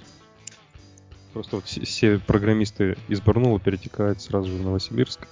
просто 1.34 1.58
вот 1.58 1.66
все 1.66 2.20
программисты 2.20 2.98
из 3.10 3.20
Барнаула 3.20 3.60
перетекают 3.60 4.22
сразу 4.22 4.50
в 4.52 4.62
Новосибирск. 4.62 5.28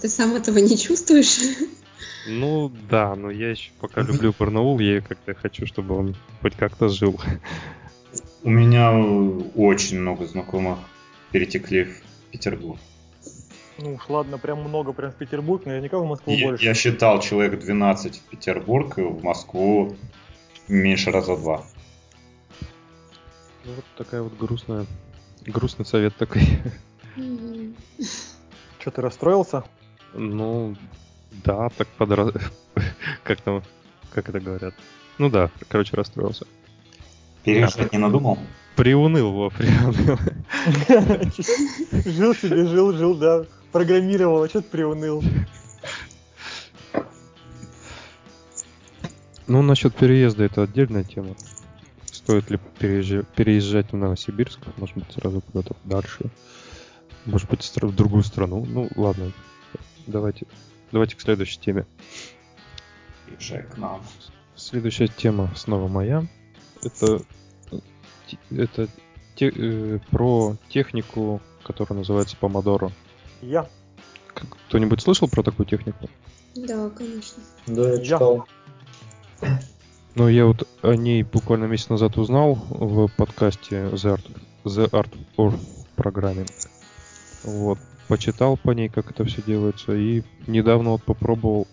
Ты 0.00 0.08
сам 0.08 0.36
этого 0.36 0.58
не 0.58 0.78
чувствуешь? 0.78 1.38
Ну 2.28 2.70
да, 2.88 3.16
но 3.16 3.30
я 3.30 3.50
еще 3.50 3.70
пока 3.80 4.02
люблю 4.02 4.32
Барнаул, 4.38 4.78
я 4.78 5.00
как-то 5.00 5.34
хочу, 5.34 5.66
чтобы 5.66 5.96
он 5.96 6.16
хоть 6.40 6.54
как-то 6.54 6.88
жил. 6.88 7.20
У 8.44 8.50
меня 8.50 8.92
очень 8.92 9.98
много 9.98 10.26
знакомых 10.26 10.78
перетекли 11.32 11.84
в 11.84 12.02
Петербург. 12.30 12.78
Ну 13.80 13.94
уж 13.94 14.08
ладно, 14.08 14.38
прям 14.38 14.60
много, 14.60 14.92
прям 14.92 15.12
в 15.12 15.14
Петербург, 15.14 15.64
наверняка 15.64 15.98
в 15.98 16.04
Москву 16.04 16.32
я, 16.32 16.48
больше. 16.48 16.64
Я 16.64 16.74
считал 16.74 17.20
человек 17.20 17.60
12 17.60 18.16
в 18.16 18.22
Петербург 18.22 18.98
и 18.98 19.02
в 19.02 19.22
Москву 19.22 19.96
меньше 20.66 21.12
раза 21.12 21.36
два. 21.36 21.64
Ну, 23.64 23.72
вот 23.74 23.84
такая 23.96 24.22
вот 24.22 24.36
грустная, 24.36 24.86
грустный 25.46 25.84
совет 25.84 26.16
такой. 26.16 26.42
Что, 28.80 28.90
ты 28.90 29.00
расстроился? 29.00 29.62
Ну, 30.12 30.76
да, 31.44 31.68
так 31.68 31.86
подра... 31.98 32.32
как 33.22 33.40
там, 33.42 33.62
как 34.12 34.28
это 34.28 34.40
говорят? 34.40 34.74
Ну 35.18 35.30
да, 35.30 35.50
короче, 35.68 35.94
расстроился. 35.96 36.46
Переезжать 37.44 37.92
не 37.92 37.98
надумал? 37.98 38.38
Приуныл, 38.74 39.32
во, 39.32 39.50
приуныл. 39.50 40.18
Жил 42.04 42.34
себе, 42.34 42.66
жил, 42.66 42.92
жил, 42.92 43.14
да. 43.14 43.44
Программировал, 43.72 44.42
а 44.42 44.48
что 44.48 44.62
ты 44.62 44.68
приуныл? 44.68 45.22
Ну, 49.46 49.62
насчет 49.62 49.94
переезда 49.94 50.44
это 50.44 50.62
отдельная 50.62 51.04
тема. 51.04 51.34
Стоит 52.04 52.50
ли 52.50 52.58
переезжать, 52.78 53.26
переезжать 53.28 53.92
в 53.92 53.96
Новосибирск? 53.96 54.60
Может 54.76 54.96
быть, 54.96 55.10
сразу 55.12 55.40
куда-то 55.40 55.74
дальше. 55.84 56.30
Может 57.24 57.48
быть, 57.48 57.62
в 57.62 57.94
другую 57.94 58.22
страну. 58.24 58.66
Ну, 58.66 58.88
ладно. 58.96 59.32
Давайте, 60.06 60.46
давайте 60.92 61.16
к 61.16 61.20
следующей 61.20 61.58
теме. 61.60 61.86
Езжай 63.38 63.62
к 63.62 63.78
нам. 63.78 64.02
Следующая 64.54 65.08
тема 65.08 65.50
снова 65.56 65.88
моя. 65.88 66.26
Это 66.82 67.22
это 68.50 68.88
те, 69.34 69.50
э, 69.54 69.98
про 70.10 70.56
технику, 70.68 71.40
которая 71.62 71.98
называется 71.98 72.36
Помодоро. 72.36 72.92
Я. 73.42 73.68
кто-нибудь 74.68 75.00
слышал 75.00 75.28
про 75.28 75.42
такую 75.42 75.66
технику? 75.66 76.08
Да, 76.56 76.90
конечно. 76.90 77.42
Да, 77.66 77.92
я 77.94 78.04
читал. 78.04 78.46
Ну, 80.14 80.28
я 80.28 80.46
вот 80.46 80.66
о 80.82 80.94
ней 80.94 81.22
буквально 81.22 81.66
месяц 81.66 81.88
назад 81.90 82.16
узнал 82.16 82.54
в 82.54 83.08
подкасте 83.16 83.76
The 83.92 84.16
Art, 84.16 84.30
The 84.64 84.90
Art 84.90 85.16
of 85.36 85.54
Programming. 85.96 86.50
Вот. 87.44 87.78
Почитал 88.08 88.56
по 88.56 88.72
ней, 88.72 88.88
как 88.88 89.10
это 89.10 89.24
все 89.24 89.42
делается, 89.42 89.94
и 89.94 90.22
недавно 90.46 90.90
вот 90.90 91.04
попробовал, 91.04 91.68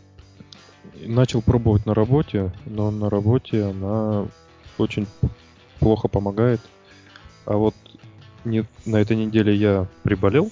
начал 1.02 1.42
пробовать 1.42 1.86
на 1.86 1.94
работе, 1.94 2.52
но 2.66 2.92
на 2.92 3.10
работе 3.10 3.64
она 3.64 4.28
очень 4.78 5.08
плохо 5.80 6.08
помогает. 6.08 6.62
А 7.46 7.56
вот 7.56 7.74
не, 8.44 8.66
на 8.86 8.98
этой 8.98 9.16
неделе 9.16 9.56
я 9.56 9.88
приболел 10.04 10.52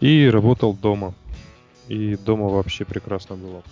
и 0.00 0.28
работал 0.28 0.74
дома. 0.74 1.14
И 1.88 2.16
дома 2.16 2.48
вообще 2.48 2.84
прекрасно 2.84 3.36
было. 3.36 3.62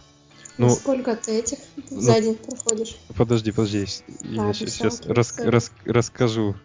Ну, 0.58 0.70
сколько 0.70 1.14
ты 1.16 1.38
этих 1.38 1.58
ну, 1.90 2.00
за 2.00 2.20
день 2.20 2.34
проходишь? 2.34 2.96
Подожди, 3.14 3.52
подожди. 3.52 3.86
Я 4.22 4.48
а, 4.48 4.54
сейчас 4.54 5.02
рас, 5.06 5.38
рас, 5.38 5.70
расскажу, 5.84 6.56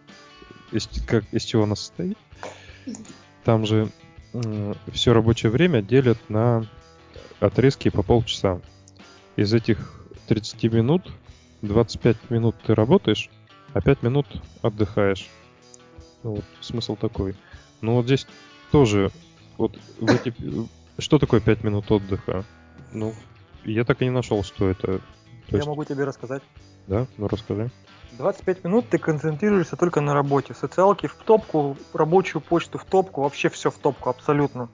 из, 0.72 0.88
как, 1.06 1.26
из 1.34 1.44
чего 1.44 1.64
она 1.64 1.76
состоит. 1.76 2.18
Там 3.44 3.66
же 3.66 3.92
э, 4.34 4.74
все 4.94 5.14
рабочее 5.14 5.52
время 5.52 5.82
делят 5.82 6.18
на 6.30 6.66
отрезки 7.42 7.90
по 7.90 8.02
полчаса. 8.02 8.62
Из 9.36 9.54
этих 9.54 10.06
30 10.28 10.64
минут 10.72 11.12
25 11.62 12.30
минут 12.30 12.56
ты 12.66 12.74
работаешь, 12.74 13.30
а 13.74 13.82
5 13.82 14.04
минут 14.04 14.26
отдыхаешь. 14.62 15.28
Ну, 16.24 16.36
вот 16.36 16.46
смысл 16.62 16.96
такой. 16.96 17.36
Ну 17.82 17.96
вот 17.96 18.06
здесь 18.06 18.28
тоже 18.72 19.12
вот 19.58 19.78
в 20.00 20.10
эти... 20.10 20.34
Что 20.98 21.20
такое 21.20 21.40
5 21.40 21.64
минут 21.64 21.92
отдыха? 21.92 22.46
Ну, 22.92 23.14
я 23.66 23.84
так 23.86 24.02
и 24.02 24.06
не 24.06 24.12
нашел, 24.12 24.44
что 24.44 24.70
это. 24.70 24.88
То 24.88 25.02
я 25.50 25.58
есть... 25.58 25.68
могу 25.68 25.84
тебе 25.86 26.04
рассказать. 26.04 26.44
Да? 26.88 27.08
Ну 27.18 27.28
расскажи. 27.28 27.70
25 28.18 28.64
минут 28.66 28.90
ты 28.90 28.98
концентрируешься 28.98 29.78
только 29.78 30.02
на 30.02 30.14
работе. 30.14 30.54
Социалки 30.54 31.08
в 31.08 31.16
топку, 31.16 31.78
рабочую 31.94 32.42
почту 32.42 32.78
в 32.78 32.86
топку, 32.86 33.22
вообще 33.22 33.50
все 33.50 33.72
в 33.72 33.78
топку, 33.78 34.10
абсолютно. 34.10 34.68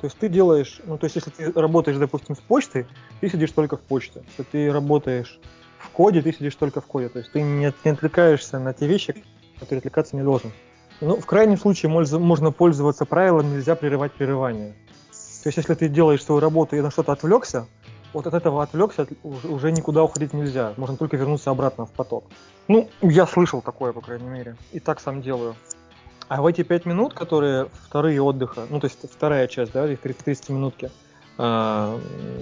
То 0.00 0.06
есть 0.06 0.18
ты 0.18 0.28
делаешь, 0.28 0.80
ну 0.84 0.98
то 0.98 1.06
есть 1.06 1.16
если 1.16 1.30
ты 1.30 1.52
работаешь, 1.52 1.96
допустим, 1.96 2.36
с 2.36 2.40
почтой, 2.40 2.86
ты 3.20 3.30
сидишь 3.30 3.50
только 3.52 3.76
в 3.76 3.80
почте. 3.80 4.22
Если 4.28 4.42
ты 4.42 4.72
работаешь 4.72 5.40
в 5.78 5.88
коде, 5.90 6.22
ты 6.22 6.32
сидишь 6.32 6.54
только 6.54 6.80
в 6.80 6.86
коде. 6.86 7.08
То 7.08 7.18
есть 7.18 7.32
ты 7.32 7.42
не, 7.42 7.72
не 7.84 7.90
отвлекаешься 7.90 8.58
на 8.58 8.72
те 8.74 8.86
вещи, 8.86 9.14
которые 9.58 9.78
отвлекаться 9.78 10.16
не 10.16 10.22
должен. 10.22 10.52
Ну, 11.00 11.16
в 11.20 11.26
крайнем 11.26 11.58
случае 11.58 11.90
можно 11.90 12.50
пользоваться 12.52 13.04
правилом 13.04 13.52
«нельзя 13.52 13.74
прерывать 13.74 14.12
прерывание». 14.12 14.74
То 15.42 15.48
есть 15.48 15.58
если 15.58 15.74
ты 15.74 15.88
делаешь 15.88 16.24
свою 16.24 16.40
работу 16.40 16.76
и 16.76 16.80
на 16.80 16.90
что-то 16.90 17.12
отвлекся, 17.12 17.66
вот 18.14 18.26
от 18.26 18.32
этого 18.32 18.62
отвлекся, 18.62 19.06
уже 19.22 19.72
никуда 19.72 20.02
уходить 20.02 20.32
нельзя. 20.32 20.72
Можно 20.76 20.96
только 20.96 21.16
вернуться 21.16 21.50
обратно 21.50 21.84
в 21.84 21.90
поток. 21.90 22.24
Ну, 22.68 22.88
я 23.02 23.26
слышал 23.26 23.60
такое, 23.60 23.92
по 23.92 24.00
крайней 24.00 24.28
мере. 24.28 24.56
И 24.72 24.80
так 24.80 25.00
сам 25.00 25.20
делаю. 25.20 25.54
А 26.28 26.40
в 26.40 26.46
эти 26.46 26.62
пять 26.62 26.86
минут, 26.86 27.12
которые 27.12 27.66
вторые 27.86 28.22
отдыха, 28.22 28.62
ну, 28.70 28.80
то 28.80 28.86
есть 28.86 28.98
вторая 29.12 29.46
часть, 29.48 29.72
да, 29.72 29.86
их 29.90 30.00
30 30.00 30.48
минутки, 30.48 30.90
э, 31.36 31.98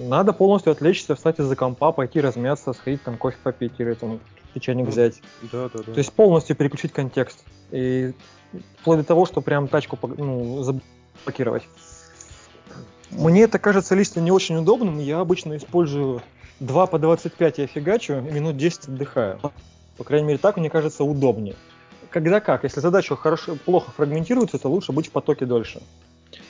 надо 0.07 0.31
полностью 0.31 0.71
отвлечься, 0.71 1.15
встать 1.15 1.39
из-за 1.39 1.55
компа, 1.55 1.91
пойти 1.91 2.21
размяться, 2.21 2.71
сходить 2.71 3.03
там 3.03 3.17
кофе 3.17 3.37
попить 3.43 3.73
или 3.79 3.93
там 3.95 4.19
печенье 4.53 4.85
взять. 4.85 5.21
Да, 5.51 5.69
да, 5.73 5.79
да. 5.79 5.93
То 5.93 5.97
есть 5.97 6.13
полностью 6.13 6.55
переключить 6.55 6.91
контекст. 6.91 7.43
И 7.71 8.13
вплоть 8.79 8.99
до 8.99 9.03
того, 9.03 9.25
что 9.25 9.41
прям 9.41 9.67
тачку 9.67 9.97
ну, 10.17 10.63
заблокировать. 10.63 11.63
Мне 13.11 13.43
это 13.43 13.59
кажется 13.59 13.95
лично 13.95 14.19
не 14.19 14.31
очень 14.31 14.55
удобным. 14.57 14.99
Я 14.99 15.19
обычно 15.19 15.57
использую 15.57 16.21
2 16.59 16.87
по 16.87 16.99
25 16.99 17.57
я 17.57 17.67
фигачу, 17.67 18.21
минут 18.21 18.57
10 18.57 18.87
отдыхаю. 18.87 19.39
По 19.97 20.03
крайней 20.03 20.27
мере, 20.27 20.39
так 20.39 20.57
мне 20.57 20.69
кажется 20.69 21.03
удобнее. 21.03 21.55
Когда 22.09 22.39
как? 22.39 22.63
Если 22.63 22.79
задача 22.79 23.15
хорошо, 23.15 23.55
плохо 23.55 23.91
фрагментируется, 23.91 24.57
то 24.57 24.69
лучше 24.69 24.91
быть 24.91 25.07
в 25.07 25.11
потоке 25.11 25.45
дольше. 25.45 25.81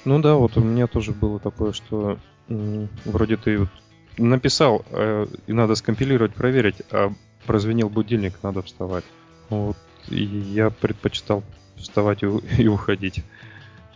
Ну 0.05 0.19
да, 0.21 0.35
вот 0.35 0.57
у 0.57 0.61
меня 0.61 0.87
тоже 0.87 1.11
было 1.11 1.39
такое, 1.39 1.71
что 1.73 2.17
м- 2.49 2.89
вроде 3.05 3.37
ты 3.37 3.59
вот 3.59 3.69
написал, 4.17 4.83
э, 4.91 5.27
и 5.47 5.53
надо 5.53 5.75
скомпилировать, 5.75 6.33
проверить, 6.33 6.81
а 6.91 7.13
прозвенел 7.45 7.89
будильник, 7.89 8.33
надо 8.43 8.61
вставать. 8.61 9.05
Вот, 9.49 9.77
и 10.09 10.23
я 10.23 10.69
предпочитал 10.69 11.43
вставать 11.77 12.23
и, 12.23 12.25
и 12.57 12.67
уходить. 12.67 13.23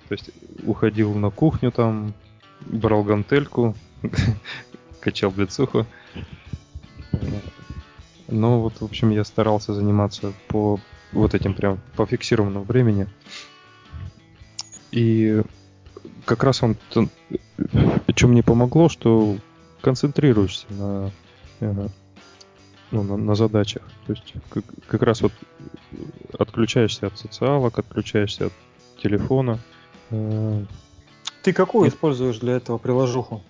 То 0.07 0.13
есть 0.13 0.29
уходил 0.63 1.13
на 1.13 1.29
кухню 1.29 1.71
там, 1.71 2.13
брал 2.61 3.03
гантельку, 3.03 3.75
качал 4.99 5.31
блицуху. 5.31 5.85
Но 8.27 8.61
вот, 8.61 8.81
в 8.81 8.83
общем, 8.83 9.09
я 9.09 9.23
старался 9.23 9.73
заниматься 9.73 10.33
по 10.47 10.79
вот 11.13 11.33
этим 11.33 11.53
прям 11.53 11.79
по 11.95 12.05
фиксированному 12.05 12.65
времени. 12.65 13.07
И 14.91 15.41
как 16.25 16.43
раз 16.43 16.63
он, 16.63 16.77
что 16.89 18.27
мне 18.27 18.43
помогло, 18.43 18.89
что 18.89 19.37
концентрируешься 19.81 20.65
на, 20.69 21.11
э, 21.59 21.87
ну, 22.91 23.03
на, 23.03 23.17
на 23.17 23.35
задачах. 23.35 23.83
То 24.05 24.13
есть 24.13 24.33
как, 24.49 24.63
как 24.87 25.01
раз 25.01 25.21
вот 25.21 25.33
отключаешься 26.37 27.07
от 27.07 27.17
социалок, 27.17 27.79
отключаешься 27.79 28.47
от 28.47 28.53
телефона. 29.01 29.59
Э, 30.09 30.63
ты 31.43 31.53
какую 31.53 31.85
Нет. 31.85 31.93
используешь 31.93 32.39
для 32.39 32.53
этого 32.53 32.77
приложуху? 32.77 33.41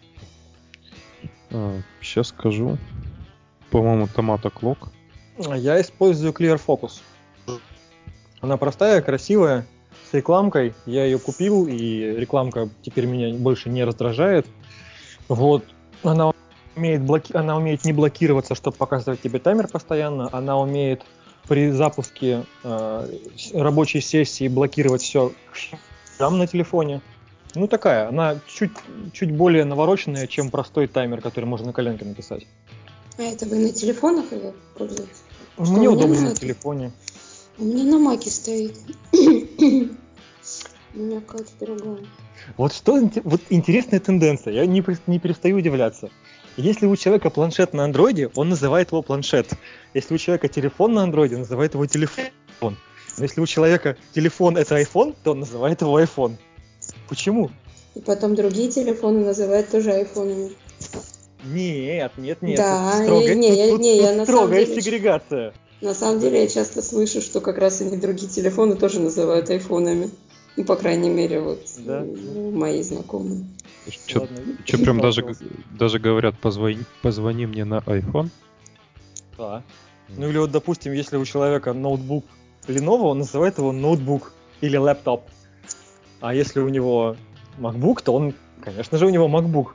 А, 1.51 1.81
сейчас 2.01 2.27
скажу. 2.27 2.77
По-моему, 3.69 4.05
Tomato 4.05 4.51
Clock. 4.53 4.89
Я 5.57 5.79
использую 5.81 6.33
Clear 6.33 6.59
Focus. 6.65 7.01
Она 8.39 8.57
простая, 8.57 9.01
красивая, 9.01 9.67
с 10.09 10.13
рекламкой. 10.13 10.73
Я 10.85 11.05
ее 11.05 11.19
купил, 11.19 11.67
и 11.67 11.99
рекламка 12.17 12.69
теперь 12.81 13.05
меня 13.05 13.35
больше 13.35 13.69
не 13.69 13.83
раздражает. 13.83 14.47
Вот. 15.27 15.63
Она 16.03 16.31
умеет, 16.78 17.01
блоки... 17.01 17.36
она 17.36 17.57
умеет 17.57 17.84
не 17.84 17.93
блокироваться, 17.93 18.55
чтобы 18.55 18.78
показывать 18.78 19.21
тебе 19.21 19.39
таймер 19.39 19.67
постоянно. 19.67 20.30
Она 20.32 20.59
умеет 20.59 21.03
при 21.47 21.71
запуске 21.71 22.45
э, 22.63 23.09
рабочей 23.53 24.01
сессии 24.01 24.47
блокировать 24.47 25.01
все 25.01 25.32
там 26.17 26.38
на 26.38 26.47
телефоне. 26.47 27.01
Ну, 27.55 27.67
такая, 27.67 28.09
она 28.09 28.39
чуть, 28.47 28.71
чуть 29.13 29.32
более 29.32 29.65
навороченная, 29.65 30.28
чем 30.28 30.51
простой 30.51 30.88
таймер, 30.88 31.21
который 31.21 31.45
можно 31.45 31.67
на 31.67 31.73
коленке 31.73 32.05
написать. 32.05 32.45
А 33.17 33.23
это 33.23 33.45
вы 33.45 33.57
на 33.57 33.71
телефонах 33.71 34.32
или 34.32 34.53
пользуетесь? 34.78 35.23
Мне 35.57 35.89
удобно 35.89 36.21
на, 36.21 36.30
на 36.30 36.36
телефоне. 36.36 36.91
У 37.57 37.63
меня 37.63 37.84
на 37.86 37.97
маке 37.97 38.30
стоит. 38.30 38.78
У 40.93 40.99
меня 40.99 41.21
какая-то 41.21 41.51
другая. 41.59 42.05
Вот 42.57 42.73
что 42.73 42.99
вот 43.23 43.41
интересная 43.49 43.99
тенденция, 43.99 44.53
я 44.53 44.65
не, 44.65 44.84
не 45.07 45.19
перестаю 45.19 45.57
удивляться. 45.57 46.09
Если 46.58 46.88
у 46.88 46.95
человека 46.95 47.30
планшет 47.30 47.74
на 47.74 47.86
андроиде, 47.86 48.32
он 48.36 48.49
называет 48.49 48.91
его 48.91 49.03
планшет. 49.03 49.51
Если 49.93 50.16
у 50.16 50.18
человека 50.18 50.47
телефон 50.47 50.93
на 50.93 51.03
андроиде, 51.03 51.36
он 51.36 51.41
называет 51.41 51.76
его 51.76 51.86
телефон. 51.86 52.26
Но 53.18 53.24
если 53.24 53.41
у 53.41 53.45
человека 53.45 53.95
телефон 54.14 54.58
это 54.58 54.80
iPhone, 54.80 55.16
то 55.24 55.32
он 55.32 55.39
называет 55.41 55.82
его 55.82 55.99
iPhone. 55.99 56.36
Почему? 57.10 57.51
И 57.95 57.99
потом 57.99 58.36
другие 58.36 58.72
телефоны 58.72 59.24
называют 59.26 59.70
тоже 59.70 59.91
айфонами. 59.91 60.51
Нет, 61.43 62.12
нет, 62.18 62.41
нет. 62.41 62.58
Да, 62.58 63.03
строгая, 63.03 63.36
не, 63.36 63.49
не, 63.49 63.70
тут, 63.70 63.80
не, 63.80 63.95
тут, 63.95 64.03
я 64.03 64.16
на 64.16 64.24
строгая 64.26 64.66
деле, 64.66 64.82
сегрегация. 64.82 65.53
На 65.82 65.93
самом 65.93 66.20
деле 66.20 66.41
я 66.41 66.47
часто 66.47 66.82
слышу, 66.82 67.22
что 67.22 67.39
как 67.39 67.58
раз 67.58 67.82
они 67.82 67.97
другие 67.97 68.30
телефоны 68.30 68.76
тоже 68.76 68.99
называют 68.99 69.49
айфонами. 69.49 70.10
Ну, 70.55 70.64
по 70.64 70.76
крайней 70.76 71.10
мере, 71.10 71.39
вот 71.39 71.60
да? 71.78 72.03
мои 72.03 72.82
знакомые. 72.82 73.45
Что, 73.89 74.27
прям 74.77 74.99
даже, 74.99 75.23
даже 75.71 75.99
говорят, 75.99 76.38
позвони, 76.39 76.83
позвони 77.01 77.45
мне 77.45 77.65
на 77.65 77.79
iPhone? 77.79 78.29
Да. 79.38 79.63
Ну 80.09 80.29
или 80.29 80.38
вот, 80.38 80.51
допустим, 80.51 80.93
если 80.93 81.17
у 81.17 81.25
человека 81.25 81.73
ноутбук 81.73 82.25
Lenovo, 82.67 83.03
он 83.03 83.19
называет 83.19 83.57
его 83.57 83.71
ноутбук 83.71 84.33
или 84.61 84.77
лэптоп. 84.77 85.23
А 86.19 86.33
если 86.33 86.59
у 86.59 86.69
него 86.69 87.15
MacBook, 87.57 88.01
то 88.03 88.13
он, 88.13 88.33
конечно 88.61 88.97
же, 88.97 89.05
у 89.05 89.09
него 89.09 89.27
MacBook. 89.27 89.73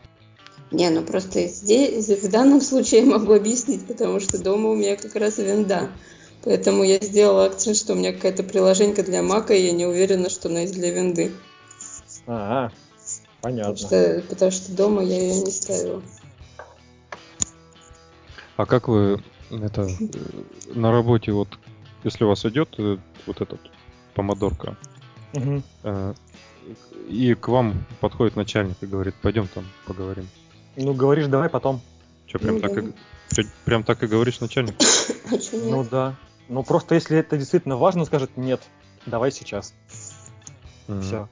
Не, 0.70 0.90
ну 0.90 1.02
просто 1.02 1.46
здесь, 1.48 2.08
в 2.08 2.30
данном 2.30 2.60
случае 2.60 3.02
я 3.02 3.06
могу 3.06 3.34
объяснить, 3.34 3.86
потому 3.86 4.20
что 4.20 4.42
дома 4.42 4.70
у 4.70 4.74
меня 4.74 4.96
как 4.96 5.14
раз 5.16 5.38
винда. 5.38 5.90
Поэтому 6.44 6.82
я 6.82 6.98
сделала 6.98 7.44
акцент, 7.44 7.76
что 7.76 7.92
у 7.92 7.96
меня 7.96 8.12
какая-то 8.12 8.42
приложенька 8.42 9.02
для 9.02 9.22
Мака, 9.22 9.54
и 9.54 9.66
я 9.66 9.72
не 9.72 9.86
уверена, 9.86 10.28
что 10.28 10.48
она 10.48 10.60
есть 10.60 10.74
для 10.74 10.90
винды. 10.90 11.32
А, 12.26 12.72
понятно. 13.43 13.74
Потому 13.74 13.88
что, 13.88 14.24
потому 14.28 14.51
что 14.51 14.72
дома 14.72 15.03
я 15.03 15.20
ее 15.20 15.43
не 15.43 15.51
ставила. 15.51 16.03
А 18.57 18.66
как 18.66 18.88
вы 18.88 19.22
это 19.51 19.88
на 20.74 20.93
работе 20.93 21.32
вот, 21.32 21.49
если 22.05 22.24
у 22.24 22.28
вас 22.28 22.45
идет 22.47 22.74
э, 22.78 22.97
вот 23.26 23.40
этот 23.40 23.61
помодорка, 24.14 24.76
угу. 25.34 25.62
и 27.09 27.34
к 27.34 27.49
вам 27.49 27.84
подходит 28.01 28.36
начальник 28.36 28.76
и 28.80 28.86
говорит, 28.86 29.14
пойдем 29.20 29.49
там 29.49 29.64
поговорим. 29.86 30.28
Ну, 30.76 30.95
говоришь, 30.95 31.26
давай 31.26 31.49
потом. 31.49 31.80
Что, 32.26 32.38
прям, 32.38 32.55
Ну 32.57 32.61
так 32.61 32.74
да. 32.74 32.80
и, 32.80 33.34
чё, 33.34 33.43
прям 33.64 33.84
так 33.84 34.03
и 34.03 34.07
говоришь 34.07 34.40
начальник? 34.40 34.74
Ну 35.53 35.86
да. 35.90 36.14
Ну 36.49 36.62
просто 36.62 36.95
если 36.95 37.18
это 37.18 37.36
действительно 37.38 37.76
важно, 37.76 38.05
скажет 38.05 38.36
нет, 38.36 38.61
давай 39.07 39.32
сейчас. 39.32 39.74
Мгм. 40.88 41.03
Все. 41.03 41.28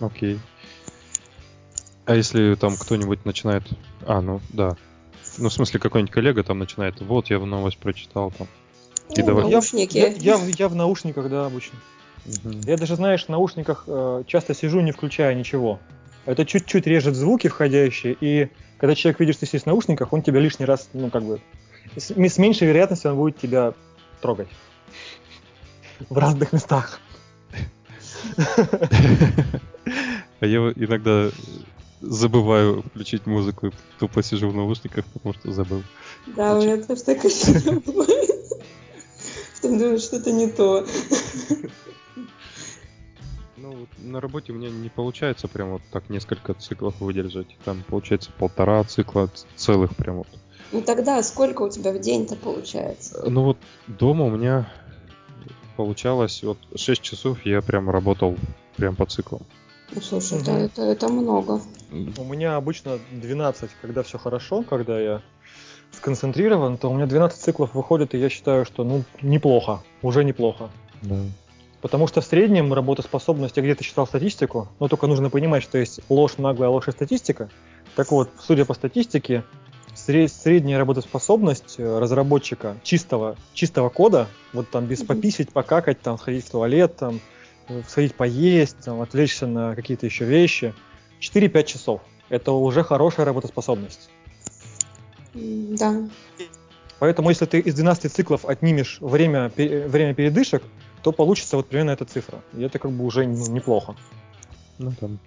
Окей. 0.00 0.40
А 2.06 2.14
если 2.14 2.54
там 2.54 2.76
кто-нибудь 2.76 3.24
начинает... 3.24 3.64
А, 4.06 4.20
ну 4.20 4.40
да. 4.50 4.76
Ну, 5.38 5.48
в 5.48 5.52
смысле, 5.52 5.80
какой-нибудь 5.80 6.12
коллега 6.14 6.42
там 6.44 6.58
начинает, 6.58 7.00
вот, 7.00 7.28
я 7.30 7.38
новость 7.38 7.78
прочитал 7.78 8.30
там. 8.30 8.46
И 9.14 9.20
Ну, 9.20 9.26
давай. 9.26 9.50
наушники. 9.50 9.98
Я, 9.98 10.08
я, 10.08 10.36
в- 10.36 10.46
я 10.48 10.68
в 10.68 10.74
наушниках, 10.74 11.28
да, 11.28 11.46
обычно. 11.46 11.78
Мгм. 12.24 12.60
Я 12.60 12.76
даже, 12.76 12.96
знаешь, 12.96 13.24
в 13.26 13.28
наушниках 13.28 13.84
э, 13.86 14.22
часто 14.26 14.54
сижу, 14.54 14.80
не 14.80 14.92
включая 14.92 15.34
ничего. 15.34 15.78
Это 16.24 16.44
чуть-чуть 16.46 16.86
режет 16.86 17.14
звуки 17.14 17.48
входящие, 17.48 18.16
и 18.20 18.48
когда 18.78 18.94
человек 18.94 19.20
видит, 19.20 19.34
что 19.34 19.40
ты 19.40 19.46
сидишь 19.46 19.62
в 19.62 19.66
наушниках, 19.66 20.12
он 20.12 20.22
тебя 20.22 20.40
лишний 20.40 20.64
раз, 20.66 20.88
ну, 20.92 21.10
как 21.10 21.22
бы, 21.24 21.40
с, 21.96 22.10
с 22.10 22.38
меньшей 22.38 22.66
вероятностью 22.68 23.10
он 23.12 23.16
будет 23.16 23.38
тебя 23.38 23.74
трогать. 24.20 24.48
В 26.08 26.16
разных 26.18 26.52
местах. 26.52 27.00
А 30.38 30.44
я 30.44 30.58
иногда 30.76 31.30
забываю 32.00 32.82
включить 32.82 33.26
музыку 33.26 33.68
и 33.68 33.70
тупо 33.98 34.22
сижу 34.22 34.48
в 34.48 34.54
наушниках, 34.54 35.04
потому 35.06 35.34
что 35.34 35.52
забыл. 35.52 35.82
Да, 36.26 36.56
у 36.56 36.62
меня 36.62 36.82
тоже 36.82 37.02
такое 37.02 37.30
всегда 37.30 37.72
бывает. 37.72 38.52
Потом 39.56 39.78
думаю, 39.78 39.98
что-то 39.98 40.32
не 40.32 40.48
то. 40.48 40.86
Ну, 43.56 43.72
вот 43.72 43.88
на 43.98 44.20
работе 44.20 44.52
у 44.52 44.56
меня 44.56 44.68
не 44.68 44.88
получается 44.88 45.48
прям 45.48 45.72
вот 45.72 45.82
так 45.90 46.10
несколько 46.10 46.54
циклов 46.54 47.00
выдержать. 47.00 47.56
Там 47.64 47.82
получается 47.88 48.30
полтора 48.38 48.84
цикла 48.84 49.30
целых 49.56 49.96
прям 49.96 50.18
вот. 50.18 50.28
Ну 50.72 50.82
тогда 50.82 51.22
сколько 51.22 51.62
у 51.62 51.70
тебя 51.70 51.92
в 51.92 52.00
день-то 52.00 52.36
получается? 52.36 53.24
Ну 53.28 53.44
вот 53.44 53.58
дома 53.86 54.24
у 54.24 54.30
меня 54.30 54.70
получалось 55.76 56.42
вот 56.42 56.58
6 56.74 57.02
часов 57.02 57.44
я 57.46 57.62
прям 57.62 57.88
работал 57.88 58.36
прям 58.76 58.96
по 58.96 59.06
циклам. 59.06 59.42
Ну 59.94 60.00
слушай, 60.00 60.38
это, 60.40 60.52
Мгм. 60.52 60.60
это, 60.62 60.82
это 60.82 61.08
много. 61.08 61.60
У 61.90 62.24
меня 62.24 62.56
обычно 62.56 62.98
12, 63.12 63.70
когда 63.80 64.02
все 64.02 64.18
хорошо, 64.18 64.62
когда 64.62 65.00
я 65.00 65.22
сконцентрирован, 65.92 66.76
то 66.78 66.90
у 66.90 66.94
меня 66.94 67.06
12 67.06 67.40
циклов 67.40 67.74
выходит, 67.74 68.14
и 68.14 68.18
я 68.18 68.28
считаю, 68.28 68.64
что 68.64 68.84
ну 68.84 69.04
неплохо, 69.22 69.82
уже 70.02 70.24
неплохо. 70.24 70.68
Да. 71.02 71.16
Потому 71.80 72.08
что 72.08 72.20
в 72.20 72.24
среднем 72.24 72.72
работоспособность, 72.72 73.56
я 73.56 73.62
где-то 73.62 73.84
читал 73.84 74.06
статистику, 74.06 74.68
но 74.80 74.88
только 74.88 75.06
нужно 75.06 75.30
понимать, 75.30 75.62
что 75.62 75.78
есть 75.78 76.00
ложь 76.08 76.36
наглая, 76.38 76.68
ложь 76.68 76.88
и 76.88 76.90
статистика. 76.90 77.48
Так 77.94 78.10
вот, 78.10 78.30
судя 78.40 78.64
по 78.64 78.74
статистике, 78.74 79.44
сре- 79.94 80.28
средняя 80.28 80.78
работоспособность 80.78 81.76
э, 81.78 81.98
разработчика 81.98 82.76
чистого, 82.82 83.36
чистого 83.54 83.88
кода, 83.88 84.26
вот 84.52 84.68
там 84.70 84.86
без 84.86 85.02
пописить, 85.04 85.52
покакать, 85.52 86.00
там, 86.00 86.18
сходить 86.18 86.44
в 86.46 86.50
туалет, 86.50 86.96
там, 86.96 87.20
сходить 87.88 88.14
поесть, 88.14 88.78
там, 88.84 89.00
отвлечься 89.00 89.46
на 89.46 89.74
какие-то 89.74 90.06
еще 90.06 90.24
вещи, 90.24 90.74
4-5 91.20 91.64
часов. 91.64 92.00
Это 92.28 92.52
уже 92.52 92.82
хорошая 92.82 93.26
работоспособность. 93.26 94.10
Да. 95.34 96.08
Поэтому 96.98 97.28
если 97.28 97.44
ты 97.44 97.60
из 97.60 97.74
12 97.74 98.12
циклов 98.12 98.44
отнимешь 98.44 98.98
время, 99.00 99.52
время 99.56 100.14
передышек, 100.14 100.62
то 101.02 101.12
получится 101.12 101.56
вот 101.56 101.68
примерно 101.68 101.90
эта 101.90 102.04
цифра. 102.04 102.42
И 102.54 102.62
это 102.62 102.78
как 102.78 102.90
бы 102.90 103.04
уже 103.04 103.26
ну, 103.26 103.46
неплохо. 103.48 103.94
Ну 104.78 104.92
там. 104.98 105.18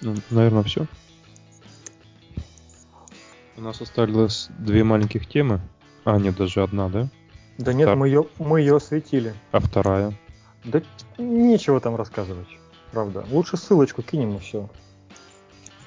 Ну, 0.00 0.16
наверное, 0.30 0.62
все. 0.64 0.86
У 3.56 3.60
нас 3.62 3.80
осталось 3.80 4.48
две 4.58 4.82
маленьких 4.84 5.26
темы. 5.26 5.60
А, 6.04 6.18
нет, 6.18 6.36
даже 6.36 6.62
одна, 6.62 6.88
да? 6.88 7.08
Да 7.58 7.72
нет, 7.72 7.86
Так. 7.86 7.96
мы 7.96 8.08
ее, 8.08 8.26
мы 8.38 8.60
ее 8.60 8.76
осветили. 8.76 9.34
А 9.52 9.60
вторая? 9.60 10.12
Да 10.64 10.80
нечего 11.18 11.80
там 11.80 11.94
рассказывать. 11.96 12.48
Правда. 12.92 13.24
Лучше 13.30 13.56
ссылочку 13.56 14.02
кинем 14.02 14.36
и 14.36 14.38
все. 14.40 14.68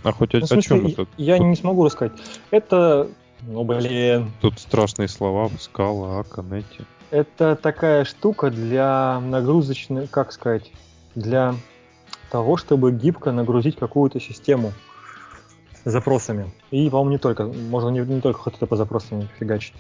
А 0.04 0.12
хоть 0.12 0.34
Ну, 0.34 0.40
о 0.40 0.46
смысле, 0.48 0.62
чем 0.62 0.88
это? 0.88 1.08
я 1.18 1.38
Тут, 1.38 1.46
не 1.48 1.56
смогу 1.56 1.84
рассказать. 1.86 2.14
Это, 2.52 3.10
ну 3.42 3.64
блин, 3.64 4.32
тут 4.42 4.60
страшные 4.60 5.08
слова. 5.08 5.50
Скала, 5.60 6.20
Ака, 6.20 6.42
Нети. 6.42 6.86
это 7.12 7.56
такая 7.56 8.06
штука 8.06 8.50
для 8.52 9.20
нагрузочной, 9.20 10.08
как 10.08 10.32
сказать, 10.32 10.72
для 11.16 11.56
того, 12.32 12.58
чтобы 12.58 12.92
гибко 12.92 13.32
нагрузить 13.32 13.78
какую-то 13.78 14.20
систему 14.20 14.72
запросами. 15.86 16.52
И, 16.72 16.90
по-моему, 16.90 17.12
не 17.12 17.18
только. 17.18 17.46
Можно 17.46 17.90
не, 17.90 18.00
не 18.02 18.22
только 18.22 18.50
HTTP 18.50 18.76
запросами 18.76 19.28
фигачить. 19.40 19.74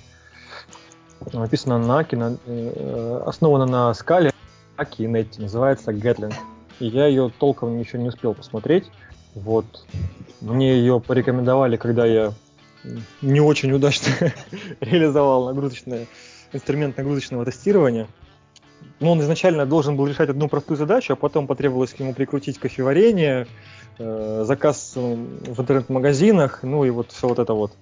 Написано 1.33 1.77
на 1.77 1.99
Аки, 1.99 2.15
на, 2.15 2.37
э, 2.45 3.21
основано 3.25 3.65
на 3.65 3.93
скале 3.93 4.31
Аки 4.75 5.01
и 5.03 5.07
Netty, 5.07 5.41
называется 5.41 5.91
Gatling. 5.91 6.33
И 6.79 6.87
я 6.87 7.07
ее 7.07 7.31
толком 7.37 7.79
еще 7.79 7.97
не 7.97 8.09
успел 8.09 8.33
посмотреть. 8.33 8.85
Вот. 9.35 9.65
Мне 10.41 10.77
ее 10.77 10.99
порекомендовали, 10.99 11.77
когда 11.77 12.05
я 12.05 12.33
не 13.21 13.41
очень 13.41 13.71
удачно 13.71 14.13
реализовал 14.79 15.47
нагрузочное, 15.47 16.07
инструмент 16.53 16.97
нагрузочного 16.97 17.45
тестирования. 17.45 18.07
Но 18.99 19.11
он 19.11 19.21
изначально 19.21 19.65
должен 19.65 19.95
был 19.95 20.07
решать 20.07 20.29
одну 20.29 20.47
простую 20.47 20.77
задачу, 20.77 21.13
а 21.13 21.15
потом 21.15 21.45
потребовалось 21.47 21.93
к 21.93 21.99
нему 21.99 22.13
прикрутить 22.13 22.57
кофеварение, 22.57 23.47
э, 23.99 24.43
заказ 24.45 24.93
э, 24.95 24.99
в 24.99 25.61
интернет-магазинах, 25.61 26.63
ну 26.63 26.83
и 26.83 26.89
вот 26.89 27.11
все 27.11 27.27
вот 27.27 27.39
это 27.39 27.53
вот. 27.53 27.73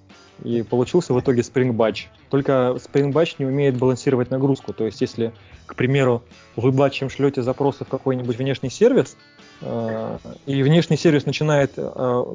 И 0.44 0.64
получился 0.64 1.14
в 1.14 1.20
итоге 1.20 1.42
Batch. 1.42 2.06
Только 2.30 2.78
Batch 3.14 3.36
не 3.40 3.46
умеет 3.46 3.78
балансировать 3.78 4.32
нагрузку. 4.32 4.74
То 4.74 4.86
есть, 4.86 5.00
если, 5.02 5.34
к 5.66 5.76
примеру, 5.76 6.24
вы 6.56 6.72
батчем 6.72 7.10
шлете 7.10 7.42
запросы 7.42 7.86
в 7.86 7.88
какой-нибудь 7.88 8.38
внешний 8.38 8.70
сервис, 8.70 9.16
э, 9.62 10.18
и 10.46 10.62
внешний 10.62 10.98
сервис 10.98 11.26
начинает, 11.26 11.74
э, 11.78 11.82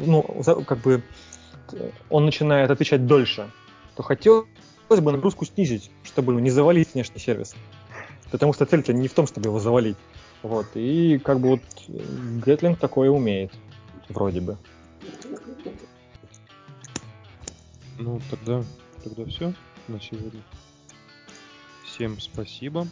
ну, 0.07 0.25
за- 0.41 0.63
как 0.65 0.79
бы, 0.79 1.03
э, 1.73 1.91
он 2.09 2.25
начинает 2.25 2.71
отвечать 2.71 3.07
дольше, 3.07 3.51
то 3.97 4.03
хотелось 4.03 4.47
бы 4.89 5.13
нагрузку 5.13 5.45
снизить, 5.45 5.91
чтобы 6.05 6.41
не 6.41 6.51
завалить 6.51 6.95
внешний 6.95 7.21
сервис. 7.21 7.55
Потому 8.31 8.53
что 8.55 8.65
цель-то 8.65 8.93
не 8.93 9.09
в 9.09 9.13
том, 9.13 9.27
чтобы 9.27 9.49
его 9.49 9.61
завалить. 9.61 9.97
Вот. 10.43 10.67
И 10.75 11.19
как 11.19 11.41
бы 11.41 11.51
вот 11.51 11.61
Gatling 12.47 12.77
такое 12.77 13.11
умеет. 13.11 13.53
Вроде 14.09 14.41
бы. 14.41 14.57
Ну, 18.01 18.19
тогда, 18.31 18.65
тогда 19.05 19.27
все 19.27 19.53
на 19.87 20.01
сегодня. 20.01 20.43
Всем 21.85 22.19
спасибо. 22.19 22.89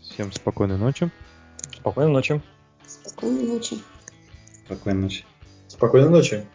Всем 0.00 0.32
спокойной 0.32 0.76
ночи. 0.76 1.08
Спокойной 1.72 2.12
ночи. 2.12 2.42
Спокойной 2.84 3.46
ночи. 3.46 3.78
Спокойной 4.64 5.02
ночи. 5.02 5.24
Спокойной 5.68 6.10
ночи. 6.10 6.46